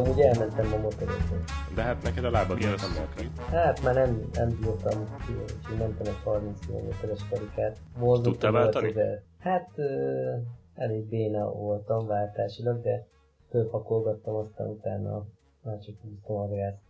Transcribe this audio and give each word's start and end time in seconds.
amúgy 0.00 0.20
elmentem 0.20 0.72
a 0.72 0.76
motorozni. 0.76 1.36
De 1.74 1.82
hát 1.82 2.02
neked 2.02 2.24
a 2.24 2.30
lábad 2.30 2.58
nem 2.58 2.74
lehet. 2.94 3.38
Hát 3.38 3.82
már 3.82 3.94
nem, 3.94 4.28
nem 4.32 4.48
bírtam 4.48 5.00
úgyhogy 5.56 5.78
mentem 5.78 6.06
egy 6.06 6.20
30 6.24 6.66
km-es 6.66 7.28
karikát. 7.30 7.78
Tudtál 8.22 8.52
váltani? 8.52 8.94
Hát 9.38 9.70
elég 10.74 11.08
béna 11.08 11.52
voltam 11.52 12.06
váltásilag, 12.06 12.82
de 12.82 13.06
fölpakolgattam, 13.50 14.34
aztán 14.34 14.68
utána 14.68 15.26
már 15.62 15.78
csak 15.78 15.94
húztam 16.02 16.36
a 16.36 16.48
gázt. 16.48 16.82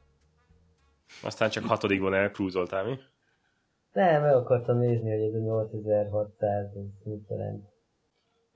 Aztán 1.23 1.51
csak 1.51 1.65
hatodikban 1.65 2.15
elkrúzoltál, 2.15 2.85
mi? 2.85 2.99
Nem, 3.93 4.23
meg 4.23 4.35
akartam 4.35 4.79
nézni, 4.79 5.11
hogy 5.11 5.23
ez 5.23 5.35
a 5.35 5.39
8600 5.39 6.65
ez 6.65 7.05
mit 7.05 7.29
jelent. 7.29 7.69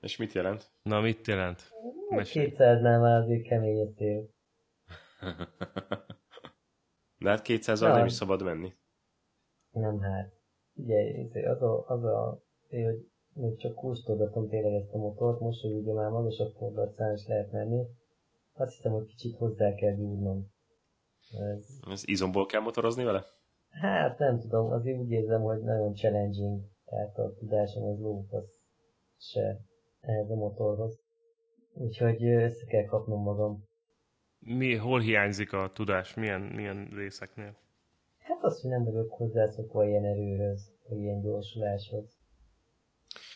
És 0.01 0.17
mit 0.17 0.33
jelent? 0.33 0.71
Na, 0.83 0.99
mit 0.99 1.27
jelent? 1.27 1.73
Mesélj. 2.09 2.53
200-nál 2.57 3.01
már 3.01 3.21
azért 3.21 3.47
kemény 3.47 3.81
a 3.81 3.93
tél. 3.97 4.33
De 7.23 7.29
hát 7.29 7.41
200 7.41 7.81
ja. 7.81 7.93
nem 7.95 8.05
is 8.05 8.13
szabad 8.13 8.43
menni. 8.43 8.73
Nem 9.71 9.99
hát. 9.99 10.33
Ugye, 10.73 11.27
az 11.49 11.61
a, 11.61 11.85
az 11.87 12.03
a 12.03 12.43
hogy 12.69 13.09
még 13.33 13.57
csak 13.57 13.75
kóstolgatom 13.75 14.47
tényleg 14.47 14.73
ezt 14.73 14.93
a 14.93 14.97
motort, 14.97 15.39
most, 15.39 15.61
hogy 15.61 15.71
ugye 15.71 15.93
már 15.93 16.09
magasabb 16.09 16.53
forgatszán 16.57 17.13
is 17.13 17.27
lehet 17.27 17.51
menni, 17.51 17.85
azt 18.53 18.75
hiszem, 18.75 18.91
hogy 18.91 19.05
kicsit 19.05 19.37
hozzá 19.37 19.73
kell 19.73 19.93
gyúrnom. 19.95 20.53
Ez... 21.31 21.79
Ez 21.89 22.03
izomból 22.05 22.45
kell 22.45 22.61
motorozni 22.61 23.03
vele? 23.03 23.23
Hát 23.69 24.19
nem 24.19 24.39
tudom, 24.39 24.71
azért 24.71 24.99
úgy 24.99 25.11
érzem, 25.11 25.41
hogy 25.41 25.61
nagyon 25.61 25.93
challenging, 25.93 26.61
tehát 26.85 27.17
a 27.17 27.33
tudásom 27.33 27.83
az 27.83 27.99
lók, 27.99 28.31
az 28.31 28.63
se 29.17 29.59
ehhez 29.99 30.29
a 30.29 30.35
motorhoz. 30.35 30.99
Úgyhogy 31.73 32.25
össze 32.25 32.65
kell 32.65 32.85
kapnom 32.85 33.21
magam. 33.21 33.63
Mi, 34.47 34.75
hol 34.75 34.99
hiányzik 34.99 35.53
a 35.53 35.71
tudás? 35.73 36.13
Milyen, 36.13 36.41
milyen 36.41 36.87
részeknél? 36.95 37.55
Hát 38.17 38.43
az, 38.43 38.61
hogy 38.61 38.71
nem 38.71 38.83
vagyok 38.83 39.11
hozzászokva 39.11 39.87
ilyen 39.87 40.05
erőhöz, 40.05 40.71
vagy 40.87 40.99
ilyen 40.99 41.21
gyorsuláshoz. 41.21 42.17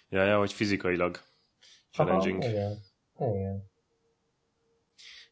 Ja, 0.10 0.24
ja, 0.24 0.38
hogy 0.38 0.52
fizikailag 0.52 1.18
challenging. 1.92 2.44
Aha, 2.44 2.52
igen. 2.52 2.78
igen. 3.36 3.64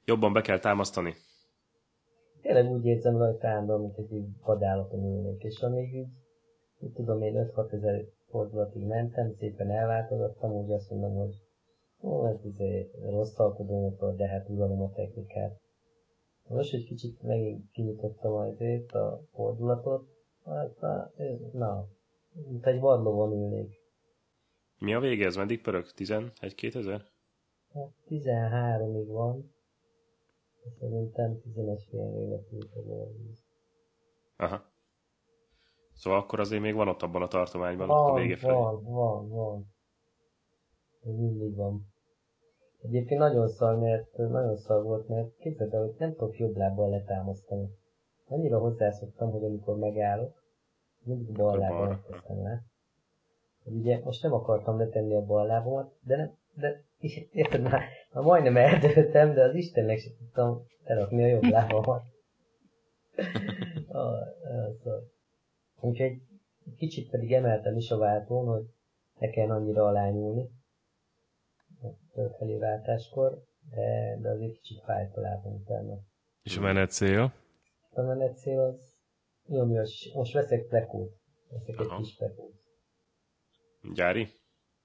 Jobban 0.06 0.34
be 0.34 0.42
kell 0.42 0.60
támasztani. 0.60 1.14
Tényleg 2.42 2.66
úgy 2.66 2.86
érzem 2.86 3.18
rajta 3.18 3.48
állandóan, 3.48 3.82
mint 3.82 3.98
egy 3.98 4.26
vadállaton 4.42 5.00
ülnék, 5.00 5.44
és 5.44 5.60
amíg 5.60 5.94
így, 5.94 6.08
így 6.80 6.94
tudom 6.94 7.22
én 7.22 7.52
5-6 7.56 7.74
ezer 7.74 8.06
fordulatig 8.30 8.84
mentem, 8.84 9.32
szépen 9.32 9.72
elváltozottam, 9.72 10.52
úgy 10.52 10.72
azt 10.72 10.90
mondom, 10.90 11.16
hogy 11.16 11.36
ó, 12.02 12.28
ez 12.28 12.46
izé 12.46 12.92
rossz 13.10 13.40
alkodómotor, 13.40 14.16
de 14.16 14.28
hát 14.28 14.50
uralom 14.50 14.82
a 14.82 14.92
technikát. 14.92 15.66
Most 16.48 16.74
egy 16.74 16.86
kicsit 16.86 17.22
megint 17.22 17.72
kinyitottam 17.72 18.34
azért 18.34 18.92
a 18.92 19.22
fordulatot, 19.34 20.08
hát 20.46 20.80
na, 20.80 21.12
na 21.52 21.88
mint 22.46 22.66
egy 22.66 22.80
vadlovon 22.80 23.32
ülnék. 23.32 23.86
Mi 24.80 24.94
a 24.94 25.00
vége, 25.00 25.26
ez 25.26 25.36
meddig 25.36 25.62
pörög? 25.62 25.86
11-2000? 25.96 26.76
ezer? 26.76 27.06
Hát 27.74 27.92
13-ig 28.10 29.08
van. 29.08 29.56
Szerintem 30.80 31.42
11 31.42 31.88
fél 31.90 32.46
a 34.38 34.44
Aha. 34.44 34.76
Szóval 35.94 36.20
akkor 36.20 36.40
azért 36.40 36.62
még 36.62 36.74
van 36.74 36.88
ott 36.88 37.02
abban 37.02 37.22
a 37.22 37.28
tartományban 37.28 37.88
van, 37.88 38.12
a 38.12 38.14
vége 38.14 38.36
felé. 38.36 38.54
Van, 38.54 38.84
van, 38.84 39.30
van. 39.30 39.76
Mindig 41.02 41.56
van. 41.56 41.96
Egyébként 42.88 43.20
nagyon 43.20 43.48
szar, 43.48 43.80
mert 43.80 44.18
nagyon 44.18 44.58
szar 44.58 44.84
volt, 44.84 45.08
mert 45.08 45.38
képzeld 45.38 45.74
el, 45.74 45.82
hogy 45.82 45.96
nem 45.98 46.16
tudok 46.16 46.38
jobb 46.38 46.56
lábbal 46.56 46.90
letámasztani. 46.90 47.70
Annyira 48.28 48.60
hozzászoktam, 48.60 49.32
hogy 49.32 49.44
amikor 49.44 49.78
megállok, 49.78 50.44
mindig 51.04 51.36
bal 51.36 51.58
lábbal 51.58 52.04
teszem 52.08 52.44
le. 52.44 52.64
Ugye 53.64 54.00
most 54.04 54.24
nem 54.24 54.34
akartam 54.34 54.78
letenni 54.78 55.16
a 55.16 55.26
bal 55.26 55.46
lábamat, 55.46 55.94
de 56.02 56.16
nem, 56.16 56.38
de 56.54 56.84
érted 57.32 57.62
már, 57.62 57.82
már 58.12 58.24
majdnem 58.24 58.58
eldőltem, 58.58 59.34
de 59.34 59.44
az 59.44 59.56
Istennek 59.56 59.98
sem 59.98 60.14
tudtam 60.18 60.64
elrakni 60.84 61.24
a 61.24 61.28
jobb 61.28 61.44
lábamat. 61.44 62.04
Úgyhogy 65.80 66.22
kicsit 66.78 67.10
pedig 67.10 67.34
emeltem 67.34 67.76
is 67.76 67.92
a 67.92 67.98
váltón, 67.98 68.46
hogy 68.46 68.66
ne 69.20 69.30
kell 69.30 69.50
annyira 69.50 69.86
alányulni 69.86 70.50
fölfelé 72.18 72.58
váltáskor, 72.58 73.44
de, 73.70 74.18
de 74.22 74.30
azért 74.30 74.54
kicsit 74.54 74.84
fájt 74.84 75.16
a 75.16 75.22
lábam 75.22 75.54
utána. 75.54 75.98
És 76.42 76.58
a 76.58 76.62
menet 76.62 76.92
cél? 76.92 77.34
A 77.90 78.02
menet 78.02 78.38
cél 78.38 78.60
az 78.60 78.96
nyomjas, 79.48 80.12
most 80.14 80.34
veszek 80.34 80.68
plekót. 80.68 81.12
Veszek 81.50 81.80
Aha. 81.80 81.96
egy 81.96 82.02
kis 82.02 82.16
plekót. 82.16 82.54
Gyári? 83.94 84.28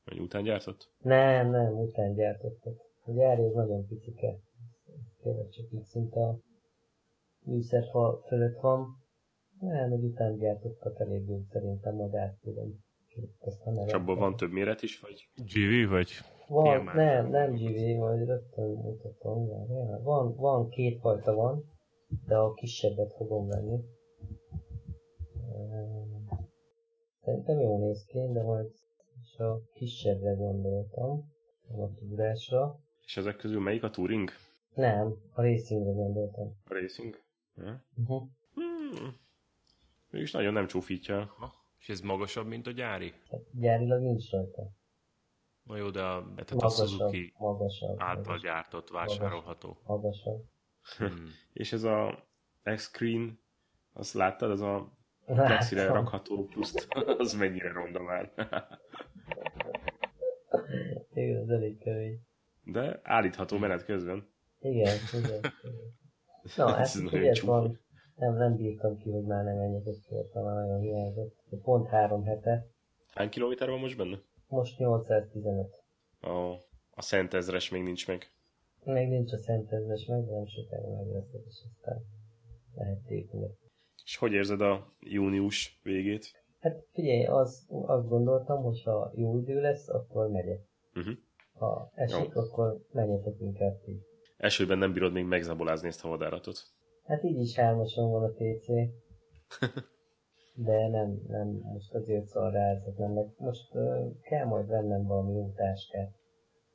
Vagy 0.04 0.18
után 0.18 0.42
gyártott? 0.42 0.90
Nem, 0.98 1.50
nem, 1.50 1.72
után 1.78 2.14
gyártottak. 2.14 2.76
A 3.04 3.12
gyári 3.12 3.42
az 3.42 3.54
nagyon 3.54 3.86
picike. 3.86 4.36
Tényleg 5.22 5.48
csak 5.48 5.72
így 5.72 5.84
szinte 5.84 6.20
a 6.20 6.38
műszerfa 7.44 8.22
fölött 8.26 8.60
van. 8.60 8.86
Nem, 9.60 9.90
hogy 9.90 10.04
után 10.04 10.36
gyártottak 10.36 11.00
elég 11.00 11.22
szerintem 11.50 11.94
majd 11.94 12.14
át 12.14 12.38
tudom. 12.40 12.80
És 13.86 13.92
abból 13.92 14.16
van 14.16 14.36
több 14.36 14.50
méret 14.50 14.82
is, 14.82 15.00
vagy? 15.00 15.28
GV, 15.34 15.90
vagy? 15.90 16.10
Van, 16.52 16.84
nem, 16.94 17.30
nem 17.30 17.54
GV, 17.54 17.98
majd 17.98 18.26
rögtön 18.26 18.70
mutatom. 18.70 19.48
Van, 20.02 20.34
van, 20.36 20.68
két 20.68 21.00
fajta 21.00 21.34
van, 21.34 21.64
de 22.26 22.36
a 22.36 22.52
kisebbet 22.52 23.12
fogom 23.12 23.48
venni. 23.48 23.80
Szerintem 27.24 27.60
jó 27.60 27.78
néz 27.78 28.04
ki, 28.04 28.18
de 28.32 28.42
majd 28.42 28.70
és 29.22 29.38
a 29.38 29.60
kisebbre 29.74 30.32
gondoltam, 30.34 31.32
a 31.68 31.94
tudásra. 31.98 32.80
És 33.04 33.16
ezek 33.16 33.36
közül 33.36 33.60
melyik 33.60 33.82
a 33.82 33.90
Touring? 33.90 34.30
Nem, 34.74 35.14
a 35.32 35.42
Racingre 35.42 35.92
gondoltam. 35.92 36.56
A 36.64 36.74
Racing? 36.74 37.22
Ja. 37.56 37.84
Uh-huh. 37.96 38.22
Hmm. 38.54 39.16
Mégis 40.10 40.32
nagyon 40.32 40.52
nem 40.52 40.66
csúfítja. 40.66 41.30
És 41.78 41.88
ez 41.88 42.00
magasabb, 42.00 42.46
mint 42.46 42.66
a 42.66 42.70
gyári? 42.70 43.12
Hát 43.30 43.40
gyárilag 43.52 44.02
nincs 44.02 44.30
rajta. 44.30 44.70
Na 45.62 45.76
jó, 45.76 45.90
de 45.90 46.02
a, 46.02 46.22
tehát 46.34 46.54
magasabb, 46.54 46.84
a 46.84 46.88
Suzuki 46.88 47.34
magasabb, 47.38 47.94
által 47.98 48.14
magasabb, 48.14 48.42
gyártott 48.42 48.90
vásárolható. 48.90 49.78
Magasabb. 49.86 50.44
Hmm. 50.98 51.26
És 51.52 51.72
ez 51.72 51.82
a 51.82 52.28
X-Screen, 52.62 53.40
azt 53.92 54.14
láttad, 54.14 54.50
az 54.50 54.60
a 54.60 54.92
plexire 55.24 55.86
rakható 55.86 56.44
pluszt, 56.44 56.88
az 57.18 57.34
mennyire 57.34 57.72
ronda 57.72 58.02
már. 58.02 58.32
Igen, 61.14 61.42
az 61.42 61.50
elég 61.50 61.78
kemény. 61.78 62.20
De 62.64 63.00
állítható 63.02 63.58
menet 63.58 63.84
közben. 63.84 64.28
Igen, 64.60 64.96
igen. 65.12 65.40
Na, 66.56 66.78
ez, 66.80 67.02
ez 67.12 67.40
van, 67.40 67.80
nem, 68.16 68.36
nem 68.36 68.56
bírtam 68.56 68.96
ki, 68.96 69.10
hogy 69.10 69.24
már 69.24 69.44
nem 69.44 69.56
menjek 69.56 69.86
egy 69.86 70.04
kört, 70.08 70.34
már 70.34 70.54
nagyon 70.54 70.80
hiányzott. 70.80 71.36
Pont 71.62 71.88
három 71.88 72.24
hete. 72.24 72.66
Hány 73.14 73.28
kilométer 73.28 73.68
van 73.68 73.78
most 73.78 73.96
benne? 73.96 74.18
Most 74.52 74.78
815. 74.78 75.84
A, 76.20 76.28
a 76.90 77.02
Szent 77.02 77.34
Ezres 77.34 77.70
még 77.70 77.82
nincs 77.82 78.06
meg. 78.08 78.26
Még 78.84 79.08
nincs 79.08 79.32
a 79.32 79.38
Szent 79.38 79.72
Ezres 79.72 80.06
meg, 80.06 80.24
de 80.24 80.32
nem 80.32 80.46
sokára 80.46 80.88
meg 80.88 81.06
lesz, 81.06 81.32
és 81.46 81.62
aztán 81.70 82.02
lehet 82.74 83.10
épülni. 83.10 83.56
És 84.04 84.16
hogy 84.16 84.32
érzed 84.32 84.60
a 84.60 84.94
június 85.00 85.80
végét? 85.82 86.44
Hát 86.60 86.84
figyelj, 86.92 87.24
az, 87.24 87.66
azt 87.68 88.08
gondoltam, 88.08 88.62
hogy 88.62 88.82
ha 88.82 89.12
jó 89.14 89.38
idő 89.38 89.60
lesz, 89.60 89.88
akkor 89.88 90.28
megyek. 90.28 90.60
Uh-huh. 90.94 91.14
Ha 91.52 91.90
esik, 91.94 92.32
jó. 92.34 92.40
akkor 92.40 92.86
menjetek 92.90 93.40
inkább 93.40 93.80
ti. 93.84 94.00
Esőben 94.36 94.78
nem 94.78 94.92
bírod 94.92 95.12
még 95.12 95.24
megzabolázni 95.24 95.88
ezt 95.88 96.04
a 96.04 96.08
vadáratot. 96.08 96.58
Hát 97.04 97.22
így 97.22 97.40
is 97.40 97.56
hármason 97.56 98.10
van 98.10 98.22
a 98.22 98.32
PC. 98.32 98.66
De 100.54 100.88
nem, 100.88 101.22
nem, 101.28 101.48
most 101.48 101.94
azért 101.94 102.26
szar 102.26 102.52
nem 102.96 103.12
meg. 103.12 103.26
Most 103.36 103.74
uh, 103.74 104.20
kell 104.22 104.44
majd 104.44 104.66
vennem 104.66 105.06
valami 105.06 105.32
jó 105.32 105.52
táskát, 105.56 106.12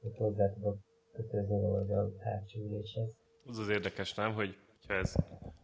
hogy 0.02 0.18
hozzá 0.18 0.54
tudok 0.54 0.78
kötözni 1.14 1.62
valahogy 1.62 1.92
a 1.92 2.24
hátsó 2.24 2.60
üléshez. 2.60 3.10
Az 3.46 3.58
az 3.58 3.70
érdekes, 3.70 4.14
nem, 4.14 4.34
hogy 4.34 4.58
ha 4.88 4.94
ez 4.94 5.16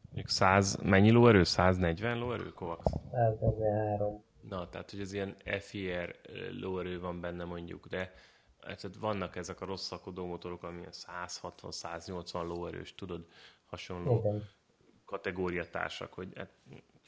mondjuk 0.04 0.30
100, 0.30 0.76
mennyi 0.76 1.12
lóerő? 1.12 1.44
140 1.44 2.18
lóerő, 2.18 2.50
Kovacs? 2.50 2.84
143. 3.12 4.24
Na, 4.42 4.70
tehát, 4.70 4.92
hogy 4.92 5.00
az 5.00 5.14
ilyen 5.14 5.36
FIR 5.60 6.16
lóerő 6.62 7.00
van 7.00 7.22
benne 7.22 7.44
mondjuk, 7.44 7.88
de 7.88 8.12
tehát 8.60 8.96
vannak 9.00 9.36
ezek 9.36 9.62
a 9.62 9.66
rosszakodó 9.66 10.26
motorok, 10.26 10.64
ami 10.64 10.82
160-180 10.92 12.48
lóerős, 12.48 12.96
tudod, 12.96 13.26
hasonló 13.66 14.20
Igen. 14.20 14.44
kategóriatársak, 15.06 16.14
hogy 16.14 16.28
hát, 16.36 16.50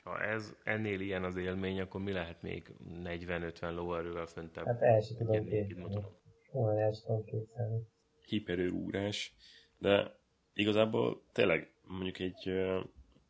ha 0.05 0.21
ez 0.21 0.53
ennél 0.63 0.99
ilyen 0.99 1.23
az 1.23 1.35
élmény, 1.35 1.79
akkor 1.79 2.01
mi 2.01 2.11
lehet 2.11 2.41
még 2.41 2.73
40-50 3.03 3.75
lóerővel 3.75 4.25
föntebb? 4.25 4.65
Hát 4.65 4.81
el 4.81 5.01
sem 5.01 5.17
tudom 5.17 5.45
képzelni. 5.45 6.05
Olyan 6.51 6.77
el 6.77 6.91
sem 6.91 7.03
tudom 7.05 7.23
képzelni. 7.23 7.81
Hiperőrúrás. 8.27 9.35
De 9.77 10.15
igazából 10.53 11.23
tényleg 11.31 11.71
mondjuk 11.81 12.19
egy 12.19 12.49
uh, 12.49 12.83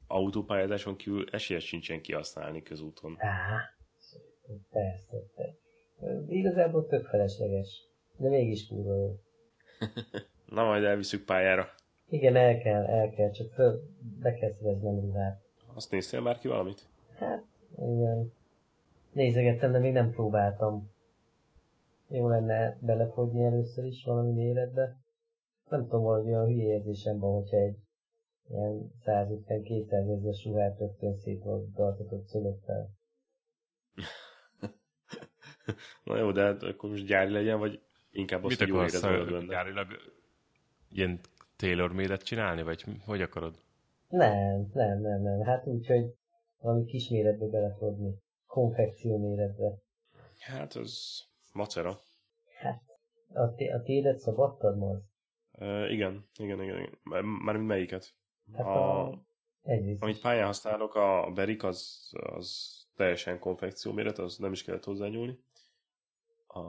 autópályázáson 0.07 0.95
kívül 0.95 1.25
esélyes 1.31 1.65
sincsen 1.65 2.01
kihasználni 2.01 2.61
közúton. 2.61 3.15
Á, 3.17 3.59
persze, 4.71 5.17
persze. 5.35 5.57
Igazából 6.27 6.85
tök 6.85 7.05
felesleges, 7.05 7.81
de 8.17 8.29
mégis 8.29 8.67
kurva 8.67 8.95
jó. 8.95 9.19
Na 10.55 10.63
majd 10.63 10.83
elviszük 10.83 11.25
pályára. 11.25 11.69
Igen, 12.07 12.35
el 12.35 12.57
kell, 12.57 12.85
el 12.85 13.09
kell, 13.09 13.31
csak 13.31 13.53
föl, 13.53 13.81
be 14.19 14.33
kell 14.33 14.51
szereznem 14.51 14.99
ruhát. 14.99 15.44
Azt 15.75 15.91
néztél 15.91 16.21
már 16.21 16.37
ki 16.37 16.47
valamit? 16.47 16.87
Hát, 17.17 17.43
igen. 17.77 18.33
Nézegettem, 19.11 19.71
de 19.71 19.79
még 19.79 19.93
nem 19.93 20.11
próbáltam. 20.11 20.91
Jó 22.07 22.27
lenne 22.27 22.77
belefogyni 22.81 23.43
először 23.43 23.85
is 23.85 24.03
valami 24.03 24.31
méretbe. 24.31 24.97
Nem 25.69 25.87
tudom, 25.87 26.03
hogy 26.03 26.25
olyan 26.25 26.45
hülye 26.45 26.73
érzésem 26.73 27.19
van, 27.19 27.33
hogyha 27.33 27.57
egy 27.57 27.77
ilyen 28.49 28.91
150-200 29.05 29.91
ezeres 29.91 30.45
ruhát 30.45 30.79
rögtön 30.79 31.17
szétvardatott 31.17 32.27
szülöttel. 32.27 32.89
Na 36.03 36.17
jó, 36.17 36.31
de 36.31 36.43
hát 36.43 36.63
akkor 36.63 36.89
most 36.89 37.05
gyári 37.05 37.31
legyen, 37.31 37.59
vagy 37.59 37.81
inkább 38.11 38.43
azt, 38.43 38.59
Mit 38.59 38.69
hogy 38.69 39.29
jól 39.29 39.45
gyárilag 39.45 39.87
ilyen 40.89 41.19
tailor 41.55 41.93
méret 41.93 42.23
csinálni, 42.23 42.63
vagy 42.63 42.85
hogy 43.05 43.21
akarod? 43.21 43.64
Nem, 44.15 44.69
nem, 44.73 45.01
nem, 45.01 45.21
nem. 45.21 45.41
Hát 45.41 45.67
úgy, 45.67 45.87
hogy 45.87 46.13
valami 46.57 46.85
kis 46.85 47.09
méretbe 47.09 47.45
belefogni. 47.47 48.13
Konfekció 48.47 49.17
méretbe. 49.17 49.77
Hát 50.39 50.73
az 50.73 51.21
macera. 51.53 51.97
Hát, 52.59 52.81
a, 53.33 53.53
t- 53.53 53.71
a 53.73 53.81
tédet 53.83 54.19
szabadtad 54.19 54.77
most? 54.77 55.03
Uh, 55.51 55.91
igen, 55.91 56.29
igen, 56.37 56.61
igen, 56.61 56.77
igen. 56.77 56.99
Mármint 57.43 57.67
melyiket? 57.67 58.13
Hát 58.53 58.65
a... 58.65 59.07
a... 59.07 59.23
Egyrészt 59.61 60.01
amit 60.01 60.21
pályán 60.21 60.45
használok, 60.45 60.95
a 60.95 61.31
Berik 61.33 61.63
az, 61.63 62.09
az 62.11 62.75
teljesen 62.95 63.39
konfekció 63.39 63.91
méret, 63.91 64.17
az 64.17 64.37
nem 64.37 64.51
is 64.51 64.63
kellett 64.63 64.83
hozzányúlni. 64.83 65.39
A, 66.47 66.61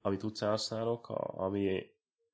amit 0.00 0.22
utcán 0.22 0.50
használok, 0.50 1.08
a, 1.08 1.44
ami, 1.44 1.82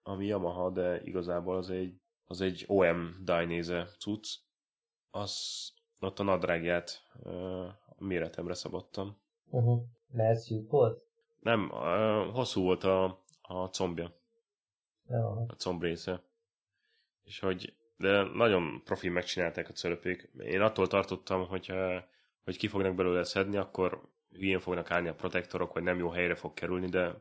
ami 0.02 0.26
Yamaha, 0.26 0.70
de 0.70 1.00
igazából 1.02 1.56
az 1.56 1.70
egy, 1.70 2.00
az 2.30 2.40
egy 2.40 2.64
OM 2.66 3.16
Dainese 3.24 3.88
cucc, 3.98 4.28
az 5.10 5.34
ott 6.00 6.18
a 6.18 6.22
nadrágját 6.22 7.02
uh, 7.22 7.66
a 7.66 7.94
méretemre 7.98 8.54
szabottam. 8.54 9.20
Uh-huh. 9.50 9.82
Mert 10.12 10.38
szűk 10.38 10.70
volt? 10.70 11.02
Nem, 11.40 11.70
uh, 11.70 12.34
hosszú 12.34 12.62
volt 12.62 12.84
a, 12.84 13.24
a 13.42 13.66
combja. 13.66 14.14
Uh-huh. 15.06 15.44
A 15.48 15.54
comb 15.54 15.82
része. 15.82 16.22
És 17.22 17.38
hogy, 17.40 17.74
de 17.96 18.22
nagyon 18.22 18.82
profi 18.84 19.08
megcsinálták 19.08 19.68
a 19.68 19.72
cölöpék. 19.72 20.30
Én 20.38 20.60
attól 20.60 20.86
tartottam, 20.86 21.46
hogy, 21.46 21.72
hogy 22.44 22.56
ki 22.56 22.68
fognak 22.68 22.94
belőle 22.94 23.24
szedni, 23.24 23.56
akkor 23.56 24.08
hülyén 24.30 24.58
fognak 24.58 24.90
állni 24.90 25.08
a 25.08 25.14
protektorok, 25.14 25.72
vagy 25.72 25.82
nem 25.82 25.98
jó 25.98 26.08
helyre 26.08 26.34
fog 26.34 26.54
kerülni, 26.54 26.88
de 26.88 27.14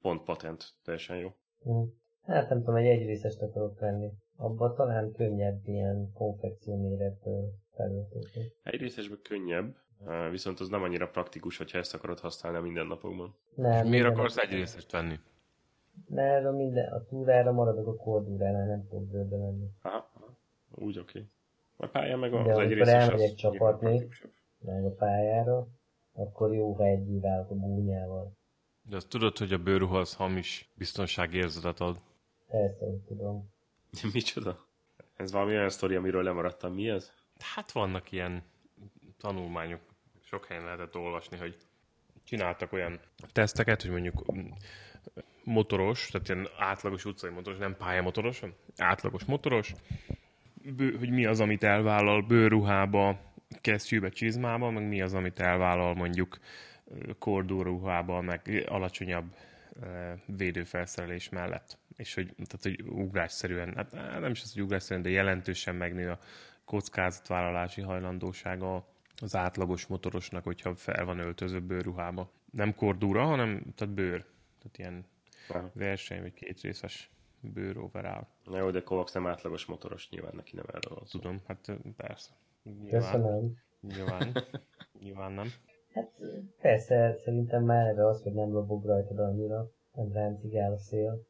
pont 0.00 0.24
patent, 0.24 0.74
teljesen 0.84 1.16
jó. 1.16 1.34
Uh-huh. 1.58 1.88
Hát 2.22 2.48
nem 2.48 2.58
tudom, 2.58 2.76
egy 2.76 2.86
egyrészest 2.86 3.42
akarok 3.42 3.78
venni. 3.78 4.10
Abban 4.40 4.74
talán 4.74 5.12
könnyebb 5.12 5.68
ilyen 5.68 6.12
konfekció 6.14 6.88
méretből 6.88 7.52
felöltözni. 7.74 8.52
Egyrészesben 8.62 9.18
könnyebb, 9.22 9.76
viszont 10.30 10.60
az 10.60 10.68
nem 10.68 10.82
annyira 10.82 11.08
praktikus, 11.08 11.56
hogyha 11.56 11.78
ezt 11.78 11.94
akarod 11.94 12.20
használni 12.20 12.58
a 12.58 12.60
mindennapokban. 12.60 13.34
Nem, 13.54 13.86
Miért 13.86 14.06
akarsz 14.06 14.36
egy 14.36 14.50
részest 14.50 14.92
venni? 14.92 15.18
Mert 16.08 16.44
a, 16.44 16.52
minden, 16.52 16.92
a 16.92 17.04
túrára 17.04 17.52
maradok 17.52 17.86
a 17.86 17.96
kordúránál, 17.96 18.66
nem 18.66 18.86
tudok 18.88 19.06
bőrbe 19.06 19.36
menni. 19.36 19.66
Aha, 19.82 20.10
úgy 20.74 20.98
oké. 20.98 21.18
Okay. 21.18 21.30
A 21.76 21.86
pályán 21.86 22.18
meg 22.18 22.32
az 22.32 22.46
De 22.46 22.62
egy 22.62 22.72
részes 22.72 22.92
elmegyek 22.92 23.34
csapatni, 23.34 24.08
meg 24.58 24.84
a 24.84 24.90
pályára, 24.90 25.68
akkor 26.12 26.54
jó, 26.54 26.72
ha 26.72 26.84
egy 26.84 27.24
a 27.24 27.54
búnyával. 27.54 28.36
De 28.82 28.96
azt 28.96 29.08
tudod, 29.08 29.38
hogy 29.38 29.52
a 29.52 29.58
bőrruha 29.58 29.98
az 29.98 30.14
hamis 30.14 30.72
biztonságérzetet 30.74 31.80
ad? 31.80 31.96
Persze, 32.48 32.84
hogy 32.84 33.00
tudom. 33.06 33.56
Micsoda? 34.12 34.66
Ez 35.16 35.32
valami 35.32 35.52
olyan 35.52 35.70
sztori, 35.70 35.94
amiről 35.94 36.22
lemaradtam. 36.22 36.74
Mi 36.74 36.88
ez? 36.88 37.12
Hát 37.38 37.72
vannak 37.72 38.12
ilyen 38.12 38.42
tanulmányok, 39.18 39.80
sok 40.24 40.46
helyen 40.46 40.64
lehetett 40.64 40.96
olvasni, 40.96 41.36
hogy 41.36 41.56
csináltak 42.24 42.72
olyan 42.72 43.00
teszteket, 43.32 43.82
hogy 43.82 43.90
mondjuk 43.90 44.24
motoros, 45.44 46.08
tehát 46.08 46.28
ilyen 46.28 46.48
átlagos 46.58 47.04
utcai 47.04 47.30
motoros, 47.30 47.58
nem 47.58 47.76
pályamotoros, 47.76 48.42
átlagos 48.76 49.24
motoros, 49.24 49.74
bő, 50.76 50.96
hogy 50.96 51.10
mi 51.10 51.26
az, 51.26 51.40
amit 51.40 51.62
elvállal 51.62 52.22
bőrruhába, 52.22 53.20
kesztyűbe, 53.60 54.08
csizmába, 54.08 54.70
meg 54.70 54.88
mi 54.88 55.02
az, 55.02 55.14
amit 55.14 55.40
elvállal 55.40 55.94
mondjuk 55.94 56.38
kordúruhába, 57.18 58.20
meg 58.20 58.64
alacsonyabb 58.68 59.34
védőfelszerelés 60.26 61.28
mellett. 61.28 61.78
És 61.96 62.14
hogy, 62.14 62.34
tehát, 62.34 62.62
hogy 62.62 62.82
ugrásszerűen, 62.82 63.74
hát 63.76 63.92
nem 64.20 64.30
is 64.30 64.42
az, 64.42 64.52
hogy 64.52 64.62
ugrásszerűen, 64.62 65.02
de 65.02 65.10
jelentősen 65.10 65.74
megnő 65.74 66.10
a 66.10 66.18
kockázatvállalási 66.64 67.80
hajlandósága 67.80 68.86
az 69.20 69.36
átlagos 69.36 69.86
motorosnak, 69.86 70.44
hogyha 70.44 70.74
fel 70.74 71.04
van 71.04 71.18
öltöző 71.18 71.60
bőrruhába. 71.60 72.30
Nem 72.50 72.74
kordúra, 72.74 73.24
hanem 73.24 73.62
tehát 73.74 73.94
bőr. 73.94 74.24
Tehát 74.58 74.78
ilyen 74.78 75.06
Aha. 75.48 75.70
verseny, 75.74 76.20
vagy 76.20 76.34
kétrészes 76.34 77.10
bőr 77.40 77.76
overall. 77.76 78.26
Na 78.44 78.58
jó, 78.58 78.70
de 78.70 78.82
Kovacs 78.82 79.12
nem 79.12 79.26
átlagos 79.26 79.64
motoros, 79.64 80.08
nyilván 80.10 80.32
neki 80.34 80.56
nem 80.56 80.64
erről 80.68 80.94
van 80.94 81.04
Tudom, 81.10 81.40
hát 81.46 81.72
persze. 81.96 82.30
Nyilván, 82.62 83.00
Köszönöm. 83.00 83.56
Nyilván, 83.80 84.44
nyilván 85.02 85.32
nem. 85.32 85.52
Hát 85.92 86.10
persze, 86.60 87.16
szerintem 87.24 87.64
már 87.64 87.86
erre 87.86 88.06
az, 88.06 88.22
hogy 88.22 88.32
nem 88.32 88.52
lobog 88.52 88.84
rajtad 88.84 89.18
annyira, 89.18 89.70
nem 89.94 90.12
ráncigál 90.12 90.72
a 90.72 90.78
szél. 90.78 91.26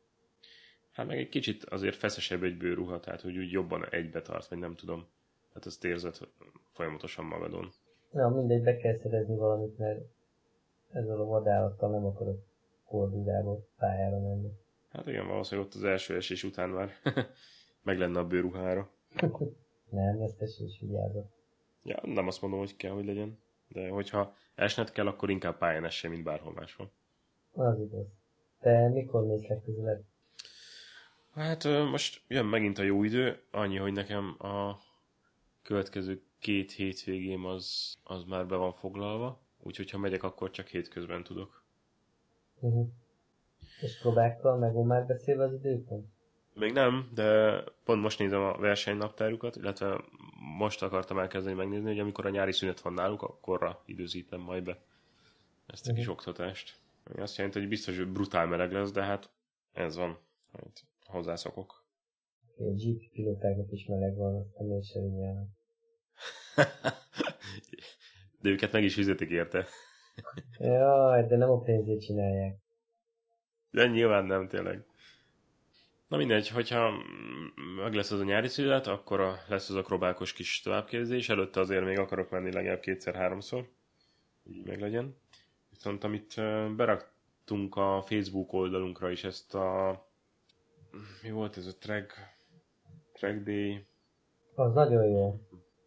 Hát 0.93 1.07
meg 1.07 1.19
egy 1.19 1.29
kicsit 1.29 1.65
azért 1.65 1.97
feszesebb 1.97 2.43
egy 2.43 2.57
bőrruha, 2.57 3.01
tehát 3.01 3.21
hogy 3.21 3.37
úgy 3.37 3.51
jobban 3.51 3.87
egybe 3.91 4.23
tart, 4.23 4.49
vagy 4.49 4.59
nem 4.59 4.75
tudom. 4.75 5.07
Hát 5.55 5.67
ezt 5.67 5.85
érzed 5.85 6.17
folyamatosan 6.73 7.25
magadon. 7.25 7.69
Na 8.11 8.29
mindegy, 8.29 8.63
be 8.63 8.77
kell 8.77 8.97
szerezni 8.97 9.37
valamit, 9.37 9.79
mert 9.79 10.01
ezzel 10.93 11.21
a 11.21 11.25
vadállattal 11.25 11.91
nem 11.91 12.05
akarok 12.05 12.45
kordudába 12.87 13.61
pályára 13.79 14.21
menni. 14.21 14.49
Hát 14.89 15.07
igen, 15.07 15.27
valószínűleg 15.27 15.69
ott 15.69 15.75
az 15.75 15.85
első 15.85 16.17
esés 16.17 16.45
után 16.45 16.69
már 16.69 16.91
meg 17.83 17.99
lenne 17.99 18.19
a 18.19 18.27
bőruhára. 18.27 18.91
nem, 19.91 20.21
ezt 20.21 20.43
esés 20.43 20.79
vigyázat. 20.81 21.27
Ja, 21.83 22.01
nem 22.03 22.27
azt 22.27 22.41
mondom, 22.41 22.59
hogy 22.59 22.77
kell, 22.77 22.93
hogy 22.93 23.05
legyen. 23.05 23.39
De 23.69 23.89
hogyha 23.89 24.35
esnet 24.55 24.93
kell, 24.93 25.07
akkor 25.07 25.31
inkább 25.31 25.59
pályán 25.59 25.85
essen, 25.85 26.11
mint 26.11 26.25
bárhol 26.25 26.53
máshol. 26.53 26.91
Az 27.53 27.81
igaz. 27.81 28.07
Te 28.61 28.89
mikor 28.89 29.27
mész 29.27 29.47
legközelebb? 29.47 30.03
Hát 31.35 31.65
most 31.65 32.23
jön 32.29 32.47
megint 32.47 32.79
a 32.79 32.83
jó 32.83 33.03
idő, 33.03 33.43
annyi, 33.51 33.77
hogy 33.77 33.93
nekem 33.93 34.37
a 34.39 34.79
következő 35.63 36.23
két 36.39 36.73
hétvégém 36.73 37.45
az, 37.45 37.97
az 38.05 38.25
már 38.25 38.47
be 38.47 38.57
van 38.57 38.73
foglalva, 38.73 39.41
úgyhogy 39.63 39.91
ha 39.91 39.99
megyek, 39.99 40.23
akkor 40.23 40.51
csak 40.51 40.67
hétközben 40.67 41.23
tudok. 41.23 41.63
Uh-huh. 42.61 42.89
És 43.81 43.99
próbákkal 44.01 44.57
meg 44.59 44.73
van 44.73 44.87
már 44.87 45.07
beszélve 45.07 45.45
az 45.45 45.53
időpont? 45.53 46.07
Még 46.55 46.73
nem, 46.73 47.09
de 47.15 47.63
pont 47.85 48.03
most 48.03 48.19
nézem 48.19 48.41
a 48.41 48.59
versenynaptárukat, 48.59 49.57
illetve 49.57 50.05
most 50.39 50.83
akartam 50.83 51.19
elkezdeni 51.19 51.57
megnézni, 51.57 51.89
hogy 51.89 51.99
amikor 51.99 52.27
a 52.27 52.31
nyári 52.31 52.53
szünet 52.53 52.81
van 52.81 52.93
náluk, 52.93 53.23
akkorra 53.23 53.83
időzítem 53.85 54.41
majd 54.41 54.65
be 54.65 54.79
ezt 55.67 55.87
a 55.87 55.91
uh-huh. 55.91 55.97
kis 55.97 56.09
oktatást. 56.09 56.79
Ami 57.05 57.21
azt 57.21 57.37
jelenti, 57.37 57.59
hogy 57.59 57.69
biztos, 57.69 57.97
hogy 57.97 58.09
brutál 58.09 58.47
meleg 58.47 58.73
lesz, 58.73 58.91
de 58.91 59.03
hát 59.03 59.31
ez 59.73 59.97
van. 59.97 60.19
Hát 60.53 60.85
hozzászokok. 61.07 61.85
A 62.59 62.63
Jeep 62.77 63.13
pilótáknak 63.13 63.73
is 63.73 63.87
meleg 63.87 64.17
van, 64.17 64.35
aztán 64.35 64.67
miért 64.67 64.85
se 64.85 65.01
De 68.41 68.49
őket 68.49 68.73
meg 68.73 68.83
is 68.83 68.95
fizetik 68.95 69.31
érte. 69.31 69.67
Jaj, 70.59 71.27
de 71.27 71.37
nem 71.37 71.51
a 71.51 71.61
pénzét 71.61 72.01
csinálják. 72.01 72.57
De 73.71 73.87
nyilván 73.87 74.25
nem, 74.25 74.49
tényleg. 74.49 74.87
Na 76.09 76.17
mindegy, 76.17 76.49
hogyha 76.49 76.91
meg 77.77 77.95
lesz 77.95 78.11
az 78.11 78.21
a 78.21 78.25
nyári 78.25 78.49
szület, 78.49 78.87
akkor 78.87 79.21
a, 79.21 79.35
lesz 79.49 79.71
az 79.71 79.77
a 79.77 79.83
krobákos 79.83 80.33
kis 80.33 80.61
továbbképzés. 80.61 81.29
Előtte 81.29 81.61
azért 81.61 81.85
még 81.85 81.99
akarok 81.99 82.31
menni 82.31 82.53
legalább 82.53 82.81
kétszer-háromszor, 82.81 83.69
így 84.45 84.67
meg 84.67 84.81
legyen. 84.81 85.17
Viszont 85.71 86.05
amit 86.05 86.35
beraktunk 86.77 87.77
a 87.77 88.03
Facebook 88.07 88.53
oldalunkra 88.53 89.11
is 89.11 89.25
ezt 89.25 89.55
a... 89.55 90.07
Mi 91.23 91.31
volt 91.31 91.57
ez 91.57 91.67
a 91.67 91.79
track, 91.79 92.15
track 93.13 93.43
day? 93.43 93.87
Az 94.55 94.75
nagyon 94.75 95.07
jó. 95.07 95.41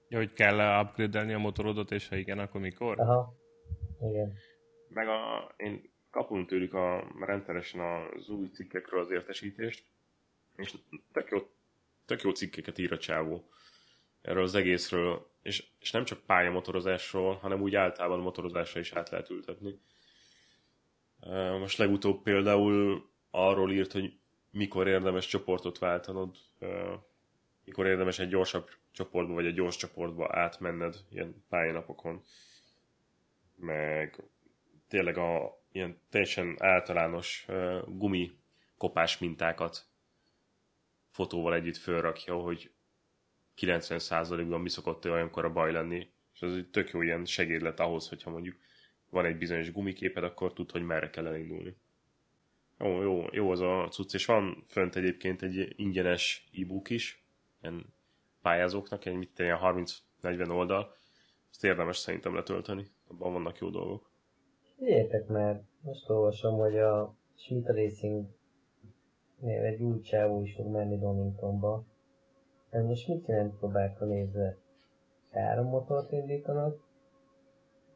Ja, 0.09 0.17
hogy 0.17 0.33
kell 0.33 0.81
upgrade 0.81 1.35
a 1.35 1.39
motorodat, 1.39 1.91
és 1.91 2.07
ha 2.07 2.15
igen, 2.15 2.39
akkor 2.39 2.61
mikor? 2.61 2.99
Aha, 2.99 3.33
igen. 4.01 4.33
Meg 4.89 5.07
a, 5.07 5.51
én 5.57 5.91
kapunk 6.09 6.47
tőlük 6.47 6.73
a, 6.73 7.13
rendszeresen 7.19 7.79
az 7.79 8.29
új 8.29 8.47
cikkekről 8.47 8.99
az 8.99 9.11
értesítést, 9.11 9.90
és 10.55 10.73
tök 11.11 11.29
jó 11.29 11.49
tök 12.05 12.21
jó 12.21 12.31
cikkeket 12.31 12.77
ír 12.77 12.91
a 12.91 12.97
csávó 12.97 13.49
erről 14.21 14.43
az 14.43 14.55
egészről, 14.55 15.31
és, 15.41 15.67
és 15.79 15.91
nem 15.91 16.05
csak 16.05 16.19
pályamotorozásról, 16.25 17.35
hanem 17.35 17.61
úgy 17.61 17.75
általában 17.75 18.19
motorozásra 18.19 18.79
is 18.79 18.91
át 18.91 19.09
lehet 19.09 19.29
ültetni. 19.29 19.79
Most 21.59 21.77
legutóbb 21.77 22.21
például 22.21 23.09
arról 23.31 23.71
írt, 23.71 23.91
hogy 23.91 24.13
mikor 24.51 24.87
érdemes 24.87 25.27
csoportot 25.27 25.77
váltanod, 25.77 26.35
mikor 27.65 27.85
érdemes 27.87 28.19
egy 28.19 28.29
gyorsabb 28.29 28.69
csoportba, 28.91 29.33
vagy 29.33 29.45
egy 29.45 29.53
gyors 29.53 29.75
csoportba 29.75 30.27
átmenned 30.31 30.95
ilyen 31.09 31.45
pályanapokon. 31.49 32.23
Meg 33.55 34.23
tényleg 34.87 35.17
a 35.17 35.59
ilyen 35.71 35.99
teljesen 36.09 36.55
általános 36.59 37.45
gumi 37.87 38.31
kopás 38.77 39.17
mintákat 39.17 39.90
fotóval 41.11 41.53
együtt 41.53 41.77
fölrakja, 41.77 42.35
hogy 42.35 42.71
90%-ban 43.57 44.61
mi 44.61 44.69
szokott 44.69 45.05
olyankor 45.05 45.45
a 45.45 45.51
baj 45.51 45.71
lenni. 45.71 46.07
És 46.33 46.41
az 46.41 46.55
egy 46.55 46.69
tök 46.69 46.89
jó 46.89 47.01
ilyen 47.01 47.25
segédlet 47.25 47.79
ahhoz, 47.79 48.09
hogyha 48.09 48.29
mondjuk 48.29 48.55
van 49.09 49.25
egy 49.25 49.37
bizonyos 49.37 49.71
gumiképed, 49.71 50.23
akkor 50.23 50.53
tud, 50.53 50.71
hogy 50.71 50.83
merre 50.83 51.09
kell 51.09 51.27
elindulni. 51.27 51.75
Jó, 52.79 53.01
jó, 53.01 53.25
jó 53.31 53.51
az 53.51 53.59
a 53.59 53.87
cucc, 53.91 54.13
és 54.13 54.25
van 54.25 54.63
fönt 54.67 54.95
egyébként 54.95 55.41
egy 55.41 55.73
ingyenes 55.75 56.49
e-book 56.53 56.89
is, 56.89 57.23
ilyen 57.61 57.93
pályázóknak, 58.41 59.05
egy 59.05 59.15
mit 59.15 59.39
ilyen 59.39 59.59
30-40 60.21 60.49
oldal, 60.49 60.95
ezt 61.51 61.63
érdemes 61.63 61.97
szerintem 61.97 62.35
letölteni, 62.35 62.87
abban 63.07 63.33
vannak 63.33 63.57
jó 63.57 63.69
dolgok. 63.69 64.11
Figyeljetek 64.77 65.27
már, 65.27 65.61
most 65.81 66.09
olvasom, 66.09 66.57
hogy 66.57 66.77
a 66.77 67.15
Schmidt 67.35 67.67
Racing 67.67 68.25
név 69.41 69.63
egy 69.63 69.81
új 69.81 70.01
csávó 70.01 70.41
is 70.41 70.53
fog 70.53 70.67
menni 70.67 70.97
Doningtonba. 70.99 71.85
Ez 72.69 72.83
most 72.83 73.07
mit 73.07 73.27
jelent 73.27 73.57
próbálka 73.57 74.05
nézve? 74.05 74.57
Három 75.31 75.67
motort 75.67 76.11
indítanak, 76.11 76.87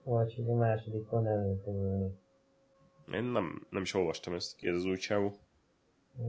vagy 0.04 0.36
hogy 0.36 0.50
a 0.50 0.56
másodikon 0.56 1.28
elő 1.28 1.62
fog 1.64 1.76
ülni. 1.76 2.18
Én 3.14 3.24
nem, 3.24 3.68
nem 3.70 3.82
is 3.82 3.94
olvastam 3.94 4.34
ezt 4.34 4.56
ki, 4.56 4.68
ez 4.68 4.76
az 4.76 4.86
új 4.86 4.98
csávó. 4.98 5.32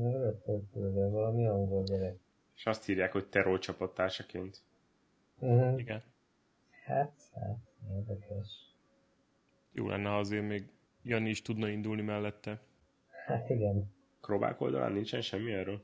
Rögtön 0.01 0.69
fölve, 0.73 1.09
valami 1.09 1.47
angol 1.47 1.83
gyerek. 1.83 2.19
És 2.55 2.67
azt 2.67 2.89
írják, 2.89 3.13
hogy 3.13 3.29
terror 3.29 3.59
csapattársaként. 3.59 4.63
Uh-huh. 5.39 5.79
Igen. 5.79 6.03
Hát, 6.85 7.13
hát, 7.35 7.59
érdekes. 7.93 8.75
Jó 9.73 9.89
lenne, 9.89 10.09
ha 10.09 10.19
azért 10.19 10.47
még 10.47 10.69
Jani 11.03 11.29
is 11.29 11.43
tudna 11.43 11.69
indulni 11.69 12.03
mellette. 12.03 12.61
Hát 13.27 13.51
igen. 13.51 13.96
Krobák 14.27 14.61
oldalán 14.61 14.93
nincsen 14.93 15.21
semmi 15.21 15.53
erről? 15.53 15.81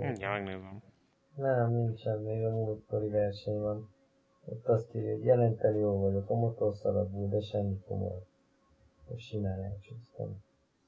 Hát, 0.00 0.18
ja, 0.18 0.30
megnézem. 0.30 0.82
Nem, 1.36 1.72
nincsen, 1.72 2.22
még 2.22 2.44
a 2.44 2.50
múltkori 2.50 3.08
verseny 3.08 3.58
van. 3.58 3.94
Ott 4.44 4.66
azt 4.66 4.94
írja, 4.94 5.12
hogy 5.12 5.24
jelenteli 5.24 5.78
jól 5.78 6.00
vagyok, 6.00 6.30
a 6.30 6.34
motor 6.34 6.74
szarabul, 6.74 7.28
de 7.28 7.40
semmi 7.40 7.80
komoly. 7.86 8.22
Most 9.08 9.26
simán 9.26 9.62
elcsúsztam. 9.62 10.44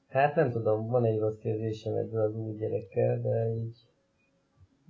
Hát 0.07 0.35
nem 0.35 0.51
tudom, 0.51 0.87
van 0.87 1.05
egy 1.05 1.19
rossz 1.19 1.43
érzésem 1.43 1.95
ezzel 1.95 2.21
az 2.21 2.35
új 2.35 2.55
gyerekkel, 2.55 3.21
de 3.21 3.49
így 3.49 3.77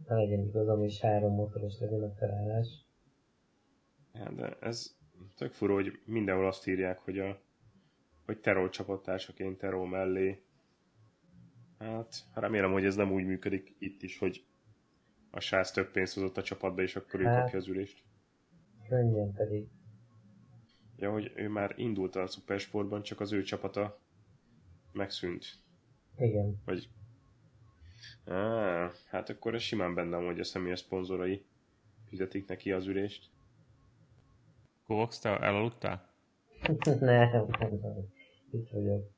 ne 0.08 0.15
legyen 0.15 0.39
igazam, 0.39 0.84
és 0.84 1.01
három 1.01 1.34
motoros 1.34 1.79
legyen 1.79 2.03
a 2.03 2.10
felállás. 2.10 2.67
Ja, 4.13 4.32
de 4.32 4.58
ez 4.60 4.96
tök 5.38 5.51
furó, 5.51 5.74
hogy 5.74 6.00
mindenhol 6.05 6.48
azt 6.48 6.67
írják, 6.67 7.00
hogy 7.00 7.20
a 7.20 7.39
hogy 8.25 8.39
terror 8.39 8.70
csapattársaként 8.70 9.58
terror 9.58 9.88
mellé. 9.88 10.44
Hát 11.77 12.25
remélem, 12.34 12.72
hogy 12.72 12.86
ez 12.86 12.96
nem 12.96 13.12
úgy 13.12 13.25
működik 13.25 13.75
itt 13.79 14.01
is, 14.01 14.17
hogy 14.17 14.46
a 15.32 15.39
sász 15.39 15.72
több 15.72 15.91
pénzt 15.91 16.13
hozott 16.13 16.38
a 16.38 16.44
csapatba, 16.44 16.82
és 16.82 16.96
akkor 16.96 17.22
hát, 17.22 17.38
ő 17.38 17.41
kapja 17.41 17.60
az 17.60 17.67
ülést. 17.67 18.03
Könnyen 18.88 19.34
pedig. 19.34 19.67
Ja, 20.98 21.12
hogy 21.12 21.32
ő 21.36 21.50
már 21.50 21.74
indult 21.77 22.15
a 22.15 22.27
szupersportban, 22.27 23.01
csak 23.01 23.20
az 23.20 23.32
ő 23.32 23.41
csapata 23.41 24.00
megszűnt. 24.91 25.46
Igen. 26.17 26.62
Vagy... 26.65 26.89
Á, 28.25 28.91
hát 29.08 29.29
akkor 29.29 29.53
ez 29.53 29.62
simán 29.62 29.94
benne 29.94 30.17
hogy 30.17 30.39
a 30.39 30.44
személyes 30.44 30.79
szponzorai 30.79 31.46
fizetik 32.05 32.48
neki 32.48 32.72
az 32.72 32.86
ülést. 32.86 33.29
Kovacs, 34.84 35.20
te 35.20 35.39
elaludtál? 35.39 36.13
nem, 37.00 37.29
nem, 37.32 37.79
nem. 37.82 38.13
Itt 38.51 38.70
vagyok. 38.70 39.14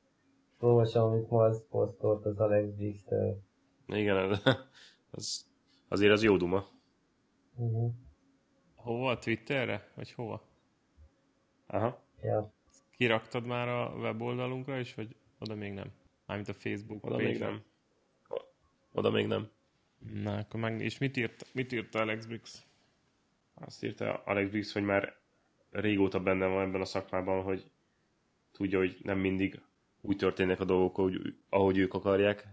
Olvasom, 0.60 1.10
amit 1.10 1.30
ma 1.30 1.44
az 1.44 1.66
posztolt 1.70 2.24
az 2.24 2.38
Alex 2.38 2.74
Dix-től. 2.74 3.42
Igen, 3.86 4.16
az, 5.10 5.46
azért 5.88 6.12
az 6.12 6.22
jó 6.22 6.36
duma. 6.36 6.68
Uh-huh. 7.54 7.92
Hova? 8.74 9.10
A 9.10 9.18
Twitterre? 9.18 9.88
Vagy 9.94 10.12
hova? 10.12 10.42
Aha. 11.66 12.02
Ja. 12.22 12.52
Kiraktad 12.90 13.46
már 13.46 13.68
a 13.68 13.94
weboldalunkra 13.96 14.78
is, 14.78 14.94
vagy 14.94 15.16
oda 15.38 15.54
még 15.54 15.72
nem? 15.72 15.92
Mármint 16.26 16.48
a 16.48 16.54
Facebook 16.54 17.06
Oda 17.06 17.16
még 17.16 17.38
nem. 17.38 17.62
Oda 18.92 19.10
még 19.10 19.26
nem. 19.26 19.50
Na, 19.98 20.36
akkor 20.36 20.60
meg... 20.60 20.80
És 20.80 20.98
mit 20.98 21.16
írt, 21.16 21.46
mit 21.52 21.72
írt 21.72 21.94
Alex 21.94 22.26
Briggs? 22.26 22.66
Azt 23.54 23.84
írta 23.84 24.22
Alex 24.24 24.50
Briggs, 24.50 24.72
hogy 24.72 24.82
már 24.82 25.16
régóta 25.70 26.20
benne 26.20 26.46
van 26.46 26.68
ebben 26.68 26.80
a 26.80 26.84
szakmában, 26.84 27.42
hogy 27.42 27.70
tudja, 28.52 28.78
hogy 28.78 28.98
nem 29.02 29.18
mindig 29.18 29.60
úgy 30.00 30.16
történnek 30.16 30.60
a 30.60 30.64
dolgok, 30.64 30.98
ahogy, 30.98 31.34
ahogy 31.48 31.78
ők 31.78 31.94
akarják, 31.94 32.46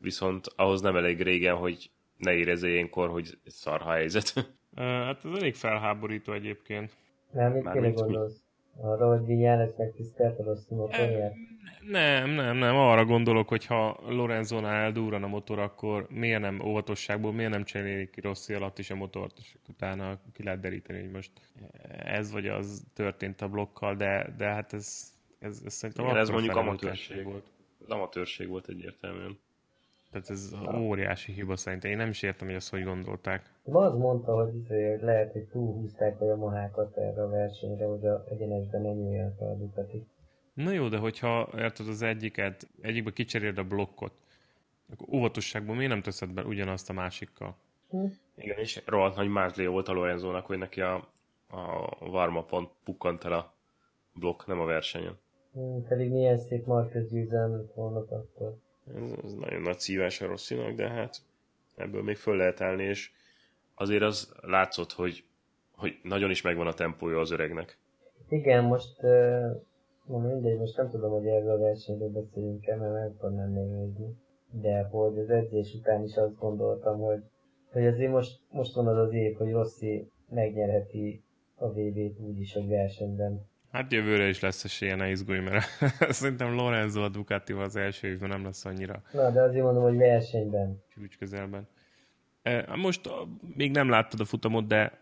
viszont 0.00 0.46
ahhoz 0.56 0.80
nem 0.80 0.96
elég 0.96 1.22
régen, 1.22 1.56
hogy 1.56 1.90
ne 2.16 2.32
érezze 2.32 2.68
ilyenkor, 2.68 3.08
hogy 3.08 3.38
szarha 3.46 3.90
helyzet. 3.90 4.32
hát 4.76 5.24
ez 5.24 5.30
elég 5.38 5.54
felháborító 5.54 6.32
egyébként. 6.32 6.96
Nem, 7.30 7.52
mit 7.52 7.70
kéne 7.72 7.90
gondolsz? 7.90 8.42
Arra, 8.80 9.08
hogy 9.08 9.26
Vinyales 9.26 9.70
megtisztelt 9.76 10.38
a 10.38 10.42
rossz 10.42 10.66
motorját? 10.68 11.34
Nem, 11.88 12.30
nem, 12.30 12.56
nem. 12.56 12.76
Arra 12.76 13.04
gondolok, 13.04 13.48
hogy 13.48 13.66
ha 13.66 14.00
Lorenzónál 14.08 14.74
eldúran 14.74 15.22
a 15.22 15.26
motor, 15.26 15.58
akkor 15.58 16.06
miért 16.10 16.40
nem 16.40 16.60
óvatosságból, 16.64 17.32
miért 17.32 17.50
nem 17.50 17.64
cserélik 17.64 18.10
ki 18.10 18.20
rossz 18.20 18.48
alatt 18.48 18.78
is 18.78 18.90
a 18.90 18.94
motort, 18.94 19.38
és 19.38 19.56
utána 19.68 20.18
ki 20.32 20.42
lehet 20.42 20.60
deríteni, 20.60 21.00
hogy 21.00 21.10
most 21.10 21.30
ez 21.88 22.32
vagy 22.32 22.46
az 22.46 22.86
történt 22.94 23.40
a 23.40 23.48
blokkal, 23.48 23.94
de, 23.94 24.34
de 24.36 24.46
hát 24.46 24.72
ez, 24.72 25.12
ez, 25.38 25.62
ez 25.64 25.74
szerintem 25.74 26.04
Igen, 26.04 26.16
ez 26.16 26.28
mondjuk 26.28 26.56
amatőrség 26.56 27.24
volt. 27.24 27.46
Ez 27.82 27.88
amatőrség 27.88 28.48
volt 28.48 28.68
egyértelműen. 28.68 29.38
Tehát 30.10 30.30
ez 30.30 30.52
óriási 30.74 31.32
hiba 31.32 31.56
szerintem. 31.56 31.90
Én 31.90 31.96
nem 31.96 32.08
is 32.08 32.22
értem, 32.22 32.46
hogy 32.46 32.56
ezt 32.56 32.70
hogy 32.70 32.84
gondolták. 32.84 33.52
Az 33.62 33.94
mondta, 33.94 34.34
hogy 34.34 34.54
izé, 34.54 34.98
lehet, 35.00 35.32
hogy 35.32 35.44
túlhúzták 35.44 36.20
a 36.20 36.24
Yamahákat 36.24 36.96
erre 36.96 37.22
a 37.22 37.28
versenyre, 37.28 37.86
hogy 37.86 38.06
a 38.06 38.24
egyenesben 38.30 38.82
nem 38.82 38.98
jöjjön 38.98 39.34
fel 39.38 39.48
a 39.48 39.54
Ducati. 39.54 40.06
Na 40.54 40.70
jó, 40.70 40.88
de 40.88 40.96
hogyha 40.96 41.48
érted 41.56 41.88
az 41.88 42.02
egyiket, 42.02 42.68
egyikbe 42.80 43.10
kicseréld 43.10 43.58
a 43.58 43.64
blokkot, 43.64 44.12
akkor 44.92 45.14
óvatosságban 45.14 45.76
miért 45.76 45.90
nem 45.90 46.02
teszed 46.02 46.30
be 46.30 46.42
ugyanazt 46.42 46.90
a 46.90 46.92
másikkal? 46.92 47.56
Hm. 47.90 48.04
Igen, 48.34 48.58
és 48.58 48.82
rohadt 48.84 49.16
nagy 49.16 49.28
mázlia 49.28 49.70
volt 49.70 49.88
a 49.88 49.92
Lorenzónak, 49.92 50.46
hogy 50.46 50.58
neki 50.58 50.80
a, 50.80 50.94
a 51.48 52.08
varma 52.10 52.42
pont 52.42 52.70
pukkant 52.84 53.24
el 53.24 53.32
a 53.32 53.52
blokk, 54.12 54.46
nem 54.46 54.60
a 54.60 54.64
versenyen. 54.64 55.18
Hm, 55.58 55.88
pedig 55.88 56.10
milyen 56.10 56.38
szép 56.38 56.66
Marquez 56.66 57.10
győzelmet 57.10 57.72
volna 57.74 57.98
akkor. 57.98 58.56
Ez, 58.94 59.10
ez 59.24 59.32
nagyon 59.32 59.62
nagy 59.62 59.78
szívás 59.78 60.20
a 60.20 60.26
Rosszinak, 60.26 60.74
de 60.74 60.88
hát 60.88 61.16
ebből 61.76 62.02
még 62.02 62.16
föl 62.16 62.36
lehet 62.36 62.60
állni, 62.60 62.84
és 62.84 63.10
azért 63.74 64.02
az 64.02 64.32
látszott, 64.40 64.92
hogy, 64.92 65.24
hogy 65.76 65.92
nagyon 66.02 66.30
is 66.30 66.42
megvan 66.42 66.66
a 66.66 66.72
tempója 66.72 67.18
az 67.18 67.30
öregnek. 67.30 67.78
Igen, 68.28 68.64
most 68.64 69.02
uh, 69.02 70.22
mindegy, 70.22 70.58
most 70.58 70.76
nem 70.76 70.90
tudom, 70.90 71.10
hogy 71.10 71.26
erről 71.26 71.50
a 71.50 71.58
versenyről 71.58 72.08
beszéljünk-e, 72.08 72.76
mert 72.76 72.92
meg 72.92 73.16
tudnám 73.20 73.50
még 73.50 73.66
nézni. 73.66 74.16
De 74.50 74.82
hogy 74.82 75.18
az 75.18 75.30
edzés 75.30 75.74
után 75.74 76.02
is 76.02 76.16
azt 76.16 76.38
gondoltam, 76.38 76.98
hogy, 76.98 77.22
hogy 77.72 77.86
azért 77.86 78.10
most, 78.10 78.40
most 78.50 78.74
van 78.74 78.86
az 78.86 78.96
az 78.96 79.12
év, 79.12 79.36
hogy 79.36 79.50
Rossi 79.50 80.10
megnyerheti 80.28 81.22
a 81.54 81.68
VB-t 81.68 82.20
úgyis 82.20 82.54
egy 82.54 82.68
versenyben. 82.68 83.46
Hát 83.78 83.92
jövőre 83.92 84.28
is 84.28 84.40
lesz 84.40 84.64
esélye, 84.64 84.94
ne 84.94 85.10
izgulj, 85.10 85.38
mert 85.38 85.66
szerintem 86.20 86.54
Lorenzo 86.54 87.02
a 87.02 87.08
ducati 87.08 87.52
az 87.52 87.76
első 87.76 88.08
évben 88.08 88.28
nem 88.28 88.44
lesz 88.44 88.64
annyira. 88.64 89.02
Na, 89.12 89.30
de 89.30 89.42
azért 89.42 89.64
mondom, 89.64 89.82
hogy 89.82 89.96
versenyben. 89.96 90.82
Csúcs 90.94 91.18
közelben. 91.18 91.68
Most 92.74 93.10
még 93.56 93.70
nem 93.70 93.88
láttad 93.88 94.20
a 94.20 94.24
futamot, 94.24 94.66
de 94.66 95.00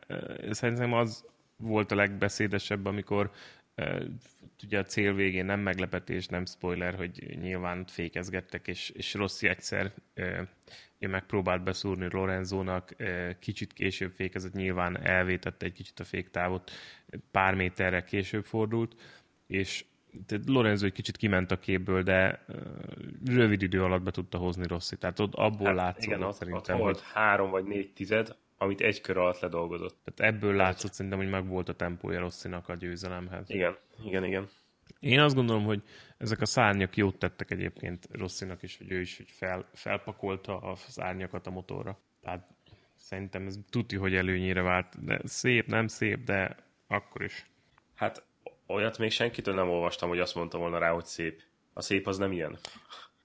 szerintem 0.51 0.93
az 0.93 1.25
volt 1.57 1.91
a 1.91 1.95
legbeszédesebb, 1.95 2.87
amikor 2.87 3.31
ugye 4.65 4.79
a 4.79 4.85
cél 4.85 5.15
végén 5.15 5.45
nem 5.45 5.61
meglepetés, 5.61 6.27
nem 6.27 6.47
spoiler, 6.47 6.95
hogy 6.95 7.37
nyilván 7.41 7.85
fékezgettek, 7.87 8.69
és, 8.69 8.91
és 8.91 9.15
Rossi 9.15 9.49
egyszer 9.49 9.93
én 10.99 11.09
megpróbált 11.09 11.63
beszúrni 11.63 12.09
Lorenzónak, 12.11 12.97
kicsit 13.39 13.73
később 13.73 14.13
fékezett, 14.13 14.53
nyilván 14.53 15.01
elvétette 15.07 15.67
egy 15.67 15.73
kicsit 15.73 16.01
a 16.01 16.05
féktávot, 16.05 16.71
pár 17.31 17.55
méterre 17.55 18.05
később 18.05 18.45
fordult, 18.45 18.95
és 19.47 19.85
Lorenzo 20.47 20.87
egy 20.87 20.93
kicsit 20.93 21.17
kiment 21.17 21.51
a 21.51 21.59
képből, 21.59 22.03
de 22.03 22.45
rövid 23.27 23.63
idő 23.63 23.83
alatt 23.83 24.03
be 24.03 24.11
tudta 24.11 24.39
hozni 24.39 24.67
Rossi. 24.67 24.97
Tehát 24.97 25.19
ott 25.19 25.35
abból 25.35 25.67
hát, 25.67 25.77
látszott 25.77 26.05
igen, 26.05 26.23
ott, 26.23 26.35
szerintem, 26.35 26.75
ott 26.75 26.81
volt 26.83 27.01
hogy... 27.01 27.07
három 27.13 27.51
vagy 27.51 27.65
négy 27.65 27.93
tized, 27.93 28.37
amit 28.59 28.81
egy 28.81 29.01
kör 29.01 29.17
alatt 29.17 29.41
ledolgozott. 29.41 29.97
Tehát 30.05 30.35
ebből 30.35 30.55
látszott 30.55 30.93
szerintem, 30.93 31.21
hogy 31.21 31.31
meg 31.31 31.49
volt 31.49 31.69
a 31.69 31.75
tempója 31.75 32.21
Rosszinak 32.21 32.69
a 32.69 32.75
győzelemhez. 32.75 33.51
Igen, 33.51 33.77
igen, 34.05 34.25
igen. 34.25 34.49
Én 35.01 35.21
azt 35.21 35.35
gondolom, 35.35 35.65
hogy 35.65 35.83
ezek 36.19 36.41
a 36.41 36.47
szárnyak 36.47 36.97
jót 36.97 37.19
tettek 37.19 37.51
egyébként 37.51 38.09
Rosszinak 38.13 38.63
is, 38.63 38.79
hogy 38.79 38.91
ő 38.91 39.01
is 39.01 39.17
hogy 39.17 39.31
fel, 39.31 39.69
felpakolta 39.73 40.59
a 40.59 40.77
szárnyakat 40.77 41.47
a 41.47 41.51
motorra. 41.51 41.99
Tehát 42.23 42.49
szerintem 42.95 43.47
ez 43.47 43.59
tuti, 43.71 43.97
hogy 43.97 44.15
előnyére 44.15 44.63
vált. 44.63 45.05
De 45.05 45.21
szép, 45.25 45.67
nem 45.67 45.87
szép, 45.87 46.25
de 46.25 46.57
akkor 46.87 47.23
is. 47.23 47.47
Hát 47.95 48.25
olyat 48.67 48.99
még 48.99 49.11
senkitől 49.11 49.55
nem 49.55 49.69
olvastam, 49.69 50.09
hogy 50.09 50.19
azt 50.19 50.35
mondta 50.35 50.59
volna 50.59 50.79
rá, 50.79 50.91
hogy 50.91 51.05
szép. 51.05 51.43
A 51.73 51.81
szép 51.81 52.07
az 52.07 52.19
nem 52.19 52.33
ilyen. 52.33 52.59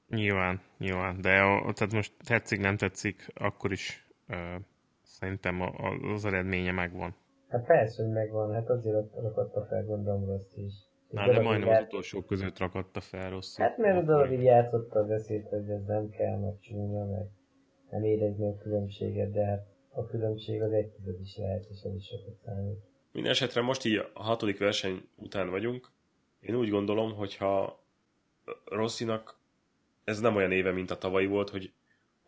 Nyilván, 0.08 0.62
nyilván. 0.78 1.22
De 1.22 1.42
a, 1.42 1.74
tehát 1.74 1.94
most 1.94 2.14
tetszik, 2.24 2.60
nem 2.60 2.78
tetszik, 2.78 3.28
akkor 3.34 3.72
is 3.72 4.06
uh, 4.28 4.56
szerintem 5.22 5.62
a, 5.62 5.68
a, 5.68 6.12
az 6.14 6.26
eredménye 6.26 6.72
megvan. 6.72 7.16
Hát 7.50 7.66
persze, 7.66 8.04
hogy 8.04 8.12
megvan. 8.12 8.54
Hát 8.54 8.70
azért 8.70 8.96
rakatta 9.16 9.66
fel 9.66 9.86
gondolom 9.86 10.26
rossz 10.26 10.56
is. 10.56 10.74
Na, 11.10 11.28
de 11.28 11.42
majdnem 11.42 11.70
ját... 11.70 11.82
az 11.82 11.88
utolsó 11.88 12.22
között 12.22 12.58
rakatta 12.58 13.02
fel 13.02 13.30
rossz. 13.30 13.58
Hát 13.58 13.78
mert 13.78 13.98
a 13.98 14.06
dolog 14.06 14.32
így 14.32 14.44
játszotta 14.44 15.00
a 15.00 15.06
beszéd, 15.06 15.48
hogy 15.48 15.70
ez 15.70 15.86
nem 15.86 16.10
kell, 16.10 16.38
meg 16.40 16.60
csúnya, 16.60 17.06
meg 17.06 17.26
nem 17.90 18.04
érezni 18.04 18.48
a 18.48 18.58
különbséget, 18.58 19.32
de 19.32 19.46
hát 19.46 19.66
a 19.94 20.06
különbség 20.06 20.62
az 20.62 20.72
egy 20.72 20.88
tized 20.88 21.20
is 21.22 21.38
lehet, 21.38 21.66
és 21.70 21.82
ez 21.84 21.96
is 21.96 22.06
sokat 22.06 22.36
számít. 22.46 22.80
Minden 23.12 23.32
esetre 23.32 23.62
most 23.62 23.86
így 23.86 24.10
a 24.14 24.24
hatodik 24.24 24.60
verseny 24.60 25.02
után 25.16 25.50
vagyunk. 25.50 25.92
Én 26.40 26.56
úgy 26.56 26.70
gondolom, 26.70 27.14
hogyha 27.14 27.84
Rosszinak 28.66 29.40
ez 30.04 30.20
nem 30.20 30.36
olyan 30.36 30.52
éve, 30.52 30.72
mint 30.72 30.92
a 30.92 30.98
tavalyi 30.98 31.26
volt, 31.26 31.50
hogy, 31.50 31.74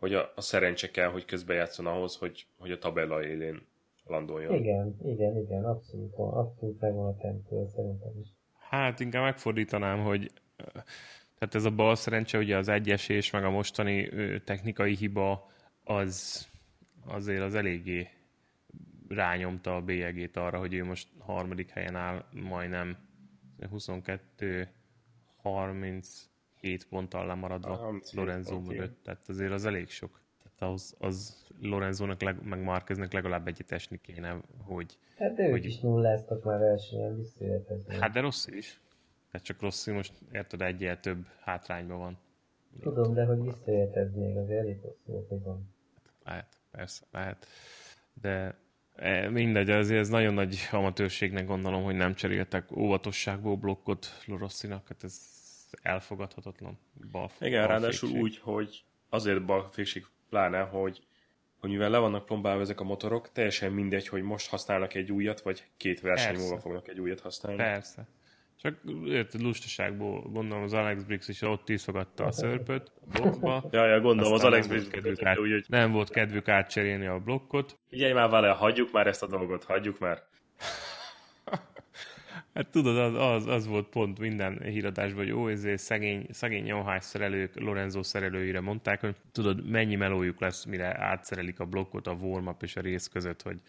hogy 0.04 0.14
a, 0.14 0.32
a 0.34 0.40
szerencse 0.40 0.90
kell, 0.90 1.08
hogy 1.08 1.24
közbejátszon 1.24 1.86
ahhoz, 1.86 2.16
hogy, 2.16 2.46
hogy 2.58 2.70
a 2.70 2.78
tabella 2.78 3.24
élén 3.24 3.66
landoljon. 4.06 4.54
Igen, 4.54 4.96
igen, 5.04 5.36
igen, 5.36 5.64
abszolút, 5.64 6.14
abszolút 6.14 6.80
megvan 6.80 7.06
a 7.06 7.16
tempó, 7.16 7.66
szerintem 7.74 8.18
is. 8.20 8.28
Hát 8.58 9.00
inkább 9.00 9.22
megfordítanám, 9.22 10.02
hogy 10.02 10.30
tehát 11.38 11.54
ez 11.54 11.64
a 11.64 11.70
bal 11.70 11.94
szerencse, 11.94 12.38
ugye 12.38 12.56
az 12.56 12.68
egyesés, 12.68 13.30
meg 13.30 13.44
a 13.44 13.50
mostani 13.50 14.08
technikai 14.44 14.94
hiba, 14.96 15.50
az 15.84 16.46
azért 17.06 17.42
az 17.42 17.54
eléggé 17.54 18.08
rányomta 19.08 19.76
a 19.76 19.82
bélyegét 19.82 20.36
arra, 20.36 20.58
hogy 20.58 20.74
ő 20.74 20.84
most 20.84 21.08
harmadik 21.18 21.70
helyen 21.70 21.96
áll, 21.96 22.24
majdnem 22.30 22.96
22 23.70 24.68
37 26.64 26.86
ponttal 26.88 27.26
lemaradva 27.26 28.00
Lorenzo 28.12 28.60
mögött, 28.60 29.02
tehát 29.02 29.28
azért 29.28 29.52
az 29.52 29.64
elég 29.64 29.88
sok. 29.88 30.20
Tehát 30.42 30.74
az, 30.74 30.94
az 30.98 31.44
Lorenzónak, 31.60 32.22
leg, 32.22 32.42
meg 32.42 32.62
Márkeznek 32.62 33.12
legalább 33.12 33.46
egyet 33.46 33.72
esni 33.72 34.00
kéne, 34.02 34.40
hogy... 34.58 34.98
Hát 35.18 35.38
ők 35.38 35.50
hogy... 35.50 35.64
is 35.64 35.78
nulláztak 35.78 36.44
már 36.44 36.58
versenyen, 36.58 37.16
visszajöhet 37.16 37.92
Hát 37.98 38.12
de 38.12 38.20
rossz 38.20 38.46
is. 38.46 38.80
Tehát 39.30 39.46
csak 39.46 39.60
rossz, 39.60 39.86
most 39.86 40.12
érted, 40.32 40.62
egyel 40.62 41.00
több 41.00 41.26
hátrányban 41.40 41.98
van. 41.98 42.18
Tudom, 42.80 43.14
de 43.14 43.24
hogy 43.24 43.42
visszajöhet 43.42 43.96
ez 43.96 44.14
még, 44.14 44.36
az 44.36 44.50
elég 44.50 44.80
hosszú 44.80 45.42
van. 45.44 45.74
Lehet, 46.24 46.58
persze, 46.70 47.04
lehet. 47.10 47.46
De 48.20 48.58
e, 48.94 49.30
mindegy, 49.30 49.70
azért 49.70 50.00
ez 50.00 50.08
nagyon 50.08 50.34
nagy 50.34 50.56
amatőrségnek 50.72 51.46
gondolom, 51.46 51.82
hogy 51.82 51.94
nem 51.94 52.14
cseréltek 52.14 52.76
óvatosságból 52.76 53.56
blokkot 53.56 54.06
Lorosszinak, 54.26 54.88
hát 54.88 55.04
ez 55.04 55.34
elfogadhatatlan. 55.82 56.78
Balf, 57.10 57.40
Igen, 57.40 57.66
ráadásul 57.66 58.10
úgy, 58.10 58.38
hogy 58.38 58.84
azért 59.08 59.44
balfékség 59.44 60.06
pláne, 60.28 60.60
hogy, 60.60 61.00
hogy 61.60 61.70
mivel 61.70 61.90
le 61.90 61.98
vannak 61.98 62.26
plombálva 62.26 62.60
ezek 62.60 62.80
a 62.80 62.84
motorok, 62.84 63.32
teljesen 63.32 63.72
mindegy, 63.72 64.08
hogy 64.08 64.22
most 64.22 64.48
használnak 64.48 64.94
egy 64.94 65.12
újat, 65.12 65.40
vagy 65.40 65.64
két 65.76 66.00
verseny 66.00 66.26
Persze. 66.26 66.42
múlva 66.42 66.60
fognak 66.60 66.88
egy 66.88 67.00
újat 67.00 67.20
használni. 67.20 67.58
Persze. 67.58 68.06
Csak 68.64 68.78
érted, 69.04 69.40
lustaságból 69.40 70.20
gondolom 70.20 70.64
az 70.64 70.72
Alex 70.72 71.02
Briggs 71.02 71.28
is 71.28 71.42
ott 71.42 71.64
tiszogatta 71.64 72.24
a 72.24 72.32
szörpöt 72.32 72.92
a 73.00 73.18
blokkba. 73.18 73.64
ja, 73.70 73.86
ja, 73.86 74.00
gondolom 74.00 74.32
az 74.32 74.44
Alex 74.44 74.66
Briggs 74.66 74.88
kedvük 74.88 75.22
át, 75.22 75.38
úgy, 75.38 75.50
hogy... 75.50 75.64
Nem 75.68 75.92
volt 75.92 76.10
kedvük 76.10 76.48
átcserélni 76.48 77.06
a 77.06 77.18
blokkot. 77.18 77.78
Figyelj 77.88 78.12
már 78.12 78.30
vele, 78.30 78.48
hagyjuk 78.48 78.92
már 78.92 79.06
ezt 79.06 79.22
a 79.22 79.26
dolgot, 79.26 79.64
hagyjuk 79.64 79.98
már. 79.98 80.22
Hát 82.54 82.68
tudod, 82.68 82.96
az, 82.96 83.14
az, 83.14 83.46
az 83.46 83.66
volt 83.66 83.88
pont 83.88 84.18
minden 84.18 84.62
híradásban, 84.62 85.24
hogy 85.24 85.32
ó, 85.32 85.48
ezért 85.48 85.78
szegény, 85.78 86.26
szegény 86.30 86.66
Yamaha 86.66 87.00
szerelők, 87.00 87.60
Lorenzo 87.60 88.02
szerelőire 88.02 88.60
mondták, 88.60 89.00
hogy 89.00 89.16
tudod, 89.32 89.70
mennyi 89.70 89.94
melójuk 89.94 90.40
lesz, 90.40 90.64
mire 90.64 91.02
átszerelik 91.02 91.60
a 91.60 91.64
blokkot 91.64 92.06
a 92.06 92.12
warm 92.12 92.48
és 92.60 92.76
a 92.76 92.80
rész 92.80 93.08
között, 93.08 93.42
hogy 93.42 93.60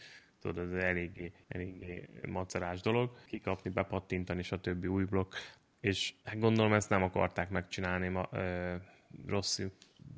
tudod, 0.41 0.73
ez 0.73 0.83
eléggé, 0.83 1.31
eléggé 1.47 2.09
macerás 2.27 2.81
dolog, 2.81 3.11
kikapni, 3.27 3.69
bepattintani, 3.69 4.43
többi 4.61 4.87
új 4.87 5.03
blokk, 5.03 5.33
és 5.79 6.13
hát 6.23 6.39
gondolom 6.39 6.73
ezt 6.73 6.89
nem 6.89 7.03
akarták 7.03 7.49
megcsinálni 7.49 8.07
ma, 8.07 8.29
ö, 8.31 8.75
rossz 9.27 9.61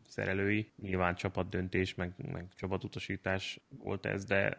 szerelői. 0.07 0.71
Nyilván 0.81 1.15
csapatdöntés, 1.15 1.95
meg, 1.95 2.11
meg 2.31 2.47
csapatutasítás 2.55 3.59
volt 3.83 4.05
ez, 4.05 4.25
de 4.25 4.57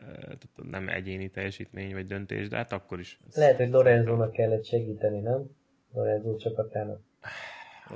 nem 0.62 0.88
egyéni 0.88 1.30
teljesítmény 1.30 1.92
vagy 1.92 2.06
döntés, 2.06 2.48
de 2.48 2.56
hát 2.56 2.72
akkor 2.72 2.98
is. 2.98 3.20
Lehet, 3.34 3.56
hogy 3.56 3.70
Lorenzónak 3.70 4.32
kellett 4.32 4.64
segíteni, 4.64 5.20
nem? 5.20 5.50
Lorenzo 5.92 6.36
csapatának. 6.36 7.00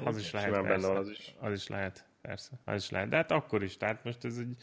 Az 0.05 0.19
is 0.19 0.33
lehet, 0.33 0.51
persze. 0.51 0.87
Benne 0.87 0.99
az 0.99 1.09
is. 1.09 1.35
Az 1.41 1.53
is 1.53 1.69
lehet, 1.69 2.07
persze. 2.21 2.51
Az 2.65 2.83
is 2.83 2.91
lehet. 2.91 3.09
De 3.09 3.17
hát 3.17 3.31
akkor 3.31 3.63
is. 3.63 3.77
Tehát 3.77 4.05
most 4.05 4.25
ez 4.25 4.39
egy... 4.39 4.57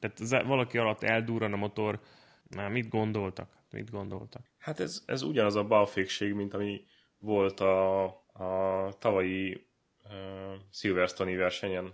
Tehát 0.00 0.20
ez 0.20 0.46
valaki 0.46 0.78
alatt 0.78 1.02
eldúran 1.02 1.52
a 1.52 1.56
motor, 1.56 2.00
Na, 2.48 2.68
mit 2.68 2.88
gondoltak? 2.88 3.48
Mit 3.70 3.90
gondoltak? 3.90 4.42
Hát 4.58 4.80
ez, 4.80 5.02
ez 5.06 5.22
ugyanaz 5.22 5.56
a 5.56 5.64
balfékség, 5.64 6.32
mint 6.32 6.54
ami 6.54 6.84
volt 7.18 7.60
a, 7.60 8.04
a 8.32 8.92
tavalyi 8.98 9.66
uh, 10.08 10.60
Silverstone 10.70 11.36
versenyen, 11.36 11.92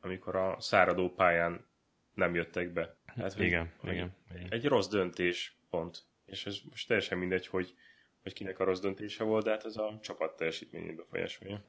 amikor 0.00 0.36
a 0.36 0.56
száradó 0.60 1.10
pályán 1.10 1.66
nem 2.14 2.34
jöttek 2.34 2.72
be. 2.72 2.96
Hát, 3.06 3.38
igen, 3.38 3.72
hogy, 3.76 3.92
igen, 3.92 4.14
igen. 4.34 4.46
Egy 4.50 4.66
rossz 4.66 4.88
döntés, 4.88 5.56
pont. 5.70 6.02
És 6.26 6.46
ez 6.46 6.58
most 6.70 6.86
teljesen 6.86 7.18
mindegy, 7.18 7.46
hogy, 7.46 7.74
hogy 8.22 8.32
kinek 8.32 8.58
a 8.58 8.64
rossz 8.64 8.80
döntése 8.80 9.24
volt, 9.24 9.44
de 9.44 9.50
hát 9.50 9.64
ez 9.64 9.76
a 9.76 9.98
csapat 10.02 10.36
teljesítményét 10.36 10.96
befolyásolja. 10.96 11.62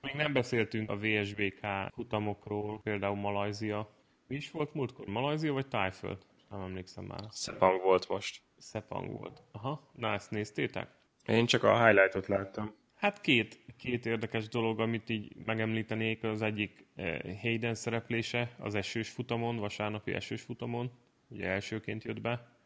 Még 0.00 0.14
nem 0.14 0.32
beszéltünk 0.32 0.90
a 0.90 0.96
VSBK 0.96 1.66
futamokról, 1.92 2.80
például 2.80 3.16
Malajzia. 3.16 3.90
Mi 4.26 4.36
is 4.36 4.50
volt 4.50 4.74
múltkor? 4.74 5.06
Malajzia 5.06 5.52
vagy 5.52 5.68
Tájföld? 5.68 6.26
Nem 6.50 6.60
emlékszem 6.60 7.04
már. 7.04 7.24
Szepang 7.30 7.82
volt 7.82 8.08
most. 8.08 8.42
Szepang 8.56 9.18
volt. 9.18 9.42
Aha, 9.52 9.90
na 9.92 10.12
ezt 10.12 10.30
néztétek? 10.30 10.88
Én 11.26 11.46
csak 11.46 11.62
a 11.62 11.84
highlightot 11.86 12.26
láttam. 12.26 12.74
Hát 13.00 13.20
két, 13.20 13.60
két 13.76 14.06
érdekes 14.06 14.48
dolog, 14.48 14.80
amit 14.80 15.08
így 15.08 15.32
megemlítenék. 15.44 16.22
Az 16.22 16.42
egyik 16.42 16.84
eh, 16.94 17.18
Hayden 17.40 17.74
szereplése 17.74 18.54
az 18.58 18.74
esős 18.74 19.08
futamon, 19.08 19.56
vasárnapi 19.56 20.12
esős 20.12 20.42
futamon. 20.42 20.90
Ugye 21.28 21.48
elsőként 21.48 22.04
jött 22.04 22.20
be, 22.20 22.56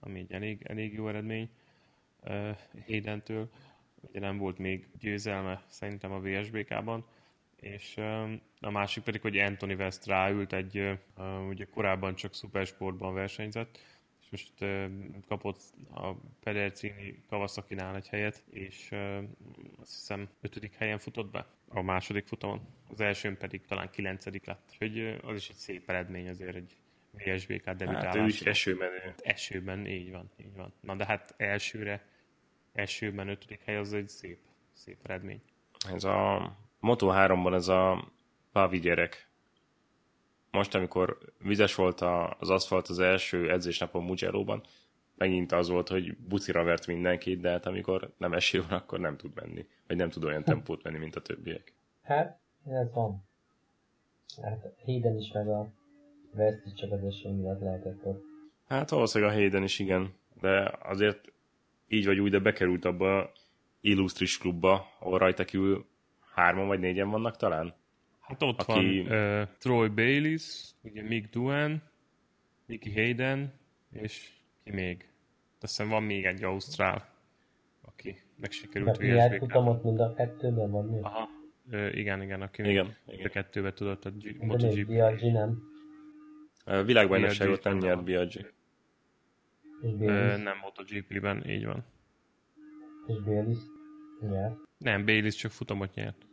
ami 0.00 0.18
egy 0.18 0.32
elég, 0.32 0.62
elég 0.62 0.92
jó 0.92 1.08
eredmény 1.08 1.48
uh, 2.20 2.56
Haydentől. 2.86 3.50
Ugye 4.00 4.20
nem 4.20 4.38
volt 4.38 4.58
még 4.58 4.88
győzelme 4.98 5.64
szerintem 5.68 6.12
a 6.12 6.20
VSBK-ban 6.20 7.04
és 7.64 7.96
a 8.60 8.70
másik 8.70 9.02
pedig, 9.02 9.20
hogy 9.20 9.38
Anthony 9.38 9.72
West 9.72 10.06
ráült 10.06 10.52
egy, 10.52 10.98
ugye 11.48 11.64
korábban 11.64 12.14
csak 12.14 12.34
szupersportban 12.34 13.14
versenyzett, 13.14 13.78
most 14.34 14.52
kapott 15.28 15.60
a 15.94 16.12
Pedercini 16.42 17.22
kawasaki 17.28 17.76
egy 17.94 18.08
helyet, 18.08 18.44
és 18.50 18.90
azt 19.80 19.94
hiszem 19.94 20.28
ötödik 20.40 20.74
helyen 20.74 20.98
futott 20.98 21.30
be 21.30 21.46
a 21.68 21.82
második 21.82 22.26
futamon, 22.26 22.60
az 22.90 23.00
elsőn 23.00 23.36
pedig 23.36 23.64
talán 23.64 23.90
kilencedik 23.90 24.46
lett. 24.46 24.68
Úgyhogy 24.72 25.18
az 25.22 25.36
is 25.36 25.48
egy 25.48 25.56
szép 25.56 25.88
eredmény 25.90 26.28
azért 26.28 26.54
egy 26.54 26.76
VSBK 27.10 27.64
debütálás. 27.64 28.04
Hát 28.04 28.16
ő 28.16 28.26
is 28.26 28.42
esőben. 28.42 28.90
Esőben, 29.22 29.86
így 29.86 30.10
van, 30.10 30.30
így 30.36 30.56
van. 30.56 30.72
Na 30.80 30.94
de 30.94 31.04
hát 31.06 31.34
elsőre, 31.36 32.06
elsőben 32.72 33.28
ötödik 33.28 33.60
hely 33.64 33.76
az 33.76 33.92
egy 33.92 34.08
szép, 34.08 34.38
szép 34.72 34.98
eredmény. 35.02 35.40
Ez 35.92 36.04
a 36.04 36.56
Moto 36.78 37.10
3-ban 37.12 37.54
ez 37.54 37.68
a 37.68 38.12
Pavi 38.52 38.78
gyerek. 38.78 39.28
Most, 40.54 40.74
amikor 40.74 41.18
vizes 41.38 41.74
volt 41.74 42.00
az 42.38 42.50
aszfalt 42.50 42.88
az 42.88 42.98
első 42.98 43.50
edzésnapon 43.50 44.04
Mugello-ban, 44.04 44.62
megint 45.16 45.52
az 45.52 45.68
volt, 45.68 45.88
hogy 45.88 46.16
bucira 46.16 46.64
vert 46.64 46.86
mindenkit, 46.86 47.40
de 47.40 47.50
hát 47.50 47.66
amikor 47.66 48.12
nem 48.18 48.32
eső 48.32 48.62
van, 48.68 48.78
akkor 48.78 49.00
nem 49.00 49.16
tud 49.16 49.30
menni. 49.34 49.66
Vagy 49.86 49.96
nem 49.96 50.08
tud 50.08 50.24
olyan 50.24 50.44
tempót 50.44 50.82
menni, 50.82 50.98
mint 50.98 51.16
a 51.16 51.20
többiek. 51.20 51.72
Hát, 52.02 52.38
ez 52.66 52.92
van. 52.92 53.24
Hát 54.42 54.72
Hayden 54.84 55.18
is 55.18 55.32
meg 55.32 55.48
a 55.48 55.70
is 56.64 56.72
csak 56.74 56.92
az 56.92 57.04
eső 57.04 57.28
miatt 57.28 57.60
lehetett 57.60 58.04
ott. 58.04 58.24
Hát 58.66 58.90
valószínűleg 58.90 59.34
a 59.34 59.36
Hayden 59.36 59.62
is 59.62 59.78
igen, 59.78 60.14
de 60.40 60.72
azért 60.82 61.32
így 61.88 62.06
vagy 62.06 62.18
úgy, 62.18 62.30
de 62.30 62.38
bekerült 62.38 62.84
abba 62.84 63.32
illusztris 63.80 64.38
klubba, 64.38 64.86
ahol 64.98 65.18
rajta 65.18 65.44
kívül 65.44 65.86
hárman 66.34 66.66
vagy 66.66 66.78
négyen 66.78 67.10
vannak 67.10 67.36
talán? 67.36 67.74
Hát 68.26 68.42
ott 68.42 68.60
Aki... 68.60 69.02
van 69.02 69.18
uh, 69.18 69.48
Troy 69.58 69.88
Bayliss, 69.88 70.70
ugye 70.82 71.02
Mick 71.02 71.30
Duan, 71.30 71.82
Nicky 72.66 72.92
Hayden, 72.92 73.52
és 73.92 74.30
ki 74.64 74.70
még? 74.72 75.08
Azt 75.60 75.76
hiszem 75.76 75.88
van 75.88 76.02
még 76.02 76.24
egy 76.24 76.44
Ausztrál, 76.44 77.08
aki 77.82 78.16
megsikerült 78.36 78.96
VSB-kába. 78.96 79.20
Hát 79.20 79.38
futamot 79.38 79.82
mind 79.84 80.00
a 80.00 80.14
kettőben 80.14 80.70
van 80.70 80.86
mi? 80.86 80.98
Aha, 81.02 81.28
Ö, 81.70 81.88
igen, 81.88 82.22
igen, 82.22 82.42
aki 82.42 82.62
igen, 82.62 82.96
igen. 83.06 83.26
a 83.26 83.28
kettőbe 83.28 83.72
tudott 83.72 84.04
a 84.04 84.10
G- 84.10 84.42
MotoGP. 84.42 84.86
Biaggi 84.86 85.30
nem. 85.30 85.62
Világbajnokságot 86.84 87.64
nem 87.64 87.78
nyert 87.78 88.04
Biaggi. 88.04 88.46
Nem 90.42 90.58
MotoGP-ben, 90.62 91.48
így 91.48 91.64
van. 91.64 91.84
És 93.06 93.22
Bayliss 93.22 93.58
nyert? 94.20 94.56
Nem, 94.78 95.04
Bayliss 95.04 95.36
csak 95.36 95.50
futamot 95.50 95.94
nyert. 95.94 96.26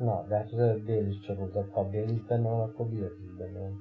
Na, 0.00 0.26
de 0.28 0.36
hát 0.36 0.52
az 0.52 0.82
Bayliss 0.84 1.20
csak 1.20 1.38
volt, 1.38 1.72
ha 1.72 1.90
Bayliss 1.90 2.20
benne 2.26 2.48
van, 2.48 2.60
akkor 2.60 2.86
Biaggi 2.86 3.30
benne 3.38 3.58
van. 3.58 3.80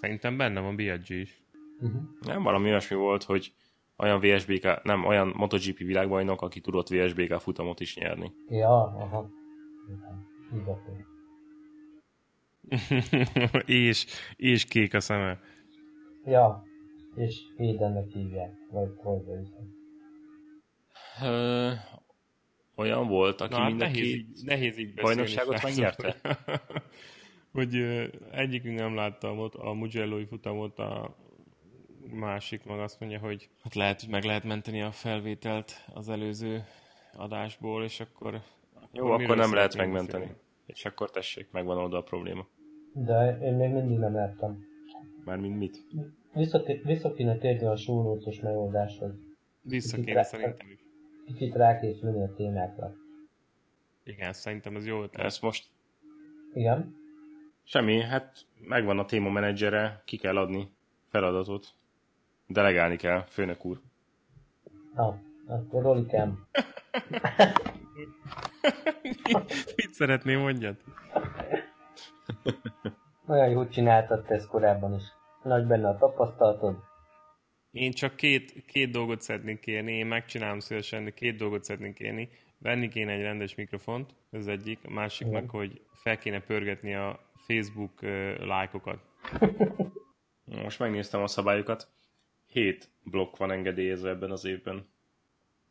Szerintem 0.00 0.36
benne 0.36 0.60
van 0.60 0.76
Biaggi 0.76 1.20
is. 1.20 1.42
Uh-huh. 1.80 2.00
Nem, 2.20 2.42
valami 2.42 2.68
olyasmi 2.68 2.96
volt, 2.96 3.22
hogy 3.22 3.52
olyan 3.96 4.20
VSBK, 4.20 4.82
nem, 4.82 5.04
olyan 5.04 5.32
MotoGP 5.36 5.78
világbajnok, 5.78 6.42
aki 6.42 6.60
tudott 6.60 6.88
VSBK 6.88 7.32
futamot 7.32 7.80
is 7.80 7.96
nyerni. 7.96 8.32
Ja, 8.48 8.82
aha. 8.82 9.30
és, 13.66 14.06
és 14.36 14.64
kék 14.64 14.94
a 14.94 15.00
szeme. 15.00 15.40
Ja, 16.24 16.62
és 17.14 17.40
Hédennek 17.56 18.08
hívják, 18.08 18.52
vagy 18.70 18.90
Troyba 18.90 19.40
is. 19.40 19.48
Olyan 22.78 23.08
volt, 23.08 23.40
aki 23.40 23.52
Na, 23.52 23.60
hát 23.60 23.68
mindenki 23.68 24.00
nehéz, 24.00 24.14
így, 24.14 24.26
nehéz 24.44 24.78
így 24.78 24.94
bajnokságot 24.94 25.62
megnyerte? 25.62 26.16
hogy 27.58 27.74
egyikünk 28.30 28.78
nem 28.78 28.94
látta 28.94 29.50
a 29.52 29.72
Mugello-i 29.72 30.24
futamot, 30.24 30.78
a 30.78 31.16
másik 32.10 32.64
meg 32.64 32.78
azt 32.78 33.00
mondja, 33.00 33.18
hogy 33.18 33.48
hát 33.62 33.74
lehet, 33.74 34.00
hogy 34.00 34.10
meg 34.10 34.24
lehet 34.24 34.44
menteni 34.44 34.82
a 34.82 34.90
felvételt 34.90 35.84
az 35.94 36.08
előző 36.08 36.64
adásból, 37.16 37.84
és 37.84 38.00
akkor... 38.00 38.40
Jó, 38.92 39.06
akkor, 39.06 39.22
akkor 39.22 39.36
nem 39.36 39.54
lehet 39.54 39.76
megmenteni. 39.76 40.24
Beszélni? 40.24 40.42
És 40.66 40.84
akkor 40.84 41.10
tessék, 41.10 41.50
megvan 41.50 41.78
oda 41.78 41.96
a 41.96 42.02
probléma. 42.02 42.46
De 42.92 43.38
én 43.42 43.54
még 43.54 43.72
mindig 43.72 43.98
nem 43.98 44.14
láttam. 44.14 44.64
Mármint 45.24 45.58
mit? 45.58 45.86
Vissza, 46.34 46.62
vissza 46.82 47.12
kéne 47.12 47.36
térni 47.36 47.66
a 47.66 47.76
sónócos 47.76 48.40
megoldáshoz. 48.40 49.10
Vissza 49.62 50.00
kéne 50.00 50.22
szerintem 50.22 50.70
is. 50.70 50.87
Kicsit 51.28 51.54
rákészülni 51.54 52.22
a 52.22 52.34
témákra. 52.34 52.94
Igen, 54.04 54.32
szerintem 54.32 54.76
ez 54.76 54.86
jó 54.86 55.02
ötlet. 55.02 55.26
Ezt 55.26 55.42
most... 55.42 55.66
Igen? 56.54 56.96
Semmi, 57.64 58.00
hát 58.00 58.46
megvan 58.60 58.98
a 58.98 59.04
téma 59.04 59.30
menedzsere, 59.30 60.02
ki 60.04 60.16
kell 60.16 60.36
adni 60.36 60.70
feladatot. 61.08 61.66
Delegálni 62.46 62.96
kell, 62.96 63.24
főnök 63.24 63.64
úr. 63.64 63.80
Ah, 64.94 65.14
akkor 65.46 65.82
Rolikám. 65.82 66.46
Mit 69.76 69.92
szeretném 69.92 70.40
mondjad? 70.40 70.76
Olyan 73.26 73.48
jó 73.48 73.66
csináltad 73.66 74.24
te 74.24 74.34
ezt 74.34 74.48
korábban 74.48 74.94
is. 74.94 75.02
Nagy 75.42 75.66
benne 75.66 75.88
a 75.88 75.96
tapasztalatod. 75.96 76.87
Én 77.70 77.92
csak 77.92 78.16
két, 78.16 78.64
két 78.66 78.90
dolgot 78.90 79.20
szeretnék 79.20 79.60
kérni, 79.60 79.92
én 79.92 80.06
megcsinálom 80.06 80.60
szívesen, 80.60 81.04
de 81.04 81.10
két 81.10 81.36
dolgot 81.36 81.64
szeretnék 81.64 81.94
kérni. 81.94 82.28
Venni 82.58 82.88
kéne 82.88 83.12
egy 83.12 83.22
rendes 83.22 83.54
mikrofont, 83.54 84.14
ez 84.30 84.46
egyik, 84.46 84.78
a 84.82 84.90
másik 84.90 85.26
meg, 85.26 85.48
hogy 85.48 85.80
fel 85.92 86.18
kéne 86.18 86.40
pörgetni 86.40 86.94
a 86.94 87.30
Facebook 87.34 88.02
uh, 88.02 88.38
lájkokat. 88.38 88.98
Most 90.62 90.78
megnéztem 90.78 91.22
a 91.22 91.26
szabályokat. 91.26 91.88
Hét 92.46 92.88
blokk 93.02 93.36
van 93.36 93.50
engedélyezve 93.50 94.10
ebben 94.10 94.30
az 94.30 94.44
évben 94.44 94.86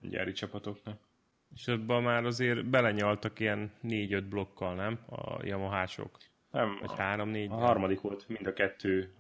a 0.02 0.08
gyári 0.08 0.32
csapatoknak. 0.32 1.00
És 1.56 1.68
abban 1.68 2.04
már 2.04 2.26
azért 2.26 2.66
belenyaltak 2.66 3.40
ilyen 3.40 3.72
4-5 3.84 4.24
blokkal, 4.30 4.76
nem? 4.76 5.00
A 5.06 5.46
Yamaha-sok. 5.46 6.18
Nem, 6.52 6.78
Vagy 6.82 6.92
3-4. 6.98 7.50
A 7.50 7.56
harmadik 7.56 8.02
volt, 8.02 8.28
mind 8.28 8.48
a 8.48 8.54
kettő, 8.54 9.14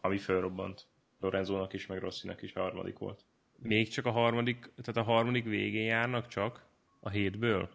ami 0.00 0.18
felrobbant. 0.18 0.86
Lorenzónak 1.24 1.72
is, 1.72 1.86
meg 1.86 1.98
Rosszinak 1.98 2.42
is 2.42 2.54
a 2.54 2.60
harmadik 2.60 2.98
volt. 2.98 3.24
Még 3.56 3.88
csak 3.88 4.06
a 4.06 4.10
harmadik, 4.10 4.72
tehát 4.82 5.08
a 5.08 5.12
harmadik 5.12 5.44
végén 5.44 5.84
járnak 5.84 6.26
csak 6.26 6.66
a 7.00 7.08
hétből? 7.08 7.68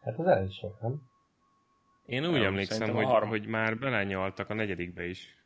Hát 0.00 0.18
az 0.18 0.26
elég 0.26 0.50
sok, 0.50 0.80
nem? 0.80 1.02
Én 2.06 2.26
úgy 2.26 2.32
nem, 2.32 2.42
emlékszem, 2.42 2.90
hogy, 2.90 3.04
harm... 3.04 3.28
hogy 3.28 3.46
már 3.46 3.78
belenyaltak 3.78 4.50
a 4.50 4.54
negyedikbe 4.54 5.06
is. 5.06 5.36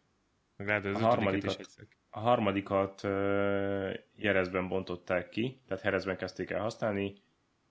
Meg 0.56 0.66
lehet, 0.66 0.84
az 0.84 1.02
a 1.02 1.06
harmadikat, 1.06 1.58
is 1.58 1.66
a 2.10 2.20
harmadikat 2.20 3.02
uh, 3.02 3.94
Jerezben 4.16 4.68
bontották 4.68 5.28
ki, 5.28 5.60
tehát 5.66 5.84
Jerezben 5.84 6.16
kezdték 6.16 6.50
el 6.50 6.60
használni, 6.60 7.14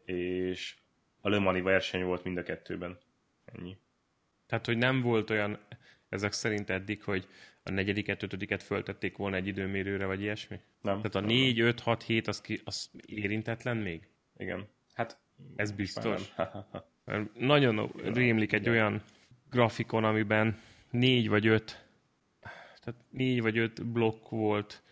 és 0.06 0.76
a 1.22 1.30
Le 1.30 1.40
Mani 1.40 1.62
verseny 1.62 2.04
volt 2.04 2.24
mind 2.24 2.38
a 2.38 2.44
kettőben. 2.44 2.98
Ennyi. 3.46 3.78
Tehát, 4.48 4.66
hogy 4.66 4.78
nem 4.78 5.02
volt 5.02 5.30
olyan, 5.30 5.60
ezek 6.10 6.32
szerint 6.32 6.70
eddig, 6.70 7.04
hogy 7.04 7.28
a 7.64 7.72
negyediket, 7.72 8.24
ötödiket 8.24 8.64
föltették 8.64 9.18
volna 9.18 9.36
egy 9.36 9.48
időmérőre, 9.48 10.06
vagy 10.06 10.22
ilyesmi? 10.22 10.60
Nem. 10.82 10.96
Tehát 10.98 11.16
a 11.16 11.20
nem. 11.20 11.30
4, 11.30 11.60
5, 11.60 11.80
6, 11.80 12.04
7 12.04 12.28
az, 12.28 12.42
ki, 12.42 12.62
az 12.64 12.90
érintetlen 13.06 13.78
még? 13.78 14.08
Igen. 14.38 14.68
Hát 14.94 15.18
ez 15.56 15.72
biztos. 15.72 16.34
nagyon 17.34 17.92
rémlik 18.04 18.54
egy 18.54 18.70
olyan 18.70 19.04
grafikon, 19.50 20.04
amiben 20.04 20.60
négy 20.90 21.30
vagy 21.30 21.48
öt 21.48 21.86
tehát 22.86 23.02
négy 23.10 23.42
vagy 23.42 23.58
öt 23.58 23.86
blokk 23.86 24.30
volt 24.30 24.84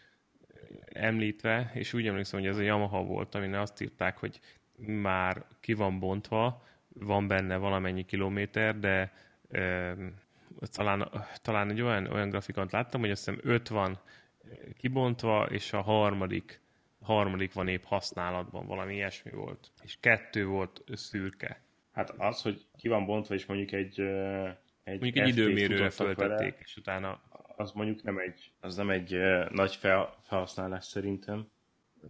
említve, 0.85 1.71
és 1.73 1.93
úgy 1.93 2.07
emlékszem, 2.07 2.39
hogy 2.39 2.49
ez 2.49 2.57
a 2.57 2.61
Yamaha 2.61 3.03
volt, 3.03 3.35
amin 3.35 3.53
azt 3.53 3.81
írták, 3.81 4.17
hogy 4.17 4.39
már 4.85 5.45
ki 5.59 5.73
van 5.73 5.99
bontva, 5.99 6.67
van 6.87 7.27
benne 7.27 7.57
valamennyi 7.57 8.05
kilométer, 8.05 8.79
de 8.79 9.13
talán, 10.59 11.09
talán 11.41 11.69
egy 11.69 11.81
olyan, 11.81 12.07
olyan 12.07 12.29
grafikont 12.29 12.71
láttam, 12.71 13.01
hogy 13.01 13.11
azt 13.11 13.25
hiszem 13.25 13.39
5 13.43 13.67
van 13.67 13.99
kibontva, 14.77 15.45
és 15.45 15.73
a 15.73 15.81
harmadik, 15.81 16.61
harmadik 17.01 17.53
van 17.53 17.67
épp 17.67 17.83
használatban, 17.83 18.67
valami 18.67 18.93
ilyesmi 18.93 19.31
volt. 19.31 19.71
És 19.83 19.97
kettő 19.99 20.45
volt 20.45 20.83
szürke. 20.93 21.61
Hát 21.91 22.09
az, 22.09 22.41
hogy 22.41 22.65
ki 22.77 22.87
van 22.87 23.05
bontva, 23.05 23.33
és 23.33 23.45
mondjuk 23.45 23.71
egy, 23.71 23.99
egy 24.83 24.99
mondjuk 24.99 25.15
egy 25.15 25.27
időmérőre 25.27 25.89
föltették, 25.89 26.55
és 26.59 26.75
utána... 26.75 27.21
Az 27.55 27.71
mondjuk 27.71 28.03
nem 28.03 28.17
egy, 28.17 28.51
az 28.59 28.75
nem 28.75 28.89
egy 28.89 29.17
nagy 29.49 29.75
fel, 29.75 30.17
felhasználás 30.23 30.85
szerintem. 30.85 31.47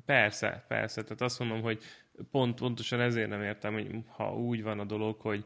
Persze, 0.06 0.66
persze. 0.68 1.02
Tehát 1.02 1.22
azt 1.22 1.40
mondom, 1.40 1.62
hogy 1.62 1.84
pont, 2.32 2.60
pontosan 2.60 3.00
ezért 3.00 3.30
nem 3.30 3.42
értem, 3.42 3.74
hogy 3.74 4.04
ha 4.08 4.36
úgy 4.36 4.64
van 4.64 4.80
a 4.80 4.86
dolog, 4.86 5.20
hogy 5.20 5.46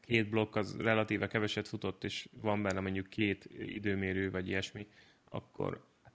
két 0.00 0.28
blokk 0.28 0.54
az 0.56 0.76
relatíve 0.76 1.26
keveset 1.26 1.68
futott, 1.68 2.04
és 2.04 2.28
van 2.40 2.62
benne 2.62 2.80
mondjuk 2.80 3.08
két 3.08 3.48
időmérő, 3.58 4.30
vagy 4.30 4.48
ilyesmi, 4.48 4.86
akkor 5.28 5.84
hát 6.02 6.14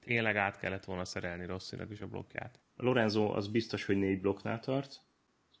tényleg 0.00 0.36
át 0.36 0.58
kellett 0.58 0.84
volna 0.84 1.04
szerelni 1.04 1.46
Rosszinak 1.46 1.90
is 1.90 2.00
a 2.00 2.06
blokkját. 2.06 2.60
A 2.76 2.82
Lorenzo 2.82 3.32
az 3.34 3.48
biztos, 3.48 3.84
hogy 3.84 3.96
négy 3.96 4.20
blokknál 4.20 4.60
tart. 4.60 5.00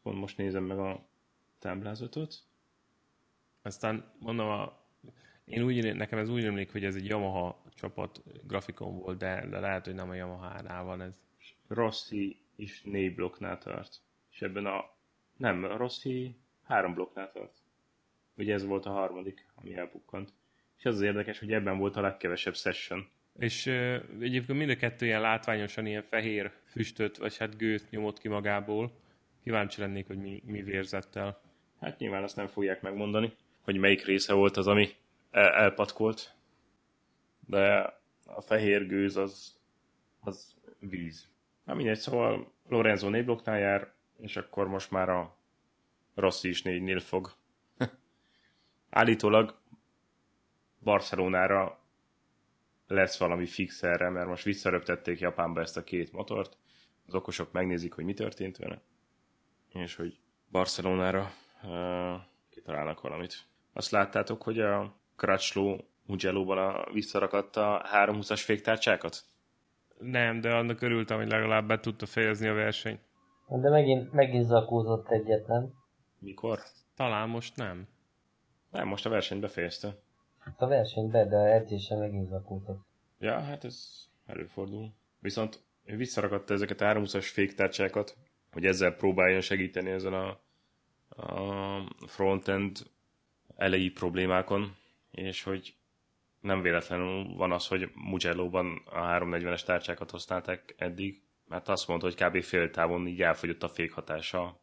Pont 0.02 0.18
most 0.18 0.36
nézem 0.36 0.64
meg 0.64 0.78
a 0.78 1.08
táblázatot. 1.58 2.44
Aztán 3.62 4.12
mondom, 4.18 4.48
a, 4.48 4.84
én 5.44 5.62
úgy, 5.62 5.94
nekem 5.94 6.18
ez 6.18 6.28
úgy 6.28 6.44
emlék, 6.44 6.72
hogy 6.72 6.84
ez 6.84 6.94
egy 6.94 7.06
Yamaha 7.06 7.64
csapat 7.74 8.22
grafikon 8.46 8.98
volt, 8.98 9.18
de, 9.18 9.46
de 9.46 9.60
lehet, 9.60 9.84
hogy 9.84 9.94
nem 9.94 10.10
a 10.10 10.14
Yamaha-nál 10.14 10.84
van 10.84 11.00
ez. 11.00 11.18
Rossi 11.68 12.45
is 12.56 12.82
négy 12.82 13.14
blokknál 13.14 13.58
tart. 13.58 14.00
És 14.30 14.42
ebben 14.42 14.66
a... 14.66 14.94
Nem, 15.36 15.64
a 15.64 15.76
Rossi 15.76 16.36
három 16.62 16.94
blokknál 16.94 17.30
tart. 17.32 17.58
Ugye 18.36 18.54
ez 18.54 18.64
volt 18.64 18.86
a 18.86 18.90
harmadik, 18.90 19.46
ami 19.54 19.74
elbukkant. 19.74 20.32
És 20.78 20.84
az 20.84 20.94
az 20.94 21.00
érdekes, 21.00 21.38
hogy 21.38 21.52
ebben 21.52 21.78
volt 21.78 21.96
a 21.96 22.00
legkevesebb 22.00 22.54
session. 22.54 23.08
És 23.38 23.66
uh, 23.66 24.02
egyébként 24.20 24.58
mind 24.58 24.70
a 24.70 24.76
kettő 24.76 25.06
ilyen 25.06 25.20
látványosan 25.20 25.86
ilyen 25.86 26.02
fehér 26.02 26.52
füstöt, 26.64 27.16
vagy 27.16 27.36
hát 27.36 27.56
gőzt 27.56 27.90
nyomott 27.90 28.18
ki 28.18 28.28
magából. 28.28 28.92
Kíváncsi 29.42 29.80
lennék, 29.80 30.06
hogy 30.06 30.18
mi, 30.18 30.42
mi 30.46 30.62
vérzettel. 30.62 31.40
Hát 31.80 31.98
nyilván 31.98 32.22
azt 32.22 32.36
nem 32.36 32.46
fogják 32.46 32.82
megmondani, 32.82 33.32
hogy 33.60 33.76
melyik 33.76 34.04
része 34.04 34.32
volt 34.32 34.56
az, 34.56 34.66
ami 34.66 34.88
el- 35.30 35.52
elpatkolt. 35.52 36.34
De 37.46 37.94
a 38.26 38.40
fehér 38.40 38.86
gőz 38.86 39.16
az, 39.16 39.60
az 40.20 40.54
víz. 40.78 41.28
Na 41.66 41.74
mindegy, 41.74 41.98
szóval 41.98 42.52
Lorenzo 42.68 43.08
négy 43.08 43.24
blokknál 43.24 43.58
jár, 43.58 43.92
és 44.18 44.36
akkor 44.36 44.68
most 44.68 44.90
már 44.90 45.08
a 45.08 45.36
Rossi 46.14 46.48
is 46.48 46.62
négynél 46.62 47.00
fog. 47.00 47.32
Állítólag 48.90 49.58
Barcelonára 50.82 51.80
lesz 52.86 53.18
valami 53.18 53.46
fix 53.46 53.82
erre, 53.82 54.08
mert 54.08 54.28
most 54.28 54.44
visszaröptették 54.44 55.18
Japánba 55.18 55.60
ezt 55.60 55.76
a 55.76 55.84
két 55.84 56.12
motort, 56.12 56.56
az 57.06 57.14
okosok 57.14 57.52
megnézik, 57.52 57.92
hogy 57.92 58.04
mi 58.04 58.14
történt 58.14 58.56
vele, 58.56 58.80
és 59.68 59.94
hogy 59.94 60.18
Barcelonára 60.50 61.32
uh, 61.62 62.20
kitalálnak 62.50 63.00
valamit. 63.00 63.46
Azt 63.72 63.90
láttátok, 63.90 64.42
hogy 64.42 64.60
a 64.60 64.94
Crutchlow 65.16 65.78
Mugello-ban 66.06 66.58
a 66.58 66.92
visszarakadt 66.92 67.56
a 67.56 67.88
320-as 67.92 68.40
féktárcsákat? 68.44 69.24
Nem, 69.98 70.40
de 70.40 70.54
annak 70.54 70.80
örültem, 70.80 71.16
hogy 71.16 71.28
legalább 71.28 71.66
be 71.66 71.80
tudta 71.80 72.06
fejezni 72.06 72.48
a 72.48 72.54
versenyt. 72.54 73.00
De 73.48 73.70
megint, 73.70 74.12
megint 74.12 74.44
zakózott 74.44 75.10
egyet, 75.10 75.46
nem? 75.46 75.72
Mikor? 76.18 76.58
Talán 76.94 77.28
most 77.28 77.56
nem. 77.56 77.88
Nem, 78.70 78.88
most 78.88 79.06
a 79.06 79.10
versenyt 79.10 79.40
befejezte. 79.40 79.96
A 80.56 80.66
versenyt 80.66 81.10
be, 81.10 81.24
de 81.24 81.36
a 81.36 81.52
edzése 81.52 81.96
megint 81.96 82.26
zakózott. 82.26 82.80
Ja, 83.18 83.40
hát 83.40 83.64
ez 83.64 84.06
előfordul. 84.26 84.92
Viszont 85.18 85.64
ő 85.84 85.96
visszarakadta 85.96 86.54
ezeket 86.54 86.80
a 86.80 86.84
320-as 86.84 87.28
féktárcsákat, 87.32 88.16
hogy 88.52 88.64
ezzel 88.64 88.94
próbáljon 88.94 89.40
segíteni 89.40 89.90
ezen 89.90 90.12
a, 90.12 90.38
a 91.08 91.80
frontend 92.06 92.78
elejé 93.56 93.88
problémákon, 93.88 94.76
és 95.10 95.42
hogy 95.42 95.74
nem 96.46 96.62
véletlenül 96.62 97.36
van 97.36 97.52
az, 97.52 97.66
hogy 97.66 97.90
Mugello-ban 97.94 98.82
a 98.84 99.00
340-es 99.00 99.64
tárcsákat 99.64 100.10
használták 100.10 100.74
eddig, 100.76 101.22
mert 101.48 101.68
azt 101.68 101.88
mondta, 101.88 102.06
hogy 102.06 102.16
kb. 102.16 102.42
fél 102.42 102.70
távon 102.70 103.06
így 103.06 103.22
elfogyott 103.22 103.62
a 103.62 103.68
fékhatása 103.68 104.60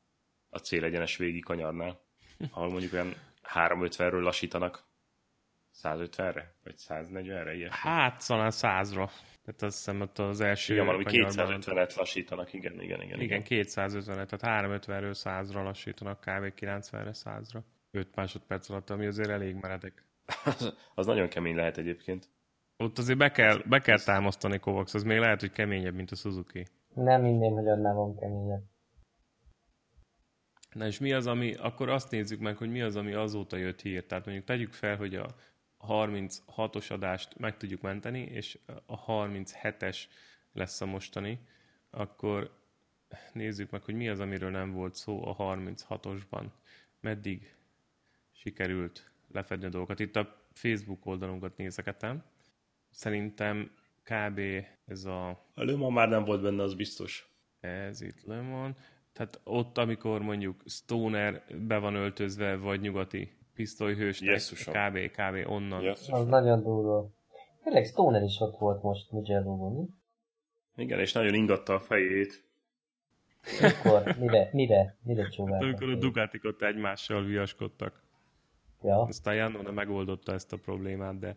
a 0.50 0.58
célegyenes 0.58 1.18
végi 1.18 1.40
kanyarnál, 1.40 2.00
ahol 2.52 2.70
mondjuk 2.70 2.94
olyan 2.94 3.14
350-ről 3.54 4.22
lassítanak 4.22 4.84
150-re, 5.84 6.56
vagy 6.64 6.76
140-re, 6.78 7.54
ilyesmi. 7.54 7.78
Hát, 7.80 8.28
talán 8.28 8.52
100-ra. 8.52 9.10
Tehát 9.46 9.62
azt 9.62 9.78
hiszem, 9.78 10.02
ott 10.02 10.18
az 10.18 10.42
első... 10.42 10.74
Igen, 10.74 10.86
valami 10.86 11.04
250-et 11.08 11.96
lassítanak, 11.96 12.54
igen, 12.54 12.82
igen, 12.82 13.02
igen. 13.02 13.22
Igen, 13.22 13.42
250-et, 13.46 14.38
tehát 14.38 14.66
350-ről 14.66 15.16
100-ra 15.24 15.64
lassítanak, 15.64 16.20
kb. 16.20 16.54
90-re 16.60 17.12
100-ra. 17.14 17.60
5 17.92 18.16
másodperc 18.16 18.70
alatt, 18.70 18.90
ami 18.90 19.06
azért 19.06 19.30
elég 19.30 19.56
meredek. 19.56 20.06
Az, 20.44 20.74
az 20.96 21.06
nagyon 21.06 21.30
kemény 21.30 21.56
lehet 21.56 21.78
egyébként. 21.78 22.30
Ott 22.78 22.98
azért 22.98 23.18
be 23.18 23.32
kell, 23.32 23.62
be 23.66 23.80
kell 23.80 24.00
támasztani 24.00 24.60
Kovacs, 24.60 24.94
az 24.94 25.04
még 25.04 25.20
lehet, 25.20 25.40
hogy 25.40 25.52
keményebb, 25.52 25.94
mint 25.94 26.12
a 26.12 26.16
Suzuki. 26.16 26.66
Nem 26.94 27.22
minden, 27.22 27.52
hogy 27.52 27.68
annál 27.68 27.94
van 27.94 28.16
keményebb. 28.16 28.64
Na 30.74 30.86
és 30.86 31.00
mi 31.00 31.14
az, 31.14 31.28
ami, 31.28 31.54
akkor 31.54 31.90
azt 31.90 32.12
nézzük 32.12 32.40
meg, 32.40 32.58
hogy 32.58 32.70
mi 32.70 32.82
az, 32.82 32.96
ami 32.96 33.14
azóta 33.14 33.58
jött 33.58 33.82
hír. 33.82 34.06
Tehát 34.06 34.26
mondjuk 34.26 34.48
tegyük 34.48 34.74
fel, 34.74 34.96
hogy 34.96 35.16
a 35.16 35.36
36-os 35.88 36.92
adást 36.92 37.38
meg 37.38 37.58
tudjuk 37.58 37.82
menteni, 37.82 38.22
és 38.22 38.60
a 38.86 39.06
37-es 39.06 39.98
lesz 40.54 40.82
a 40.82 40.86
mostani, 40.86 41.40
akkor 41.90 42.52
nézzük 43.34 43.70
meg, 43.70 43.84
hogy 43.84 43.96
mi 43.96 44.10
az, 44.10 44.20
amiről 44.20 44.52
nem 44.52 44.72
volt 44.72 44.96
szó 44.96 45.26
a 45.28 45.36
36-osban. 45.36 46.46
Meddig 47.00 47.56
sikerült 48.32 49.13
lefedni 49.34 49.66
a 49.66 49.70
dolgokat. 49.70 50.00
Itt 50.00 50.16
a 50.16 50.36
Facebook 50.54 51.06
oldalunkat 51.06 51.58
nézegetem. 51.58 52.24
Szerintem 52.90 53.72
kb. 54.04 54.40
ez 54.86 55.06
a... 55.06 55.30
A 55.30 55.64
Le 55.64 55.90
már 55.90 56.10
nem 56.10 56.26
volt 56.26 56.42
benne, 56.42 56.64
az 56.64 56.74
biztos. 56.74 57.28
Ez 57.60 58.02
itt 58.02 58.24
Le 58.24 58.42
Mans. 58.42 58.78
Tehát 59.14 59.40
ott, 59.44 59.78
amikor 59.78 60.22
mondjuk 60.22 60.64
Stoner 60.66 61.44
be 61.68 61.78
van 61.78 61.96
öltözve, 61.96 62.56
vagy 62.56 62.82
nyugati 62.82 63.38
pisztolyhős, 63.54 64.20
kb. 64.20 64.98
kb. 65.12 65.50
onnan. 65.50 65.82
Jesszusom. 65.82 66.20
Az 66.20 66.26
nagyon 66.26 66.64
durva. 66.64 67.10
Tényleg 67.64 67.86
Stoner 67.86 68.24
is 68.24 68.40
ott 68.40 68.58
volt 68.58 68.84
most 68.84 69.12
Mugello-ban, 69.12 70.02
Igen, 70.76 71.00
és 71.00 71.12
nagyon 71.12 71.34
ingatta 71.34 71.74
a 71.74 71.80
fejét. 71.80 72.52
Mikor? 73.62 74.16
Mire? 74.20 74.50
Mire? 74.52 74.98
Mire 75.04 75.28
csóváltak? 75.28 75.68
Amikor 75.68 75.90
a 75.90 75.96
Ducatik 75.96 76.44
ott 76.44 76.62
egymással 76.62 77.24
viaskodtak. 77.24 78.03
Ja. 78.84 79.02
Aztán 79.02 79.36
Jannone 79.36 79.72
megoldotta 79.72 80.34
ezt 80.34 80.54
a 80.54 80.58
problémát, 80.58 81.20
de... 81.20 81.36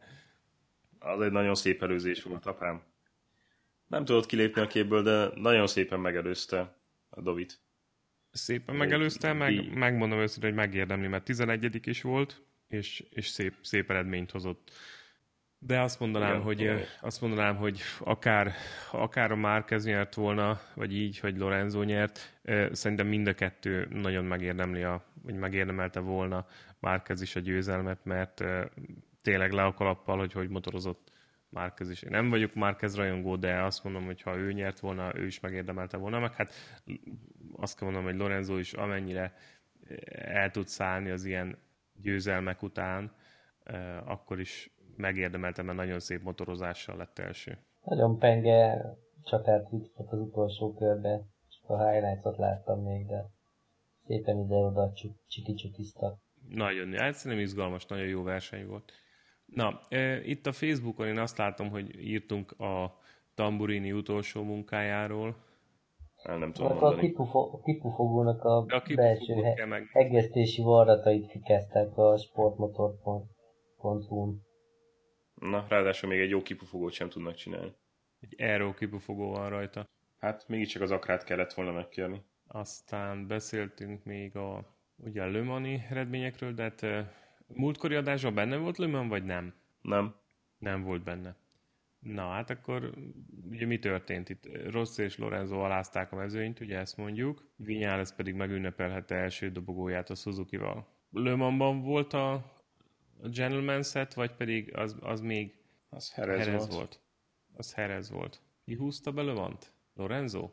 Az 0.99 1.21
egy 1.21 1.33
nagyon 1.33 1.55
szép 1.55 1.83
előzés 1.83 2.23
volt, 2.23 2.47
apám. 2.47 2.83
Nem 3.87 4.05
tudott 4.05 4.27
kilépni 4.27 4.61
a 4.61 4.67
képből, 4.67 5.03
de 5.03 5.31
nagyon 5.35 5.67
szépen 5.67 6.01
megelőzte 6.01 6.77
a 7.09 7.21
Dovit. 7.21 7.61
Szépen 8.31 8.77
megelőzte, 8.77 9.33
meg, 9.33 9.75
megmondom 9.75 10.19
őszintén, 10.19 10.51
hogy 10.51 10.59
megérdemli, 10.59 11.07
mert 11.07 11.25
11 11.25 11.87
is 11.87 12.03
volt, 12.03 12.43
és, 12.69 13.05
és 13.11 13.27
szép, 13.27 13.55
szép 13.63 13.91
eredményt 13.91 14.31
hozott. 14.31 14.71
De 15.59 15.81
azt 15.81 16.01
mondanám, 16.01 16.31
Igen, 16.31 16.43
hogy, 16.43 16.63
olyan. 16.63 16.81
azt 17.01 17.21
mondanám, 17.21 17.57
hogy 17.57 17.81
akár, 18.01 18.53
akár 18.93 19.31
a 19.31 19.37
Márquez 19.37 19.85
nyert 19.85 20.15
volna, 20.15 20.61
vagy 20.75 20.95
így, 20.95 21.19
hogy 21.19 21.37
Lorenzo 21.37 21.83
nyert, 21.83 22.41
szerintem 22.73 23.07
mind 23.07 23.27
a 23.27 23.35
kettő 23.35 23.89
nagyon 23.91 24.25
megérdemli, 24.25 24.83
a, 24.83 25.05
vagy 25.23 25.35
megérdemelte 25.35 26.01
volna 26.01 26.47
Márquez 26.87 27.21
is 27.21 27.37
a 27.37 27.41
győzelmet, 27.41 28.05
mert 28.05 28.45
tényleg 29.23 29.53
le 29.53 29.65
a 29.65 29.75
kalappal, 29.75 30.19
hogy 30.19 30.33
hogy 30.33 30.49
motorozott 30.49 31.13
Márquez 31.49 31.91
is. 31.91 32.03
Én 32.03 32.11
nem 32.11 32.31
vagyok 32.31 32.55
Márquez 32.55 32.97
rajongó, 32.97 33.37
de 33.37 33.63
azt 33.63 33.85
mondom, 33.85 34.05
hogy 34.05 34.23
ha 34.23 34.37
ő 34.37 34.53
nyert 34.53 34.81
volna, 34.81 35.17
ő 35.17 35.27
is 35.27 35.41
megérdemelte 35.41 35.97
volna, 35.97 36.19
meg 36.19 36.35
hát 36.35 36.53
azt 37.57 37.79
kell 37.79 37.89
mondanom, 37.89 38.11
hogy 38.11 38.21
Lorenzo 38.21 38.57
is 38.57 38.73
amennyire 38.73 39.35
el 40.11 40.51
tud 40.51 40.67
szállni 40.67 41.11
az 41.11 41.25
ilyen 41.25 41.59
győzelmek 42.03 42.63
után, 42.63 43.13
akkor 44.05 44.41
is 44.41 44.71
megérdemelte, 44.97 45.63
mert 45.63 45.79
nagyon 45.79 46.01
szép 46.01 46.23
motorozással 46.23 46.97
lett 46.97 47.19
első. 47.19 47.59
Nagyon 47.85 48.19
penge 48.19 48.85
csatát 49.25 49.69
jutott 49.73 50.13
az 50.13 50.19
utolsó 50.19 50.75
körbe, 50.75 51.23
csak 51.49 51.71
a 51.71 51.91
highlights 51.91 52.37
láttam 52.37 52.83
még, 52.83 53.07
de 53.07 53.25
szépen 54.07 54.39
ide-oda 54.39 54.93
csiki-csukiztak. 55.29 56.25
Nagyon, 56.49 56.93
hát 56.93 57.15
szerintem 57.15 57.47
izgalmas, 57.47 57.87
nagyon 57.87 58.07
jó 58.07 58.23
verseny 58.23 58.67
volt. 58.67 58.93
Na, 59.47 59.81
e, 59.89 60.25
itt 60.25 60.47
a 60.47 60.53
Facebookon 60.53 61.07
én 61.07 61.19
azt 61.19 61.39
látom, 61.39 61.71
hogy 61.71 62.05
írtunk 62.05 62.61
a 62.61 62.99
Tamburini 63.35 63.93
utolsó 63.93 64.43
munkájáról. 64.43 65.37
El 66.23 66.39
nem 66.39 66.53
tudom 66.53 66.85
a, 66.85 66.95
kipufo, 66.95 67.39
a 67.39 67.61
kipufogónak 67.61 68.45
a, 68.45 68.57
a 68.57 68.83
belső 68.95 69.35
he, 69.35 69.67
meg... 69.67 69.91
egésztési 69.93 70.63
varratait 70.63 71.31
fikeztek 71.31 71.97
a 71.97 72.19
sportmotor.hu-n. 72.19 74.45
Na, 75.35 75.67
ráadásul 75.69 76.09
még 76.09 76.21
egy 76.21 76.31
jó 76.31 76.43
kipufogót 76.43 76.93
sem 76.93 77.09
tudnak 77.09 77.35
csinálni. 77.35 77.73
Egy 78.21 78.43
aero 78.43 78.75
kipufogó 78.75 79.31
van 79.31 79.49
rajta. 79.49 79.85
Hát 80.19 80.49
mégiscsak 80.49 80.83
az 80.83 80.91
akrát 80.91 81.25
kellett 81.25 81.53
volna 81.53 81.73
megkérni. 81.73 82.23
Aztán 82.47 83.27
beszéltünk 83.27 84.05
még 84.05 84.37
a 84.37 84.76
ugye 84.97 85.23
a 85.23 85.27
Lömani 85.27 85.87
eredményekről, 85.91 86.53
de 86.53 86.63
hát 86.63 86.87
múltkori 87.47 87.95
adásban 87.95 88.35
benne 88.35 88.57
volt 88.57 88.79
Löman, 88.79 89.09
vagy 89.09 89.25
nem? 89.25 89.55
Nem. 89.81 90.15
Nem 90.59 90.83
volt 90.83 91.03
benne. 91.03 91.37
Na, 91.99 92.31
hát 92.31 92.51
akkor 92.51 92.93
ugye 93.51 93.67
mi 93.67 93.79
történt 93.79 94.29
itt? 94.29 94.49
Rossi 94.71 95.03
és 95.03 95.19
Lorenzo 95.19 95.59
alázták 95.59 96.13
a 96.13 96.17
mezőnyt, 96.17 96.61
ugye 96.61 96.79
ezt 96.79 96.97
mondjuk. 96.97 97.51
Vinyales 97.57 98.13
pedig 98.13 98.35
megünnepelhette 98.35 99.15
első 99.15 99.51
dobogóját 99.51 100.11
a 100.11 100.15
Suzuki-val. 100.15 100.87
Le 101.11 101.35
volt 101.35 102.13
a, 102.13 102.33
a 102.33 103.29
Gentleman 103.29 103.83
set, 103.83 104.15
vagy 104.15 104.33
pedig 104.33 104.77
az, 104.77 104.97
az 105.01 105.21
még 105.21 105.55
az 105.89 106.13
Herez, 106.13 106.39
Herez 106.39 106.61
volt. 106.61 106.73
volt. 106.73 107.01
Az 107.53 107.75
Herez 107.75 108.11
volt. 108.11 108.41
Ki 108.65 108.75
húzta 108.75 109.13
be 109.13 109.23
Levant? 109.23 109.73
Lorenzo? 109.95 110.51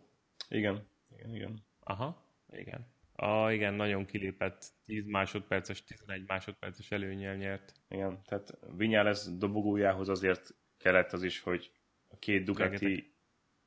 Igen. 0.49 0.87
Igen, 1.09 1.35
igen. 1.35 1.63
Aha, 1.79 2.25
igen. 2.51 2.92
Ah, 3.15 3.53
igen, 3.53 3.73
nagyon 3.73 4.05
kilépett 4.05 4.65
10 4.85 5.05
másodperces, 5.05 5.83
11 5.83 6.23
másodperces 6.27 6.91
előnyel 6.91 7.35
nyert. 7.35 7.73
Igen, 7.89 8.21
tehát 8.25 8.57
Vinyales 8.77 9.23
dobogójához 9.37 10.09
azért 10.09 10.55
kellett 10.77 11.11
az 11.11 11.23
is, 11.23 11.39
hogy 11.39 11.71
a 12.07 12.17
két 12.17 12.43
Ducati 12.43 12.85
Rengeteg. 12.85 13.11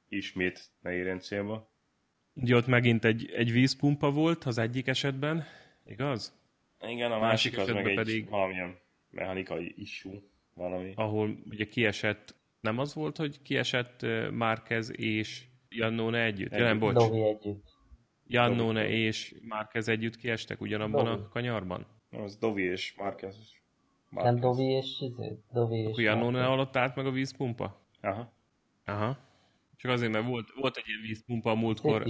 ismét 0.09 0.71
ne 0.81 0.93
érjen 0.93 1.21
célba. 1.21 1.71
Ugye 2.35 2.57
ott 2.57 2.67
megint 2.67 3.05
egy, 3.05 3.31
egy 3.31 3.53
vízpumpa 3.53 4.11
volt 4.11 4.45
az 4.45 4.59
egyik 4.59 4.87
esetben, 4.87 5.45
igaz? 5.85 6.35
Igen, 6.81 7.13
a 7.13 7.19
másik, 7.19 7.57
másik 7.57 7.69
az 7.77 7.83
meg 7.83 7.95
pedig... 7.95 8.23
egy 8.23 8.29
valamilyen 8.29 8.79
mechanikai 9.11 9.75
issue, 9.77 10.21
valami. 10.55 10.93
Ahol 10.95 11.39
ugye 11.51 11.65
kiesett, 11.65 12.35
nem 12.61 12.79
az 12.79 12.95
volt, 12.95 13.17
hogy 13.17 13.43
kiesett 13.43 14.07
Márquez 14.31 14.99
és 14.99 15.45
Jannone 15.69 16.25
együtt? 16.25 16.39
együtt. 16.39 16.59
Ja, 16.59 16.65
nem, 16.65 16.79
bocs. 16.79 16.95
Dovi 16.95 17.21
együtt. 17.21 17.76
Jannone 18.27 18.89
és 18.89 19.35
Márquez 19.43 19.89
együtt 19.89 20.17
kiestek 20.17 20.61
ugyanabban 20.61 21.05
Dovi. 21.05 21.23
a 21.23 21.29
kanyarban? 21.29 21.87
Az 22.11 22.37
Dovi 22.37 22.63
és 22.63 22.95
Márquez. 22.99 23.55
Nem 24.11 24.37
Dovi 24.37 24.65
és 24.65 25.01
izé, 25.01 25.39
Dovi 25.53 25.79
és 25.79 25.87
Akkor 25.87 26.03
Jannone 26.03 26.47
alatt 26.47 26.77
állt 26.77 26.97
meg 26.97 27.07
a 27.07 27.11
vízpumpa? 27.11 27.87
Aha. 28.01 28.33
Aha. 28.85 29.19
Csak 29.77 29.91
azért, 29.91 30.13
mert 30.13 30.27
volt, 30.27 30.49
volt 30.61 30.77
egy 30.77 30.87
ilyen 30.87 31.01
vízpumpa 31.01 31.51
a 31.51 31.55
múltkor 31.55 32.07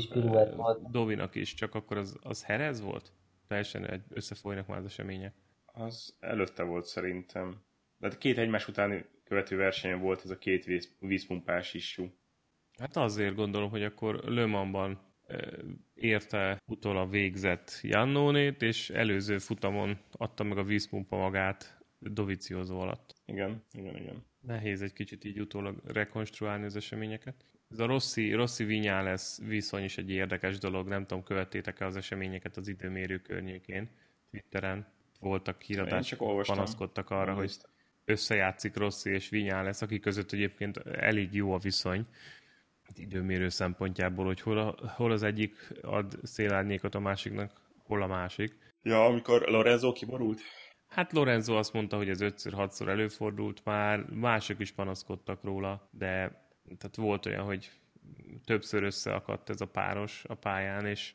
Dovinak 0.91 1.35
is, 1.35 1.55
csak 1.55 1.75
akkor 1.75 1.97
az, 1.97 2.19
az 2.23 2.45
Herez 2.45 2.81
volt? 2.81 3.13
Teljesen 3.49 4.05
összefolynak 4.09 4.67
már 4.67 4.79
az 4.79 4.85
események. 4.85 5.35
Az 5.65 6.17
előtte 6.21 6.63
volt 6.63 6.85
szerintem. 6.85 7.65
De 7.99 8.09
két 8.19 8.39
egymás 8.39 8.69
utáni 8.69 9.05
követő 9.25 9.57
versenyen 9.57 10.01
volt 10.01 10.21
ez 10.25 10.31
a 10.31 10.39
két 10.39 10.65
víz, 10.65 10.97
vízpumpás 10.99 11.75
issú. 11.75 12.13
Hát 12.79 12.97
azért 12.97 13.35
gondolom, 13.35 13.71
hogy 13.71 13.83
akkor 13.83 14.15
Le 14.15 14.47
Mansban 14.47 15.01
érte 15.95 16.63
utol 16.67 16.99
a 16.99 17.07
végzett 17.07 17.79
Jannónét, 17.83 18.63
és 18.63 18.91
előző 18.91 19.39
futamon 19.39 19.99
adta 20.13 20.45
meg 20.45 20.59
a 20.59 20.65
vízpumpa 20.65 21.17
magát 21.17 21.79
Dovizioso 21.99 22.79
alatt. 22.79 23.15
Igen, 23.25 23.63
igen, 23.73 23.97
igen. 23.97 24.25
Nehéz 24.41 24.83
egy 24.83 24.93
kicsit 24.93 25.25
így 25.25 25.41
utólag 25.41 25.81
rekonstruálni 25.85 26.65
az 26.65 26.77
eseményeket. 26.77 27.45
Ez 27.71 27.79
a 27.79 27.87
Rossi, 27.87 28.33
Rossi 28.33 28.83
lesz 28.83 29.41
viszony 29.43 29.83
is 29.83 29.99
egy 29.99 30.11
érdekes 30.11 30.59
dolog, 30.59 30.89
nem 30.89 31.07
tudom, 31.07 31.23
követtétek-e 31.23 31.87
az 31.87 31.97
eseményeket 31.97 32.57
az 32.57 32.69
időmérő 32.69 33.19
környékén, 33.19 33.89
Twitteren 34.31 34.87
voltak 35.21 35.63
híradások, 35.63 36.43
panaszkodtak 36.47 37.11
arra, 37.11 37.35
hogy 37.35 37.53
összejátszik 38.05 38.77
Rossi 38.77 39.11
és 39.11 39.31
lesz, 39.31 39.83
aki 39.83 40.01
között 40.01 40.33
egyébként 40.33 40.77
elég 40.77 41.35
jó 41.35 41.53
a 41.53 41.59
viszony 41.59 42.07
időmérő 42.95 43.49
szempontjából, 43.49 44.25
hogy 44.25 44.41
hol, 44.41 44.59
a, 44.59 44.75
hol 44.97 45.13
az 45.13 45.23
egyik 45.23 45.73
ad 45.83 46.19
szélárnyékot 46.23 46.95
a 46.95 47.01
másiknak, 47.01 47.61
hol 47.85 48.03
a 48.03 48.07
másik. 48.07 48.55
Ja, 48.83 49.05
amikor 49.05 49.43
Lorenzo 49.43 49.93
kiborult? 49.93 50.41
Hát 50.89 51.13
Lorenzo 51.13 51.57
azt 51.57 51.73
mondta, 51.73 51.97
hogy 51.97 52.09
ez 52.09 52.19
5-6-szor 52.23 52.89
előfordult 52.89 53.65
már, 53.65 54.05
mások 54.11 54.61
is 54.61 54.73
panaszkodtak 54.73 55.45
róla, 55.45 55.89
de 55.91 56.45
tehát 56.79 56.97
volt 56.97 57.27
olyan, 57.27 57.45
hogy 57.45 57.71
többször 58.45 58.83
összeakadt 58.83 59.51
ez 59.51 59.61
a 59.61 59.67
páros 59.67 60.25
a 60.29 60.35
pályán, 60.35 60.87
és 60.87 61.15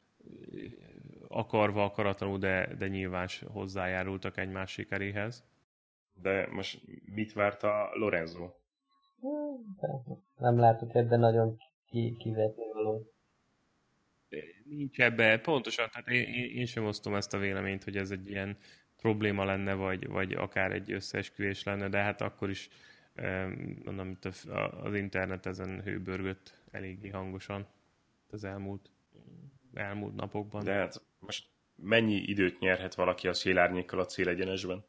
akarva, 1.27 1.84
akaratlanul, 1.84 2.38
de, 2.38 2.75
de 2.77 2.88
nyilván 2.88 3.27
hozzájárultak 3.45 4.38
egymás 4.38 4.71
sikeréhez. 4.71 5.43
De 6.13 6.47
most 6.51 6.81
mit 7.05 7.34
várt 7.34 7.63
a 7.63 7.89
Lorenzo? 7.93 8.51
Nem 10.38 10.60
látok 10.60 10.95
ebben 10.95 11.19
nagyon 11.19 11.57
ki, 11.86 12.15
kivetni 12.19 12.63
való. 12.73 13.12
Nincs 14.63 14.99
ebbe, 14.99 15.39
pontosan, 15.39 15.89
tehát 15.91 16.07
én, 16.07 16.49
én 16.55 16.65
sem 16.65 16.86
osztom 16.86 17.15
ezt 17.15 17.34
a 17.34 17.38
véleményt, 17.38 17.84
hogy 17.84 17.97
ez 17.97 18.12
egy 18.12 18.29
ilyen 18.29 18.57
probléma 18.97 19.43
lenne, 19.43 19.73
vagy, 19.73 20.07
vagy 20.07 20.34
akár 20.34 20.71
egy 20.71 20.91
összeesküvés 20.91 21.63
lenne, 21.63 21.89
de 21.89 21.97
hát 21.97 22.21
akkor 22.21 22.49
is 22.49 22.69
mondom, 23.84 24.17
az 24.84 24.93
internet 24.93 25.45
ezen 25.45 25.81
hőbörgött 25.81 26.53
eléggé 26.71 27.10
hangosan 27.10 27.67
az 28.29 28.43
elmúlt, 28.43 28.89
elmúlt 29.73 30.15
napokban. 30.15 30.63
De 30.63 30.73
hát 30.73 31.01
most 31.19 31.49
mennyi 31.75 32.15
időt 32.15 32.60
nyerhet 32.60 32.95
valaki 32.95 33.27
a 33.27 33.34
szélárnyékkal 33.34 33.99
a 33.99 34.05
célegyenesben? 34.05 34.86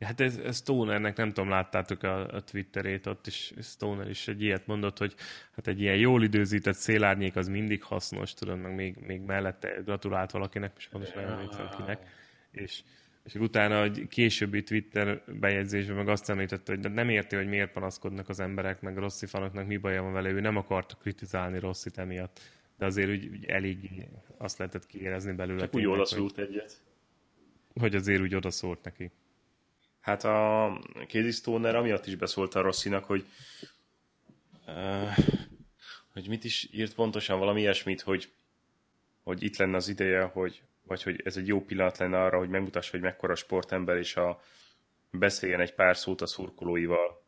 Hát 0.00 0.20
ez, 0.20 0.36
ez 0.36 0.56
Stonernek, 0.56 1.16
nem 1.16 1.32
tudom, 1.32 1.48
láttátok 1.48 2.02
a, 2.02 2.28
a 2.28 2.40
Twitterét, 2.40 3.06
ott 3.06 3.26
is 3.26 3.52
Stoner 3.62 4.08
is 4.08 4.28
egy 4.28 4.42
ilyet 4.42 4.66
mondott, 4.66 4.98
hogy 4.98 5.14
hát 5.52 5.66
egy 5.66 5.80
ilyen 5.80 5.96
jól 5.96 6.22
időzített 6.22 6.74
szélárnyék 6.74 7.36
az 7.36 7.48
mindig 7.48 7.82
hasznos, 7.82 8.34
tudod, 8.34 8.60
meg 8.60 8.74
még, 8.74 8.96
még 8.96 9.20
mellette 9.20 9.68
gratulált 9.84 10.30
valakinek, 10.30 10.72
és 10.76 10.88
pontosan 10.88 11.22
nem 11.22 11.32
emlékszem 11.32 11.68
kinek, 11.76 12.06
és, 12.50 12.82
és 13.24 13.34
utána 13.34 13.80
a 13.80 13.90
későbbi 14.08 14.62
Twitter 14.62 15.22
bejegyzésben 15.26 15.96
meg 15.96 16.08
azt 16.08 16.30
említette, 16.30 16.74
hogy 16.74 16.92
nem 16.92 17.08
érti, 17.08 17.36
hogy 17.36 17.48
miért 17.48 17.72
panaszkodnak 17.72 18.28
az 18.28 18.40
emberek, 18.40 18.80
meg 18.80 18.96
Rossi 18.96 19.26
fanoknak 19.26 19.66
mi 19.66 19.76
baja 19.76 20.02
van 20.02 20.12
vele, 20.12 20.30
ő 20.30 20.40
nem 20.40 20.56
akarta 20.56 20.96
kritizálni 20.96 21.58
Rossit 21.58 21.98
emiatt, 21.98 22.40
de 22.76 22.84
azért 22.84 23.10
úgy, 23.10 23.26
úgy 23.26 23.44
elég 23.44 24.06
azt 24.36 24.58
lehetett 24.58 24.86
kiérezni 24.86 25.32
belőle. 25.32 25.60
Csak 25.60 25.74
úgy 25.74 25.86
odaszólt 25.86 26.38
egyet. 26.38 26.82
Hogy 27.74 27.94
azért 27.94 28.20
úgy 28.20 28.34
odaszólt 28.34 28.84
neki. 28.84 29.10
Hát 30.08 30.24
a 30.24 30.80
Casey 31.06 31.30
Stoner 31.30 31.76
amiatt 31.76 32.06
is 32.06 32.14
beszólt 32.14 32.54
a 32.54 32.60
Rosszinak, 32.60 33.04
hogy 33.04 33.24
uh, 34.66 35.18
hogy 36.12 36.28
mit 36.28 36.44
is 36.44 36.68
írt 36.72 36.94
pontosan, 36.94 37.38
valami 37.38 37.60
ilyesmit, 37.60 38.00
hogy, 38.00 38.30
hogy 39.22 39.42
itt 39.42 39.56
lenne 39.56 39.76
az 39.76 39.88
ideje, 39.88 40.22
hogy, 40.22 40.62
vagy 40.82 41.02
hogy 41.02 41.20
ez 41.24 41.36
egy 41.36 41.46
jó 41.46 41.64
pillanat 41.64 41.98
lenne 41.98 42.22
arra, 42.22 42.38
hogy 42.38 42.48
megmutassa, 42.48 42.90
hogy 42.90 43.00
mekkora 43.00 43.34
sportember, 43.34 43.96
és 43.96 44.16
a, 44.16 44.42
beszéljen 45.10 45.60
egy 45.60 45.74
pár 45.74 45.96
szót 45.96 46.20
a 46.20 46.26
szurkolóival. 46.26 47.22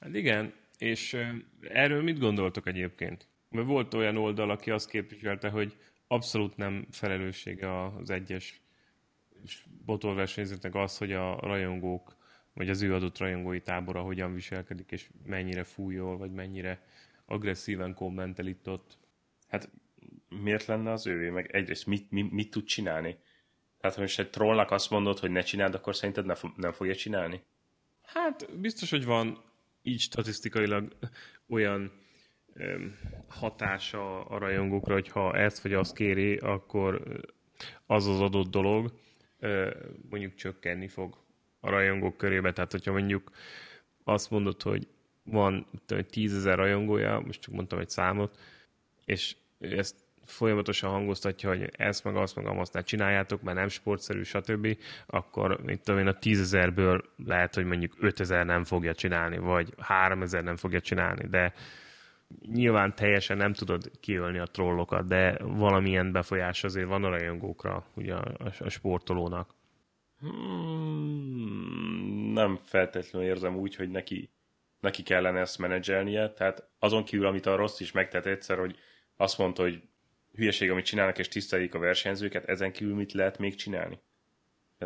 Hát 0.00 0.14
igen, 0.14 0.52
és 0.78 1.16
erről 1.60 2.02
mit 2.02 2.18
gondoltok 2.18 2.66
egyébként? 2.66 3.26
Mert 3.48 3.66
volt 3.66 3.94
olyan 3.94 4.16
oldal, 4.16 4.50
aki 4.50 4.70
azt 4.70 4.88
képviselte, 4.88 5.48
hogy 5.48 5.76
abszolút 6.06 6.56
nem 6.56 6.86
felelőssége 6.90 7.84
az 7.84 8.10
egyes 8.10 8.63
botolversenyzőknek 9.84 10.74
az, 10.74 10.98
hogy 10.98 11.12
a 11.12 11.38
rajongók, 11.40 12.16
vagy 12.52 12.68
az 12.68 12.82
ő 12.82 12.94
adott 12.94 13.18
rajongói 13.18 13.60
tábora 13.60 14.00
hogyan 14.00 14.34
viselkedik, 14.34 14.92
és 14.92 15.10
mennyire 15.26 15.64
fújol, 15.64 16.16
vagy 16.16 16.32
mennyire 16.32 16.82
agresszíven 17.26 17.94
kommentel 17.94 18.46
itt 18.46 18.68
ott. 18.68 18.98
Hát 19.48 19.70
miért 20.28 20.66
lenne 20.66 20.92
az 20.92 21.06
ővé? 21.06 21.28
Meg 21.28 21.50
egyrészt 21.52 21.86
mit, 21.86 22.10
mit, 22.10 22.30
mit 22.30 22.50
tud 22.50 22.64
csinálni? 22.64 23.16
Tehát, 23.80 23.96
ha 23.96 24.02
most 24.02 24.18
egy 24.18 24.30
trollnak 24.30 24.70
azt 24.70 24.90
mondod, 24.90 25.18
hogy 25.18 25.30
ne 25.30 25.40
csináld, 25.40 25.74
akkor 25.74 25.96
szerinted 25.96 26.26
ne, 26.26 26.34
nem 26.56 26.72
fogja 26.72 26.94
csinálni? 26.94 27.42
Hát 28.02 28.58
biztos, 28.60 28.90
hogy 28.90 29.04
van 29.04 29.42
így 29.82 30.00
statisztikailag 30.00 30.96
olyan 31.48 31.92
öm, 32.54 32.98
hatása 33.28 34.24
a 34.24 34.38
rajongókra, 34.38 34.92
hogy 34.92 35.08
ha 35.08 35.36
ezt 35.36 35.62
vagy 35.62 35.72
azt 35.72 35.94
kéri, 35.94 36.36
akkor 36.36 37.22
az 37.86 38.06
az 38.06 38.20
adott 38.20 38.50
dolog 38.50 38.92
mondjuk 40.10 40.34
csökkenni 40.34 40.88
fog 40.88 41.16
a 41.60 41.70
rajongók 41.70 42.16
körébe. 42.16 42.52
Tehát, 42.52 42.72
hogyha 42.72 42.92
mondjuk 42.92 43.30
azt 44.04 44.30
mondod, 44.30 44.62
hogy 44.62 44.88
van 45.22 45.66
tízezer 46.10 46.56
rajongója, 46.56 47.20
most 47.20 47.40
csak 47.40 47.54
mondtam 47.54 47.78
egy 47.78 47.90
számot, 47.90 48.38
és 49.04 49.36
ezt 49.58 49.96
folyamatosan 50.24 50.90
hangoztatja, 50.90 51.48
hogy 51.48 51.70
ezt 51.76 52.04
meg 52.04 52.16
azt 52.16 52.36
meg 52.36 52.46
azt 52.46 52.72
ne 52.72 52.82
csináljátok, 52.82 53.42
mert 53.42 53.56
nem 53.56 53.68
sportszerű, 53.68 54.22
stb., 54.22 54.78
akkor 55.06 55.60
mit 55.64 55.80
tudom 55.80 56.00
én, 56.00 56.06
a 56.06 56.18
tízezerből 56.18 57.04
lehet, 57.26 57.54
hogy 57.54 57.64
mondjuk 57.64 57.96
ötezer 58.00 58.46
nem 58.46 58.64
fogja 58.64 58.94
csinálni, 58.94 59.38
vagy 59.38 59.74
háromezer 59.78 60.42
nem 60.42 60.56
fogja 60.56 60.80
csinálni, 60.80 61.28
de 61.28 61.54
nyilván 62.40 62.94
teljesen 62.94 63.36
nem 63.36 63.52
tudod 63.52 63.90
kiölni 64.00 64.38
a 64.38 64.46
trollokat, 64.46 65.06
de 65.06 65.38
valamilyen 65.42 66.12
befolyás 66.12 66.64
azért 66.64 66.86
van 66.86 67.04
a 67.04 67.08
rajongókra, 67.08 67.86
ugye 67.94 68.14
a, 68.14 68.52
a 68.58 68.68
sportolónak. 68.68 69.54
Hmm, 70.18 71.84
nem 72.32 72.58
feltétlenül 72.64 73.28
érzem 73.28 73.56
úgy, 73.56 73.74
hogy 73.74 73.90
neki, 73.90 74.30
neki 74.80 75.02
kellene 75.02 75.40
ezt 75.40 75.58
menedzselnie, 75.58 76.32
tehát 76.32 76.68
azon 76.78 77.04
kívül, 77.04 77.26
amit 77.26 77.46
a 77.46 77.56
rossz 77.56 77.80
is 77.80 77.92
megtett 77.92 78.26
egyszer, 78.26 78.58
hogy 78.58 78.78
azt 79.16 79.38
mondta, 79.38 79.62
hogy 79.62 79.82
hülyeség, 80.34 80.70
amit 80.70 80.84
csinálnak, 80.84 81.18
és 81.18 81.28
tisztelik 81.28 81.74
a 81.74 81.78
versenyzőket, 81.78 82.44
ezen 82.44 82.72
kívül 82.72 82.94
mit 82.94 83.12
lehet 83.12 83.38
még 83.38 83.54
csinálni? 83.54 83.98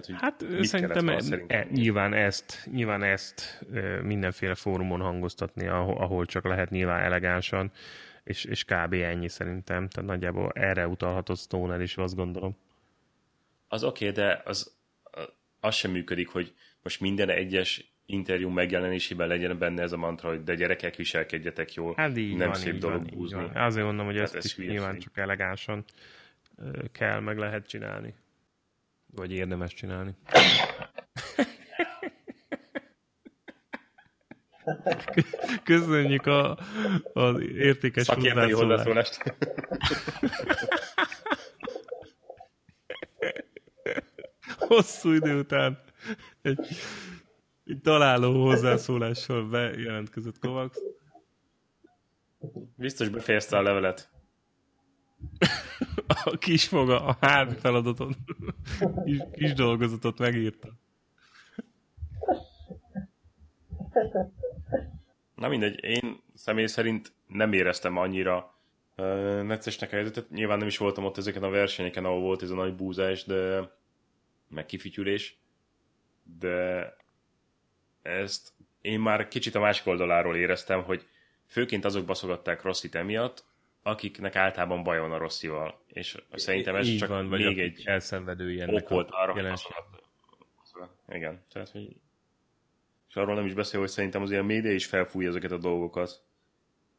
Tehát, 0.01 0.41
hogy 0.41 0.51
hát 0.51 0.65
szerintem, 0.65 1.09
e, 1.09 1.21
e, 1.47 1.67
nyilván 1.71 2.15
ezt, 2.15 2.69
nyilván 2.73 3.03
ezt 3.03 3.65
e, 3.75 4.03
mindenféle 4.03 4.55
fórumon 4.55 5.01
hangoztatni, 5.01 5.67
ahol, 5.67 5.97
ahol 5.97 6.27
csak 6.27 6.45
lehet 6.45 6.71
nyilván 6.71 7.01
elegánsan, 7.01 7.73
és, 8.25 8.45
és 8.45 8.65
kb. 8.65 8.93
ennyi 8.93 9.29
szerintem. 9.29 9.89
Tehát 9.89 10.11
nagyjából 10.11 10.51
erre 10.55 10.87
utalhatott 10.87 11.39
Stoner 11.39 11.81
is, 11.81 11.97
azt 11.97 12.15
gondolom. 12.15 12.57
Az 13.69 13.85
oké, 13.85 14.09
okay, 14.09 14.25
de 14.25 14.43
az, 14.45 14.77
az 15.61 15.75
sem 15.75 15.91
működik, 15.91 16.29
hogy 16.29 16.55
most 16.83 17.01
minden 17.01 17.29
egyes 17.29 17.93
interjú 18.07 18.49
megjelenésében 18.49 19.29
legyen 19.29 19.59
benne 19.59 19.83
ez 19.83 19.93
a 19.93 19.97
mantra, 19.97 20.29
hogy 20.29 20.43
de 20.43 20.55
gyerekek, 20.55 20.97
viselkedjetek 20.97 21.75
jól. 21.75 21.95
Hát 21.97 22.17
így 22.17 22.37
nem 22.37 22.49
van, 22.49 22.57
szép 22.57 22.75
így 22.75 22.81
dolog 22.81 23.03
van, 23.03 23.19
húzni. 23.19 23.37
Van. 23.37 23.57
Azért 23.57 23.87
mondom, 23.87 24.07
hogy 24.07 24.17
hát 24.17 24.25
ezt 24.25 24.35
ez 24.35 24.44
is 24.44 24.57
nyilván 24.57 24.99
csak 24.99 25.17
elegánsan 25.17 25.85
kell, 26.92 27.21
meg 27.21 27.38
lehet 27.38 27.69
csinálni. 27.69 28.15
Vagy 29.15 29.33
érdemes 29.33 29.75
csinálni. 29.75 30.15
Köszönjük 35.65 36.27
a, 36.27 36.59
az 37.13 37.40
értékes 37.40 38.04
Szakértői 38.04 38.52
hozzászólást. 38.52 39.37
Hosszú 44.59 45.13
idő 45.13 45.38
után 45.38 45.83
egy, 46.42 46.67
egy 47.65 47.81
találó 47.83 48.44
hozzászólással 48.44 49.48
bejelentkezett 49.48 50.38
Kovacs. 50.38 50.77
Biztos 52.77 53.09
befejezte 53.09 53.56
a 53.56 53.63
levelet 53.63 54.11
a 56.25 56.38
kisfoga 56.38 57.04
a 57.04 57.17
házi 57.21 57.54
feladatot, 57.54 58.17
kis, 59.04 59.22
kis 59.33 59.52
dolgozatot 59.52 60.18
megírta. 60.18 60.68
Na 65.35 65.48
mindegy, 65.48 65.85
én 65.85 66.20
személy 66.35 66.66
szerint 66.66 67.12
nem 67.26 67.52
éreztem 67.52 67.96
annyira 67.96 68.54
uh, 68.96 69.42
neccesnek 69.42 69.92
a 69.92 69.94
helyzetet. 69.94 70.31
Nyilván 70.31 70.58
nem 70.58 70.66
is 70.66 70.79
voltam 70.79 71.04
ott 71.04 71.16
ezeken 71.16 71.42
a 71.42 71.50
versenyeken, 71.50 72.04
ahol 72.04 72.20
volt 72.20 72.42
ez 72.42 72.50
a 72.50 72.54
nagy 72.54 72.74
búzás, 72.74 73.24
de 73.24 73.70
meg 74.48 74.66
kifütyülés. 74.66 75.38
De 76.38 76.96
ezt 78.02 78.52
én 78.81 79.00
már 79.00 79.29
kicsit 79.29 79.54
a 79.54 79.60
másik 79.60 79.87
oldaláról 79.87 80.37
éreztem, 80.37 80.83
hogy 80.83 81.06
főként 81.46 81.85
azok 81.85 82.04
baszogatták 82.04 82.62
Rossit 82.62 82.94
emiatt, 82.94 83.44
akiknek 83.89 84.37
általában 84.37 84.83
baj 84.83 85.01
van 85.01 85.13
a 85.13 85.19
Rosszival. 85.19 85.81
És 85.87 86.17
szerintem 86.33 86.75
ez 86.75 86.87
Így 86.87 86.99
csak 86.99 87.09
van, 87.09 87.29
vagy 87.29 87.45
még 87.45 87.59
egy 87.59 87.83
elszenvedői 87.85 88.61
ennek 88.61 88.83
ok 88.83 88.89
volt 88.89 89.11
a 89.11 89.23
arra, 89.23 89.37
jelenség. 89.37 89.73
Igen, 91.09 91.43
tehát, 91.53 91.69
hogy 91.71 91.97
és 93.09 93.17
arról 93.17 93.35
nem 93.35 93.47
is 93.47 93.55
beszél, 93.55 93.81
hogy 93.81 93.89
szerintem 93.89 94.23
azért 94.23 94.41
a 94.41 94.45
média 94.45 94.73
is 94.73 94.87
felfújja 94.87 95.29
ezeket 95.29 95.51
a 95.51 95.59
dolgokat. 95.59 96.23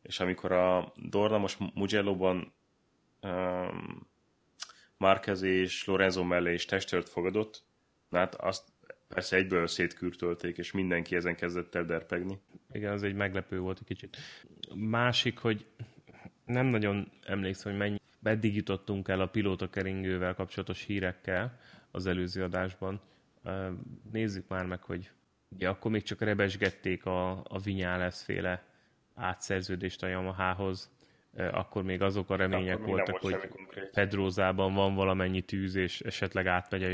És 0.01 0.19
amikor 0.19 0.51
a 0.51 0.93
Dorna 0.95 1.37
most 1.37 1.57
Mugello-ban 1.73 2.53
um, 3.21 4.07
Márquez 4.97 5.41
és 5.41 5.85
Lorenzo 5.85 6.23
mellé 6.23 6.53
is 6.53 6.65
testőrt 6.65 7.09
fogadott, 7.09 7.63
hát 8.11 8.35
azt 8.35 8.63
persze 9.07 9.35
egyből 9.35 9.67
szétkürtölték, 9.67 10.57
és 10.57 10.71
mindenki 10.71 11.15
ezen 11.15 11.35
kezdett 11.35 11.75
el 11.75 11.85
derpegni. 11.85 12.39
Igen, 12.71 12.91
az 12.91 13.03
egy 13.03 13.13
meglepő 13.13 13.59
volt 13.59 13.79
egy 13.79 13.87
kicsit. 13.87 14.17
Másik, 14.75 15.37
hogy 15.37 15.65
nem 16.49 16.65
nagyon 16.65 17.11
emlékszem, 17.25 17.71
hogy 17.71 17.79
mennyi 17.81 17.97
eddig 18.23 18.55
jutottunk 18.55 19.07
el 19.07 19.21
a 19.21 19.27
pilóta 19.27 19.69
keringővel 19.69 20.33
kapcsolatos 20.33 20.83
hírekkel 20.83 21.59
az 21.91 22.05
előző 22.05 22.43
adásban. 22.43 23.01
Nézzük 24.11 24.47
már 24.47 24.65
meg, 24.65 24.83
hogy 24.83 25.11
ugye 25.49 25.69
akkor 25.69 25.91
még 25.91 26.03
csak 26.03 26.21
rebesgették 26.21 27.05
a, 27.05 27.29
a 27.31 27.59
Vinyales 27.63 28.21
féle 28.23 28.63
átszerződést 29.15 30.03
a 30.03 30.07
Yamahához. 30.07 30.91
Ö, 31.33 31.47
Akkor 31.47 31.83
még 31.83 32.01
azok 32.01 32.29
a 32.29 32.35
remények 32.35 32.75
Akkor 32.75 32.87
voltak, 32.87 33.21
volt 33.21 33.41
hogy. 33.41 33.89
Pedrózában 33.93 34.73
van 34.73 34.95
valamennyi 34.95 35.41
tűz, 35.41 35.75
és 35.75 36.01
esetleg 36.01 36.47
átmegy 36.47 36.83
a 36.83 36.87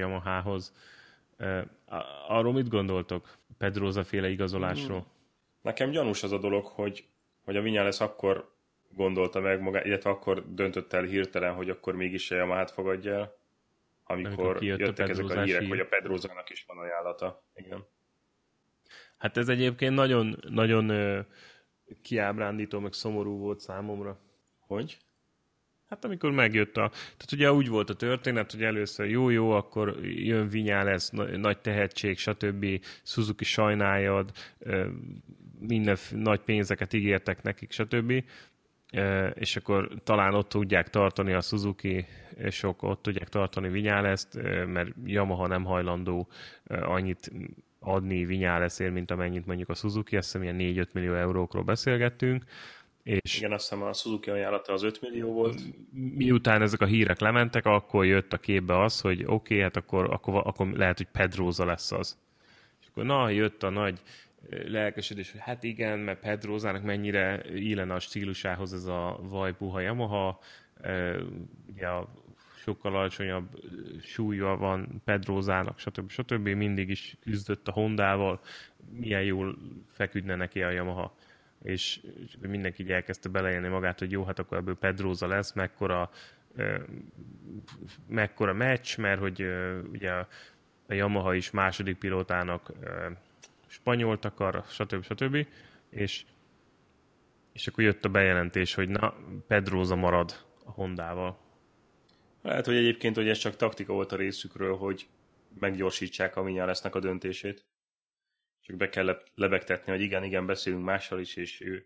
a- 1.86 2.26
Arról 2.28 2.54
mit 2.54 2.68
gondoltok? 2.70 3.38
Pedróza 3.58 4.04
féle 4.04 4.30
igazolásról? 4.30 5.06
Nekem 5.62 5.90
gyanús 5.90 6.24
az 6.24 6.32
a 6.32 6.38
dolog, 6.38 6.66
hogy, 6.66 7.06
hogy 7.46 7.56
a 7.56 7.62
Vinyales 7.62 8.00
akkor 8.00 8.55
gondolta 8.96 9.40
meg 9.40 9.62
magát, 9.62 9.86
illetve 9.86 10.10
akkor 10.10 10.54
döntött 10.54 10.94
el 10.94 11.04
hirtelen, 11.04 11.54
hogy 11.54 11.70
akkor 11.70 11.96
mégis 11.96 12.32
a 12.32 12.36
Yamahát 12.36 12.72
fogadja 12.72 13.14
el, 13.14 13.36
amikor, 14.04 14.34
Amikor 14.34 14.58
kijött 14.58 14.80
a 14.80 14.84
jöttek 14.84 15.10
ezek 15.10 15.30
a 15.30 15.42
hírek, 15.42 15.62
hír. 15.62 15.70
hogy 15.70 15.80
a 15.80 15.86
Pedrózának 15.86 16.50
is 16.50 16.66
van 16.68 16.78
ajánlata. 16.78 17.44
Igen. 17.56 17.86
Hát 19.18 19.38
ez 19.38 19.50
egyébként 19.50 19.96
nagyon, 19.96 20.40
nagyon 20.50 20.92
kiábrándító, 22.02 22.80
meg 22.80 22.94
szomorú 22.94 23.38
volt 23.38 23.60
számomra. 23.60 24.20
Hogy? 24.60 24.98
Hát 25.90 26.06
amikor 26.06 26.32
megjött 26.32 26.78
a... 26.78 26.90
Tehát 26.90 27.32
ugye 27.32 27.52
úgy 27.52 27.68
volt 27.68 27.90
a 27.90 27.96
történet, 27.96 28.52
hogy 28.52 28.64
először 28.64 29.10
jó-jó, 29.10 29.52
akkor 29.52 30.06
jön 30.06 30.48
Vinyales, 30.48 31.10
na- 31.10 31.38
nagy 31.38 31.60
tehetség, 31.60 32.18
stb. 32.18 32.66
Suzuki 33.04 33.44
sajnáljad, 33.44 34.32
minden 35.60 35.98
nagy 36.12 36.40
pénzeket 36.40 36.94
ígértek 36.94 37.42
nekik, 37.42 37.72
stb. 37.72 38.24
És 39.34 39.56
akkor 39.56 39.90
talán 40.04 40.34
ott 40.34 40.50
tudják 40.50 40.90
tartani 40.90 41.34
a 41.34 41.42
Suzuki, 41.42 42.06
és 42.38 42.64
ok- 42.64 42.84
ott 42.84 43.02
tudják 43.02 43.30
tartani 43.30 43.70
Vinyáleszt, 43.70 44.40
mert 44.66 44.90
Yamaha 45.06 45.48
nem 45.48 45.64
hajlandó 45.64 46.28
annyit 46.68 47.32
adni 47.80 48.26
Vinyáleszért, 48.26 48.94
mint 48.94 49.12
amennyit 49.12 49.46
mondjuk 49.46 49.70
a 49.70 49.74
Suzuki, 49.74 50.18
azt 50.18 50.26
hiszem 50.32 50.58
ilyen 50.58 50.86
4-5 50.88 50.92
millió 50.92 51.14
eurókról 51.14 51.64
beszélgettünk, 51.64 52.44
és 53.06 53.38
Igen, 53.38 53.52
azt 53.52 53.70
hiszem 53.70 53.86
a 53.86 53.94
Suzuki 53.94 54.30
ajánlata 54.30 54.74
az 54.74 54.84
5 54.84 55.02
millió 55.02 55.32
volt. 55.34 55.62
miután 56.16 56.62
ezek 56.62 56.82
a 56.82 56.86
hírek 56.86 57.20
lementek, 57.20 57.66
akkor 57.66 58.06
jött 58.06 58.34
a 58.34 58.38
képbe 58.38 58.82
az, 58.82 59.02
hogy 59.02 59.22
oké, 59.22 59.32
okay, 59.34 59.60
hát 59.60 59.76
akkor, 59.76 60.12
akkor, 60.12 60.42
akkor 60.46 60.68
lehet, 60.68 60.98
hogy 60.98 61.08
Pedroza 61.12 61.66
lesz 61.66 61.92
az. 61.92 62.18
És 62.82 62.88
akkor 62.88 63.04
na, 63.04 63.30
jött 63.30 63.64
a 63.64 63.70
nagy 63.70 64.02
lelkesedés, 64.50 65.32
hogy 65.32 65.42
hát 65.44 65.64
igen, 65.64 66.00
mert 66.00 66.20
Pedrozának 66.20 66.84
mennyire 66.84 67.42
illene 67.54 67.94
a 67.94 68.00
stílusához 68.00 68.74
ez 68.74 68.86
a 68.86 69.20
vajpuha 69.22 69.80
Yamaha, 69.80 70.40
ugye 71.74 71.88
a 71.88 72.08
sokkal 72.56 72.96
alacsonyabb 72.96 73.48
súlya 74.02 74.58
van 74.58 75.02
Pedrozának, 75.06 75.80
stb. 75.80 76.10
stb. 76.10 76.48
Mindig 76.48 76.90
is 76.90 77.18
küzdött 77.22 77.68
a 77.68 77.72
Hondával, 77.72 78.40
milyen 78.92 79.24
jól 79.24 79.58
feküdne 79.92 80.36
neki 80.36 80.62
a 80.62 80.70
Yamaha 80.70 81.16
és 81.66 82.00
mindenki 82.40 82.92
elkezdte 82.92 83.30
beleélni 83.30 83.68
magát, 83.68 84.00
hogy 84.00 84.12
jó, 84.12 84.24
hát 84.24 84.40
akkor 84.40 84.58
ebből 84.58 84.78
Pedroza 84.78 85.28
lesz, 85.28 85.54
mekkora, 85.54 86.12
mekkora 88.08 88.54
meccs, 88.54 88.98
mert 88.98 89.20
hogy 89.20 89.46
ugye 89.92 90.12
a 90.12 90.28
Yamaha 90.88 91.34
is 91.34 91.52
második 91.52 91.98
pilótának 91.98 92.72
spanyolt 93.76 94.26
akar, 94.26 94.64
stb. 94.68 95.04
stb. 95.04 95.48
És, 95.90 96.26
és 97.54 97.68
akkor 97.68 97.84
jött 97.84 98.06
a 98.06 98.10
bejelentés, 98.10 98.74
hogy 98.74 98.90
na, 98.90 99.16
Pedroza 99.48 99.96
marad 99.96 100.46
a 100.66 100.72
Hondával. 100.72 101.40
Lehet, 102.42 102.66
hogy 102.66 102.76
egyébként 102.76 103.16
hogy 103.16 103.28
ez 103.28 103.38
csak 103.38 103.56
taktika 103.56 103.94
volt 103.94 104.12
a 104.12 104.16
részükről, 104.16 104.78
hogy 104.78 105.08
meggyorsítsák 105.60 106.36
a 106.36 106.44
Vinyalesnek 106.44 106.96
a 106.96 107.00
döntését. 107.00 107.66
Csak 108.62 108.76
be 108.76 108.90
kell 108.90 109.06
le- 109.06 109.24
lebegtetni, 109.36 109.92
hogy 109.92 110.02
igen, 110.02 110.24
igen, 110.24 110.46
beszélünk 110.46 110.84
mással 110.84 111.20
is, 111.20 111.36
és 111.36 111.62
ő 111.62 111.86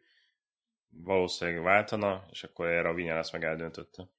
valószínűleg 0.89 1.63
váltana, 1.63 2.25
és 2.31 2.43
akkor 2.43 2.67
erre 2.67 2.89
a 2.89 2.93
Vinyales 2.93 3.31
meg 3.31 3.43
eldöntötte. 3.43 4.09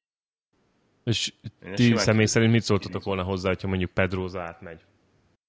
És 1.05 1.33
ezt 1.61 1.75
ti 1.75 1.97
személy 1.97 2.27
szerint 2.27 2.53
mit 2.53 2.63
szóltatok 2.63 3.03
volna 3.03 3.23
hozzá, 3.23 3.49
hogyha 3.49 3.69
mondjuk 3.69 3.91
Pedroza 3.91 4.41
átmegy? 4.41 4.85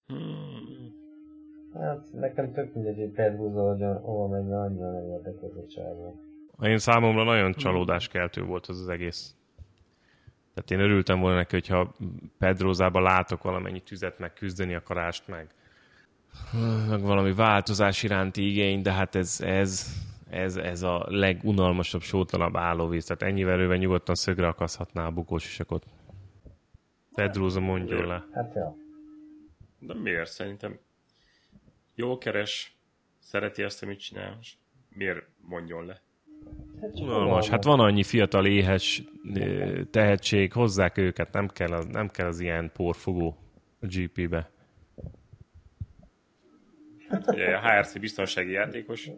Hmm. 0.05 0.70
Hát 1.79 2.13
nekem 2.13 2.53
tök 2.53 2.73
mindegy, 2.73 2.97
hogy 2.97 3.09
Pedroza, 3.09 3.69
hogy 3.69 4.01
hova 4.01 4.27
megy, 4.27 4.45
mert 4.45 4.61
annyira 4.61 4.91
nem 4.91 5.09
érdekel 5.09 5.49
a 5.49 5.67
csávó. 5.67 6.19
Én 6.61 6.77
számomra 6.77 7.23
nagyon 7.23 7.53
csalódáskeltő 7.53 8.43
volt 8.43 8.67
az 8.67 8.79
az 8.79 8.87
egész. 8.89 9.35
Tehát 10.53 10.71
én 10.71 10.79
örültem 10.79 11.19
volna 11.19 11.35
neki, 11.35 11.55
hogyha 11.55 11.95
Pedrózában 12.37 13.01
látok 13.01 13.43
valamennyi 13.43 13.79
tüzet, 13.79 14.19
meg 14.19 14.33
küzdeni 14.33 14.75
akarást, 14.75 15.27
meg, 15.27 15.47
meg 16.89 17.01
valami 17.01 17.33
változás 17.33 18.03
iránti 18.03 18.49
igény, 18.49 18.81
de 18.81 18.91
hát 18.91 19.15
ez, 19.15 19.41
ez, 19.41 19.85
ez, 20.29 20.55
ez 20.55 20.81
a 20.81 21.05
legunalmasabb, 21.09 22.01
sótlanabb 22.01 22.55
állóvíz. 22.55 23.05
Tehát 23.05 23.21
ennyi 23.21 23.43
verővel 23.43 23.77
nyugodtan 23.77 24.15
szögre 24.15 24.47
akaszhatná 24.47 25.05
a 25.05 25.11
bukósisakot. 25.11 25.85
Pedróza 27.15 27.59
mondjon 27.59 28.07
le. 28.07 28.25
Hát 28.33 28.53
ja. 28.55 28.75
De 29.79 29.93
miért? 29.93 30.29
Szerintem 30.29 30.79
jól 31.95 32.17
keres, 32.17 32.75
szereti 33.19 33.63
azt, 33.63 33.83
amit 33.83 33.99
csinál, 33.99 34.37
és 34.41 34.53
miért 34.89 35.25
mondjon 35.37 35.85
le? 35.85 36.01
Hát 36.81 36.99
Unalmas. 36.99 37.49
Hát 37.49 37.63
van 37.63 37.79
annyi 37.79 38.03
fiatal 38.03 38.45
éhes 38.45 39.03
tehetség, 39.91 40.53
hozzák 40.53 40.97
őket, 40.97 41.33
nem 41.33 41.47
kell 41.47 41.71
az, 41.71 41.85
nem 41.85 42.09
kell 42.09 42.27
az 42.27 42.39
ilyen 42.39 42.71
porfogó 42.73 43.37
a 43.79 43.85
GP-be. 43.85 44.51
Ugye 47.27 47.55
a 47.55 47.69
HRC 47.69 47.99
biztonsági 47.99 48.51
játékos, 48.51 49.09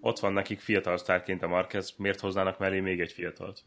ott 0.00 0.18
van 0.18 0.32
nekik 0.32 0.60
fiatal 0.60 0.96
sztárként 0.96 1.42
a 1.42 1.48
Marquez, 1.48 1.94
miért 1.96 2.20
hoznának 2.20 2.58
mellé 2.58 2.80
még 2.80 3.00
egy 3.00 3.12
fiatalt? 3.12 3.64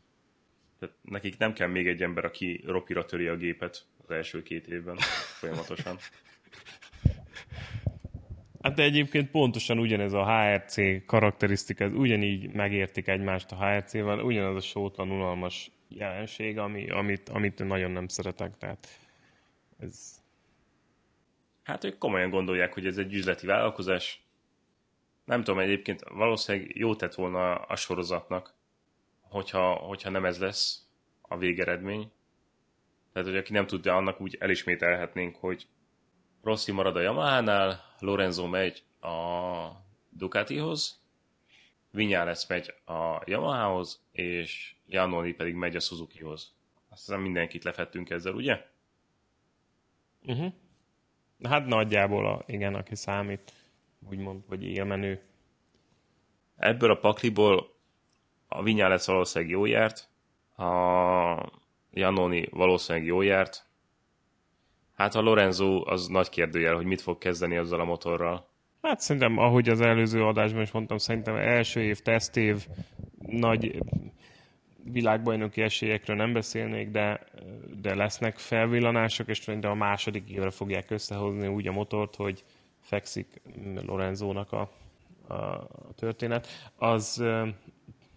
Tehát 0.80 0.96
nekik 1.02 1.38
nem 1.38 1.54
kell 1.54 1.68
még 1.68 1.88
egy 1.88 2.02
ember, 2.02 2.26
aki 2.26 2.64
ropira 2.66 3.06
töri 3.06 3.28
a 3.28 3.36
gépet 3.36 3.86
az 4.04 4.12
első 4.12 4.44
két 4.44 4.68
évben 4.68 4.96
folyamatosan. 5.40 5.98
Hát 8.64 8.74
de 8.74 8.84
egyébként 8.84 9.32
pontosan 9.32 9.80
ugyanez 9.80 10.14
a 10.14 10.26
HRC 10.26 11.06
karakterisztika, 11.06 11.88
ugyanígy 11.88 12.54
megértik 12.54 13.08
egymást 13.08 13.52
a 13.52 13.66
HRC-vel, 13.66 14.20
ugyanaz 14.20 14.56
a 14.56 14.60
sótlan, 14.60 15.12
unalmas 15.12 15.72
jelenség, 15.88 16.58
ami, 16.58 16.90
amit, 16.90 17.30
amit 17.30 17.68
nagyon 17.68 17.92
nem 17.92 18.08
szeretek. 18.08 18.58
Tehát 18.58 18.88
ez, 19.80 20.22
Hát 21.64 21.84
ők 21.84 21.98
komolyan 21.98 22.30
gondolják, 22.30 22.74
hogy 22.74 22.86
ez 22.86 22.98
egy 22.98 23.14
üzleti 23.14 23.46
vállalkozás. 23.46 24.22
Nem 25.26 25.44
tudom, 25.44 25.60
egyébként 25.60 26.04
valószínűleg 26.10 26.76
jó 26.76 26.96
tett 26.96 27.14
volna 27.14 27.56
a 27.56 27.76
sorozatnak, 27.76 28.54
hogyha, 29.22 29.74
hogyha 29.74 30.10
nem 30.10 30.26
ez 30.26 30.40
lesz 30.40 30.88
a 31.22 31.38
végeredmény. 31.38 32.12
Tehát, 33.14 33.28
hogy 33.28 33.38
aki 33.38 33.52
nem 33.52 33.68
tudja, 33.68 33.96
annak 33.96 34.22
úgy 34.22 34.38
elismételhetnénk, 34.40 35.36
hogy 35.36 35.68
Rossi 36.44 36.72
marad 36.72 36.96
a 36.96 37.02
Yamaha-nál, 37.02 37.84
Lorenzo 38.00 38.48
megy 38.48 38.84
a 39.02 39.68
Ducatihoz, 40.10 41.02
Vinyales 41.92 42.48
megy 42.48 42.74
a 42.86 43.22
Yamahához, 43.26 44.04
és 44.12 44.76
Janoni 44.88 45.34
pedig 45.34 45.56
megy 45.56 45.76
a 45.76 45.80
Suzukihoz. 45.80 46.54
Azt 46.90 47.06
hiszem 47.06 47.22
mindenkit 47.22 47.64
lefettünk 47.64 48.10
ezzel, 48.10 48.34
ugye? 48.34 48.66
uh-huh. 50.26 50.54
Hát 51.44 51.66
nagyjából, 51.66 52.28
a, 52.28 52.44
igen, 52.46 52.76
aki 52.76 52.96
számít, 52.96 53.54
úgymond, 54.10 54.44
vagy 54.48 54.64
élmenő. 54.64 55.22
Ebből 56.56 56.92
a 56.92 57.00
pakliból 57.00 57.76
a 58.48 58.64
Vinyales 58.64 59.06
valószínűleg 59.06 59.54
jó 59.54 59.66
járt, 59.66 60.10
a 60.58 61.52
Janoni 61.92 62.48
valószínűleg 62.52 63.08
jó 63.08 63.22
járt, 63.22 63.66
hát 64.96 65.16
a 65.16 65.22
Lorenzo 65.22 65.84
az 65.86 66.08
nagy 66.08 66.30
kérdőjel, 66.30 66.76
hogy 66.76 66.86
mit 66.86 67.02
fog 67.02 67.18
kezdeni 67.18 67.58
azzal 67.58 67.80
a 67.80 67.86
motorral. 67.86 68.52
Hát 68.82 69.00
szerintem, 69.00 69.38
ahogy 69.38 69.70
az 69.70 69.82
előző 69.82 70.26
adásban 70.26 70.62
is 70.62 70.72
mondtam, 70.72 70.98
szerintem 70.98 71.36
első 71.36 71.82
év, 71.82 72.00
tesztév, 72.00 72.68
nagy 73.28 73.78
világbajnoki 74.84 75.62
esélyekről 75.62 76.16
nem 76.16 76.34
beszélnék, 76.34 76.90
de, 76.90 77.20
de 77.82 77.96
lesznek 77.96 78.38
felvillanások, 78.38 79.28
és 79.28 79.46
de 79.60 79.68
a 79.68 79.74
második 79.74 80.30
évre 80.30 80.50
fogják 80.50 80.92
összehozni 80.92 81.48
úgy 81.48 81.68
a 81.68 81.72
motort, 81.72 82.16
hogy 82.16 82.44
fekszik 82.80 83.42
Lorenzónak 83.86 84.52
a, 84.52 84.70
a 85.34 85.68
történet. 85.96 86.48
Az 86.76 87.24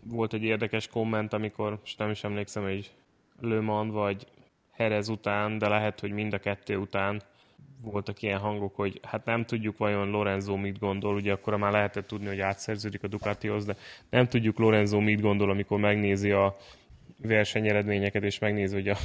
volt 0.02 0.32
egy 0.32 0.42
érdekes 0.42 0.88
komment, 0.88 1.32
amikor, 1.32 1.78
most 1.80 1.98
nem 1.98 2.10
is 2.10 2.24
emlékszem, 2.24 2.62
hogy 2.62 2.90
Le 3.40 3.60
Mans 3.60 3.92
vagy 3.92 4.26
Herez 4.76 5.08
után, 5.08 5.58
de 5.58 5.68
lehet, 5.68 6.00
hogy 6.00 6.10
mind 6.10 6.32
a 6.32 6.38
kettő 6.38 6.76
után 6.76 7.22
voltak 7.80 8.22
ilyen 8.22 8.38
hangok, 8.38 8.74
hogy 8.74 9.00
hát 9.02 9.24
nem 9.24 9.44
tudjuk 9.44 9.78
vajon 9.78 10.10
Lorenzo 10.10 10.56
mit 10.56 10.78
gondol, 10.78 11.14
ugye 11.14 11.32
akkor 11.32 11.56
már 11.56 11.72
lehetett 11.72 12.06
tudni, 12.06 12.26
hogy 12.26 12.40
átszerződik 12.40 13.02
a 13.02 13.06
Ducatihoz, 13.06 13.64
de 13.64 13.76
nem 14.10 14.28
tudjuk 14.28 14.58
Lorenzo 14.58 15.00
mit 15.00 15.20
gondol, 15.20 15.50
amikor 15.50 15.78
megnézi 15.78 16.30
a 16.30 16.56
versenyeredményeket, 17.18 18.22
és 18.22 18.38
megnézi, 18.38 18.74
hogy 18.74 18.88
a 18.88 18.96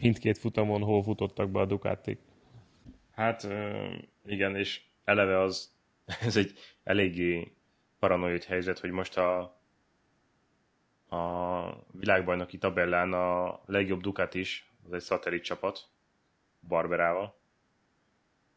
mindkét 0.00 0.38
futamon 0.38 0.82
hol 0.82 1.02
futottak 1.02 1.50
be 1.50 1.60
a 1.60 1.66
Ducatik. 1.66 2.18
Hát 3.14 3.48
igen, 4.26 4.56
és 4.56 4.80
eleve 5.04 5.40
az, 5.40 5.72
ez 6.26 6.36
egy 6.36 6.52
eléggé 6.84 7.52
paranoid 7.98 8.44
helyzet, 8.44 8.78
hogy 8.78 8.90
most 8.90 9.16
a, 9.16 9.38
a 11.16 11.84
világbajnoki 11.92 12.58
tabellán 12.58 13.12
a 13.12 13.60
legjobb 13.66 14.00
Ducat 14.00 14.34
is, 14.34 14.70
az 14.86 14.92
egy 14.92 15.00
szatellit 15.00 15.42
csapat, 15.42 15.88
Barberával, 16.68 17.34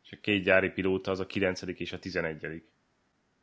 és 0.03 0.11
a 0.11 0.17
két 0.21 0.43
gyári 0.43 0.69
pilóta 0.69 1.11
az 1.11 1.19
a 1.19 1.25
9. 1.25 1.61
és 1.61 1.93
a 1.93 1.99
11. 1.99 2.63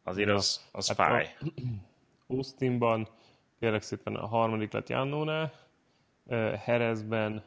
Azért 0.03 0.31
az, 0.31 0.69
az 0.73 0.87
hát 0.87 0.97
fáj. 0.97 1.37
Austinban 2.27 3.09
kérlek 3.59 3.83
szépen 3.83 4.15
a 4.15 4.27
harmadik 4.27 4.73
lett 4.73 4.89
Jannone, 4.89 5.53
Herezben 6.59 7.45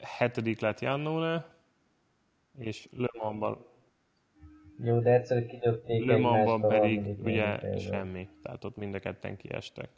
hetedik 0.00 0.60
lett 0.60 0.80
Jannone, 0.80 1.56
és 2.58 2.88
Le 2.92 3.08
Mansban 3.12 3.66
jó, 4.82 4.98
de 4.98 5.12
egyszer 5.12 5.46
kinyögték 5.46 6.04
Le 6.04 6.16
Mansban 6.16 6.60
pedig 6.60 7.18
ugye 7.22 7.78
semmi. 7.78 8.28
Tehát 8.42 8.64
ott 8.64 8.76
mind 8.76 8.94
a 8.94 8.98
ketten 8.98 9.36
kiestek. 9.36 9.88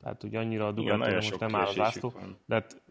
Tehát 0.00 0.22
ugye 0.22 0.38
annyira 0.38 0.66
a 0.66 0.72
Ducati 0.72 1.14
most 1.14 1.38
nem 1.38 1.54
áll 1.54 1.66
az 1.66 1.78
ászló, 1.78 2.12
de 2.46 2.54
hát 2.54 2.82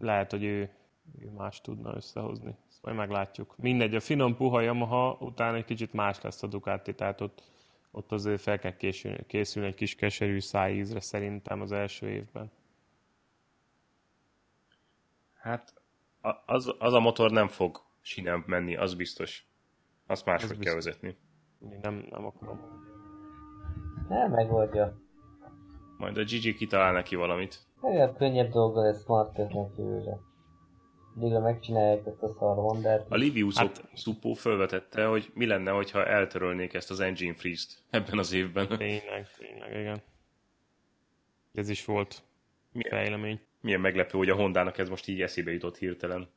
lehet, 0.00 0.30
hogy 0.30 0.44
ő, 0.44 0.70
ő 1.18 1.30
más 1.30 1.60
tudna 1.60 1.94
összehozni 1.94 2.56
majd 2.80 2.96
meglátjuk. 2.96 3.54
Mindegy, 3.56 3.94
a 3.94 4.00
finom 4.00 4.36
puha 4.36 4.60
Yamaha 4.60 5.16
után 5.20 5.54
egy 5.54 5.64
kicsit 5.64 5.92
más 5.92 6.20
lesz 6.20 6.42
a 6.42 6.46
Ducati, 6.46 6.94
tehát 6.94 7.20
ott, 7.20 7.42
ott 7.90 8.12
azért 8.12 8.40
fel 8.40 8.58
kell 8.58 8.76
készülni, 8.76 9.26
készülni 9.26 9.68
egy 9.68 9.74
kis 9.74 9.94
keserű 9.94 10.40
szájízre 10.40 11.00
szerintem 11.00 11.60
az 11.60 11.72
első 11.72 12.08
évben. 12.08 12.50
Hát 15.34 15.74
az, 16.46 16.74
az 16.78 16.92
a 16.92 17.00
motor 17.00 17.30
nem 17.30 17.48
fog 17.48 17.82
sinem 18.00 18.44
menni, 18.46 18.76
az 18.76 18.94
biztos. 18.94 19.48
Azt 20.06 20.24
máshogy 20.24 20.58
kell 20.58 20.74
vezetni. 20.74 21.16
Nem, 21.82 22.06
nem 22.10 22.24
akarom. 22.24 22.60
Nem, 24.08 24.30
megoldja. 24.30 25.00
Majd 26.00 26.16
a 26.16 26.24
Gigi 26.24 26.54
kitalál 26.54 26.92
neki 26.92 27.16
valamit. 27.16 27.58
Legalább 27.80 28.16
könnyebb 28.16 28.50
dolga 28.50 28.82
lesz 28.82 29.06
Marqueznek 29.06 29.70
jövőre 29.76 30.18
végre 31.14 31.38
megcsinálják 31.38 32.06
ezt 32.06 32.22
a 32.22 32.28
szar 32.28 32.56
Hondát. 32.56 33.06
A 33.08 33.16
Livius 33.16 33.56
hát, 33.58 33.88
Szupó 33.94 34.32
felvetette, 34.32 35.06
hogy 35.06 35.30
mi 35.34 35.46
lenne, 35.46 35.70
hogyha 35.70 36.06
eltörölnék 36.06 36.74
ezt 36.74 36.90
az 36.90 37.00
Engine 37.00 37.34
Freeze-t 37.34 37.82
ebben 37.90 38.18
az 38.18 38.32
évben. 38.32 38.68
Tényleg, 38.68 39.26
tényleg, 39.38 39.80
igen. 39.80 40.02
Ez 41.54 41.68
is 41.68 41.84
volt 41.84 42.22
milyen, 42.72 42.90
fejlemény. 42.90 43.40
Milyen 43.60 43.80
meglepő, 43.80 44.18
hogy 44.18 44.28
a 44.28 44.34
Hondának 44.34 44.78
ez 44.78 44.88
most 44.88 45.08
így 45.08 45.20
eszébe 45.20 45.52
jutott 45.52 45.76
hirtelen. 45.76 46.28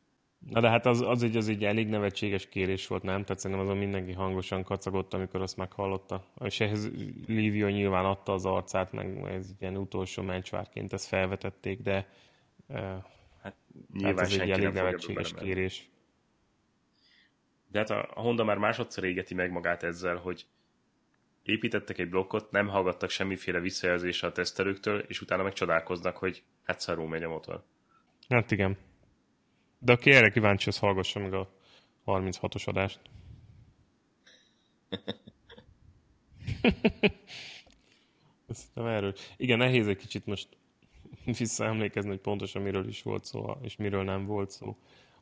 Na 0.49 0.59
de 0.59 0.69
hát 0.69 0.85
az, 0.85 1.01
az, 1.01 1.23
egy, 1.23 1.35
az 1.35 1.47
egy 1.47 1.63
elég 1.63 1.87
nevetséges 1.87 2.49
kérés 2.49 2.87
volt, 2.87 3.03
nem? 3.03 3.23
Tehát 3.23 3.39
szerintem 3.39 3.65
azon 3.65 3.77
mindenki 3.77 4.11
hangosan 4.11 4.63
kacagott, 4.63 5.13
amikor 5.13 5.41
azt 5.41 5.57
meghallotta. 5.57 6.25
És 6.43 6.59
ehhez 6.59 6.91
Livio 7.27 7.67
nyilván 7.67 8.05
adta 8.05 8.33
az 8.33 8.45
arcát, 8.45 8.91
meg 8.91 9.17
ez 9.27 9.49
ilyen 9.59 9.77
utolsó 9.77 10.23
mencsvárként 10.23 10.93
ezt 10.93 11.07
felvetették, 11.07 11.81
de 11.81 12.07
Hát 13.43 13.55
nyilván 13.93 14.17
hát 14.17 14.25
ez 14.25 14.39
egy 14.39 14.49
elég 14.49 14.73
nevetséges 14.73 15.33
kérés. 15.33 15.89
De 17.67 17.79
hát 17.79 17.89
a 17.89 18.07
Honda 18.21 18.43
már 18.43 18.57
másodszor 18.57 19.03
égeti 19.03 19.33
meg 19.33 19.51
magát 19.51 19.83
ezzel, 19.83 20.15
hogy 20.15 20.45
építettek 21.43 21.97
egy 21.97 22.09
blokkot, 22.09 22.51
nem 22.51 22.67
hallgattak 22.67 23.09
semmiféle 23.09 23.59
visszajelzésre 23.59 24.27
a 24.27 24.31
tesztelőktől, 24.31 24.99
és 24.99 25.21
utána 25.21 25.43
meg 25.43 25.53
csodálkoznak, 25.53 26.17
hogy 26.17 26.43
hát 26.63 26.79
szarul 26.79 27.07
megy 27.07 27.23
a 27.23 27.29
motor. 27.29 27.63
Hát 28.29 28.51
igen. 28.51 28.77
De 29.83 29.91
aki 29.91 30.11
erre 30.11 30.29
kíváncsi, 30.29 30.69
az 30.69 30.77
hallgassa 30.77 31.19
meg 31.19 31.33
a 31.33 31.49
36-os 32.05 32.67
adást. 32.67 32.99
Nem 38.73 38.85
erről. 38.85 39.13
Igen, 39.37 39.57
nehéz 39.57 39.87
egy 39.87 39.97
kicsit 39.97 40.25
most 40.25 40.47
visszaemlékezni, 41.37 42.09
hogy 42.09 42.19
pontosan 42.19 42.61
miről 42.61 42.87
is 42.87 43.01
volt 43.01 43.25
szó, 43.25 43.57
és 43.61 43.75
miről 43.75 44.03
nem 44.03 44.25
volt 44.25 44.49
szó 44.49 44.77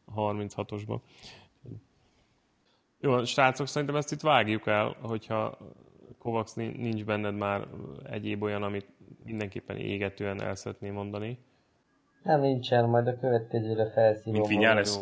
a 0.05 0.13
36-osban. 0.13 0.99
Jó, 2.99 3.25
srácok, 3.25 3.67
szerintem 3.67 3.97
ezt 3.97 4.11
itt 4.11 4.21
vágjuk 4.21 4.67
el, 4.67 4.97
hogyha 5.01 5.57
Kovacs 6.17 6.55
nincs 6.55 7.05
benned 7.05 7.35
már 7.35 7.67
egyéb 8.09 8.41
olyan, 8.41 8.63
amit 8.63 8.87
mindenképpen 9.23 9.77
égetően 9.77 10.41
el 10.41 10.55
szeretném 10.55 10.93
mondani. 10.93 11.37
Nem, 12.23 12.39
nincsen, 12.39 12.89
majd 12.89 13.07
a 13.07 13.19
következőre 13.19 13.91
felszívom. 13.91 14.33
Mint 14.33 14.47
Vinyales? 14.47 14.95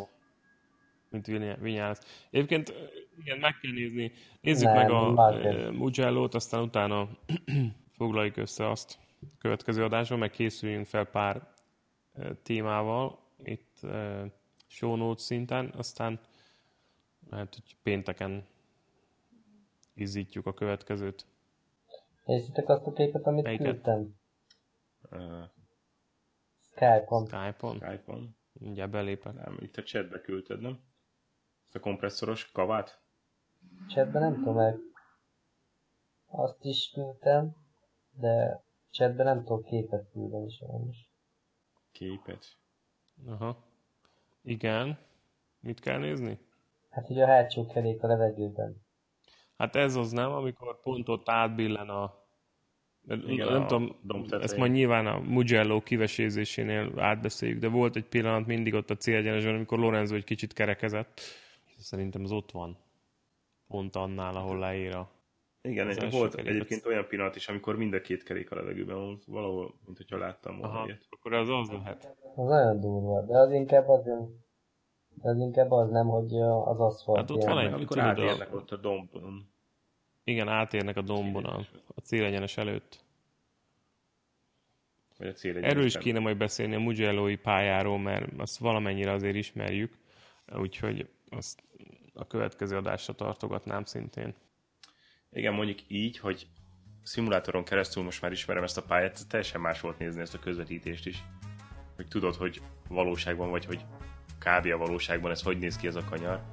Mint 1.10 1.26
Vinyales. 1.60 1.98
Egyébként 2.30 2.74
igen, 3.24 3.38
meg 3.38 3.56
kell 3.62 3.72
nézni. 3.72 4.12
Nézzük 4.42 4.68
nem, 4.68 4.76
meg 4.76 4.92
a 4.92 5.72
Mugello-t, 5.72 6.34
aztán 6.34 6.62
utána 6.62 7.10
foglaljuk 7.98 8.38
össze 8.38 8.70
azt 8.70 9.00
következő 9.40 9.84
adásban, 9.84 10.20
meg 10.20 10.30
készüljünk 10.30 10.86
fel 10.86 11.06
pár 11.06 11.48
témával 12.44 13.20
itt 13.44 13.80
show 14.68 14.96
notes 14.96 15.22
szinten, 15.22 15.74
aztán 15.78 16.20
lehet, 17.30 17.54
hogy 17.54 17.76
pénteken 17.84 18.48
izzítjuk 19.94 20.46
a 20.46 20.54
következőt. 20.54 21.26
Nézzétek 22.26 22.70
azt 22.70 22.86
a 22.86 22.94
képet, 22.94 23.26
amit 23.26 23.44
Melyiket? 23.44 23.66
küldtem? 23.66 24.16
Uh, 25.12 25.20
Skype-on. 26.80 27.26
Skype-on? 27.26 27.76
Skype-on. 27.76 28.36
Mindjárt 28.54 28.92
belépek. 28.92 29.34
Nem, 29.34 29.58
itt 29.60 29.78
a 29.78 29.84
chatbe 29.84 30.22
küldted, 30.22 30.62
nem? 30.62 30.80
Ezt 31.66 31.76
a 31.76 31.80
kompresszoros 31.80 32.52
kavát? 32.52 33.02
Chatbe 33.88 34.20
nem 34.20 34.36
tudom, 34.36 34.56
mert 34.56 34.78
azt 36.28 36.64
is 36.64 36.92
küldtem, 36.94 37.56
de 38.12 38.64
Chatben 38.92 39.26
nem 39.26 39.44
tudok 39.44 39.66
képet 39.66 40.10
küldeni 40.12 40.50
sajnos. 40.50 40.98
Képet? 41.92 42.58
Aha. 43.28 43.64
Igen. 44.42 44.98
Mit 45.60 45.80
kell 45.80 45.98
nézni? 45.98 46.40
Hát 46.90 47.08
hogy 47.08 47.22
a 47.22 47.26
hátsó 47.26 47.66
kerék 47.66 48.04
a 48.04 48.08
levegőben. 48.08 48.86
Hát 49.58 49.76
ez 49.76 49.96
az 49.96 50.12
nem, 50.12 50.32
amikor 50.32 50.82
pont 50.82 51.10
ott 51.10 51.30
átbillen 51.30 51.90
a 51.90 52.19
igen, 53.10 53.52
nem 53.52 53.62
a 53.62 53.66
tudom, 53.66 53.96
ezt 54.30 54.58
majd 54.58 54.72
nyilván 54.72 55.08
a 55.08 55.20
Mugello 55.20 55.82
kivesézésénél 55.82 56.92
átbeszéljük, 56.98 57.60
de 57.60 57.68
volt 57.68 57.96
egy 57.96 58.06
pillanat 58.06 58.46
mindig 58.46 58.74
ott 58.74 58.90
a 58.90 58.96
célegyenesben, 58.96 59.56
amikor 59.56 59.80
Lorenzo 59.80 60.16
egy 60.16 60.24
kicsit 60.24 60.54
kerekezett. 60.54 61.22
Szerintem 61.78 62.24
az 62.24 62.32
ott 62.32 62.52
van. 62.52 62.78
Pont 63.68 63.96
annál, 63.96 64.36
ahol 64.36 64.60
leír 64.60 64.96
a 64.96 65.10
igen, 65.62 65.90
egy, 65.90 66.12
volt 66.12 66.36
kerék. 66.36 66.50
egyébként 66.50 66.86
olyan 66.86 67.08
pillanat 67.08 67.36
is, 67.36 67.48
amikor 67.48 67.76
mind 67.76 67.94
a 67.94 68.02
két 68.02 68.24
kerék 68.24 68.52
a 68.52 68.56
levegőben 68.56 68.96
volt, 68.96 69.26
valahol, 69.26 69.74
mint 69.86 69.98
hogyha 69.98 70.18
láttam 70.18 70.58
volna 70.58 70.74
Aha, 70.74 70.86
ilyet. 70.86 71.08
akkor 71.10 71.34
az 71.34 71.50
az 71.50 71.70
lehet. 71.70 72.18
Az 72.36 72.48
nagyon 72.48 72.80
durva, 72.80 73.22
de 73.22 73.38
az 73.38 73.52
inkább 73.52 73.88
az, 73.88 74.10
az 75.22 75.38
inkább 75.38 75.72
az 75.72 75.90
nem, 75.90 76.08
hogy 76.08 76.34
az 76.66 76.80
aszfalt. 76.80 77.18
Hát 77.18 77.32
ott 77.32 77.44
van 77.44 77.58
egy, 77.58 77.74
amikor 77.74 78.00
átérnek 78.00 78.54
ott 78.54 78.72
a 78.72 78.78
dombon. 78.78 79.58
Igen, 80.24 80.48
átérnek 80.48 80.98
a 80.98 81.02
dombon 81.02 81.46
a, 81.46 81.58
a 81.96 82.00
célegyenes 82.02 82.58
előtt. 82.58 83.04
Vagy 85.18 85.28
a 85.28 85.48
Erről 85.48 85.86
is 85.86 85.98
kéne 85.98 86.20
majd 86.20 86.38
beszélni 86.38 86.76
a 86.76 86.80
mugello 86.80 87.38
pályáról, 87.38 88.00
mert 88.00 88.32
azt 88.38 88.58
valamennyire 88.58 89.12
azért 89.12 89.36
ismerjük, 89.36 89.94
úgyhogy 90.56 91.10
azt 91.30 91.64
a 92.14 92.28
következő 92.28 92.78
adásra 92.78 93.14
tartogatnám 93.14 93.84
szintén. 93.84 94.34
Igen, 95.32 95.54
mondjuk 95.54 95.80
így, 95.88 96.18
hogy 96.18 96.48
szimulátoron 97.04 97.64
keresztül 97.64 98.04
most 98.04 98.22
már 98.22 98.32
ismerem 98.32 98.64
ezt 98.64 98.78
a 98.78 98.84
pályát, 98.84 99.28
teljesen 99.28 99.62
más 99.62 99.82
volt 99.82 100.00
nézni 100.00 100.22
ezt 100.22 100.34
a 100.34 100.40
közvetítést 100.40 101.06
is. 101.06 101.24
Hogy 101.96 102.08
tudod, 102.08 102.36
hogy 102.36 102.62
valóságban 102.88 103.50
vagy, 103.50 103.66
hogy 103.66 103.86
kb. 104.38 104.66
a 104.66 104.78
valóságban 104.78 105.32
ez 105.32 105.42
hogy 105.42 105.58
néz 105.58 105.78
ki 105.78 105.88
ez 105.88 105.96
a 105.96 106.04
kanyar, 106.04 106.44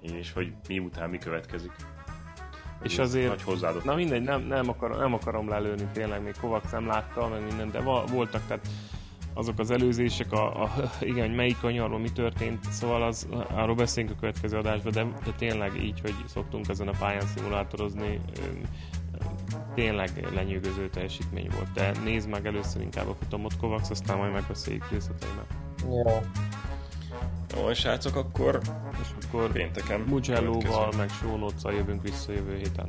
és 0.00 0.32
hogy 0.32 0.52
mi 0.68 0.78
után 0.78 1.10
mi 1.10 1.18
következik. 1.18 1.72
És 2.82 2.98
azért... 2.98 3.28
Nagy 3.28 3.42
hozzáadott. 3.42 3.84
Na 3.84 3.94
mindegy, 3.94 4.22
nem, 4.22 4.42
nem, 4.42 4.68
akar, 4.68 4.96
nem 4.98 5.14
akarom 5.14 5.48
lelőni 5.48 5.88
tényleg, 5.92 6.22
még 6.22 6.34
Kovacs 6.40 6.70
nem 6.70 6.86
látta, 6.86 7.28
meg 7.28 7.44
minden, 7.44 7.70
de 7.70 7.80
voltak, 8.12 8.42
tehát 8.46 8.68
azok 9.34 9.58
az 9.58 9.70
előzések, 9.70 10.32
a, 10.32 10.62
a, 10.62 10.70
igen, 11.00 11.26
hogy 11.26 11.36
melyik 11.36 11.60
kanyarban 11.60 12.00
mi 12.00 12.10
történt, 12.12 12.64
szóval 12.70 13.02
az, 13.02 13.28
arról 13.54 13.74
beszélünk 13.74 14.12
a 14.12 14.20
következő 14.20 14.56
adásban, 14.56 14.92
de, 14.92 15.06
de 15.24 15.32
tényleg 15.36 15.84
így, 15.84 16.00
hogy 16.00 16.14
szoktunk 16.26 16.68
ezen 16.68 16.88
a 16.88 16.94
pályán 16.98 17.26
szimulátorozni, 17.26 18.20
tényleg 19.74 20.28
lenyűgöző 20.34 20.88
teljesítmény 20.88 21.48
volt. 21.54 21.72
De 21.72 21.92
nézd 22.04 22.28
meg 22.28 22.46
először 22.46 22.82
inkább 22.82 23.08
a 23.08 23.14
futamot 23.14 23.56
Kovacs, 23.56 23.90
aztán 23.90 24.16
majd 24.16 24.32
megbeszéljük 24.32 24.90
részleteiben. 24.90 25.44
Jó. 25.88 26.20
Jó, 27.56 27.72
srácok, 27.72 28.16
akkor, 28.16 28.60
és 29.02 29.24
akkor 29.26 29.52
pénteken 29.52 30.00
Mugello-val, 30.00 30.92
meg 30.96 31.08
show 31.10 31.36
jövünk 31.70 32.02
vissza 32.02 32.32
jövő 32.32 32.56
héten. 32.56 32.88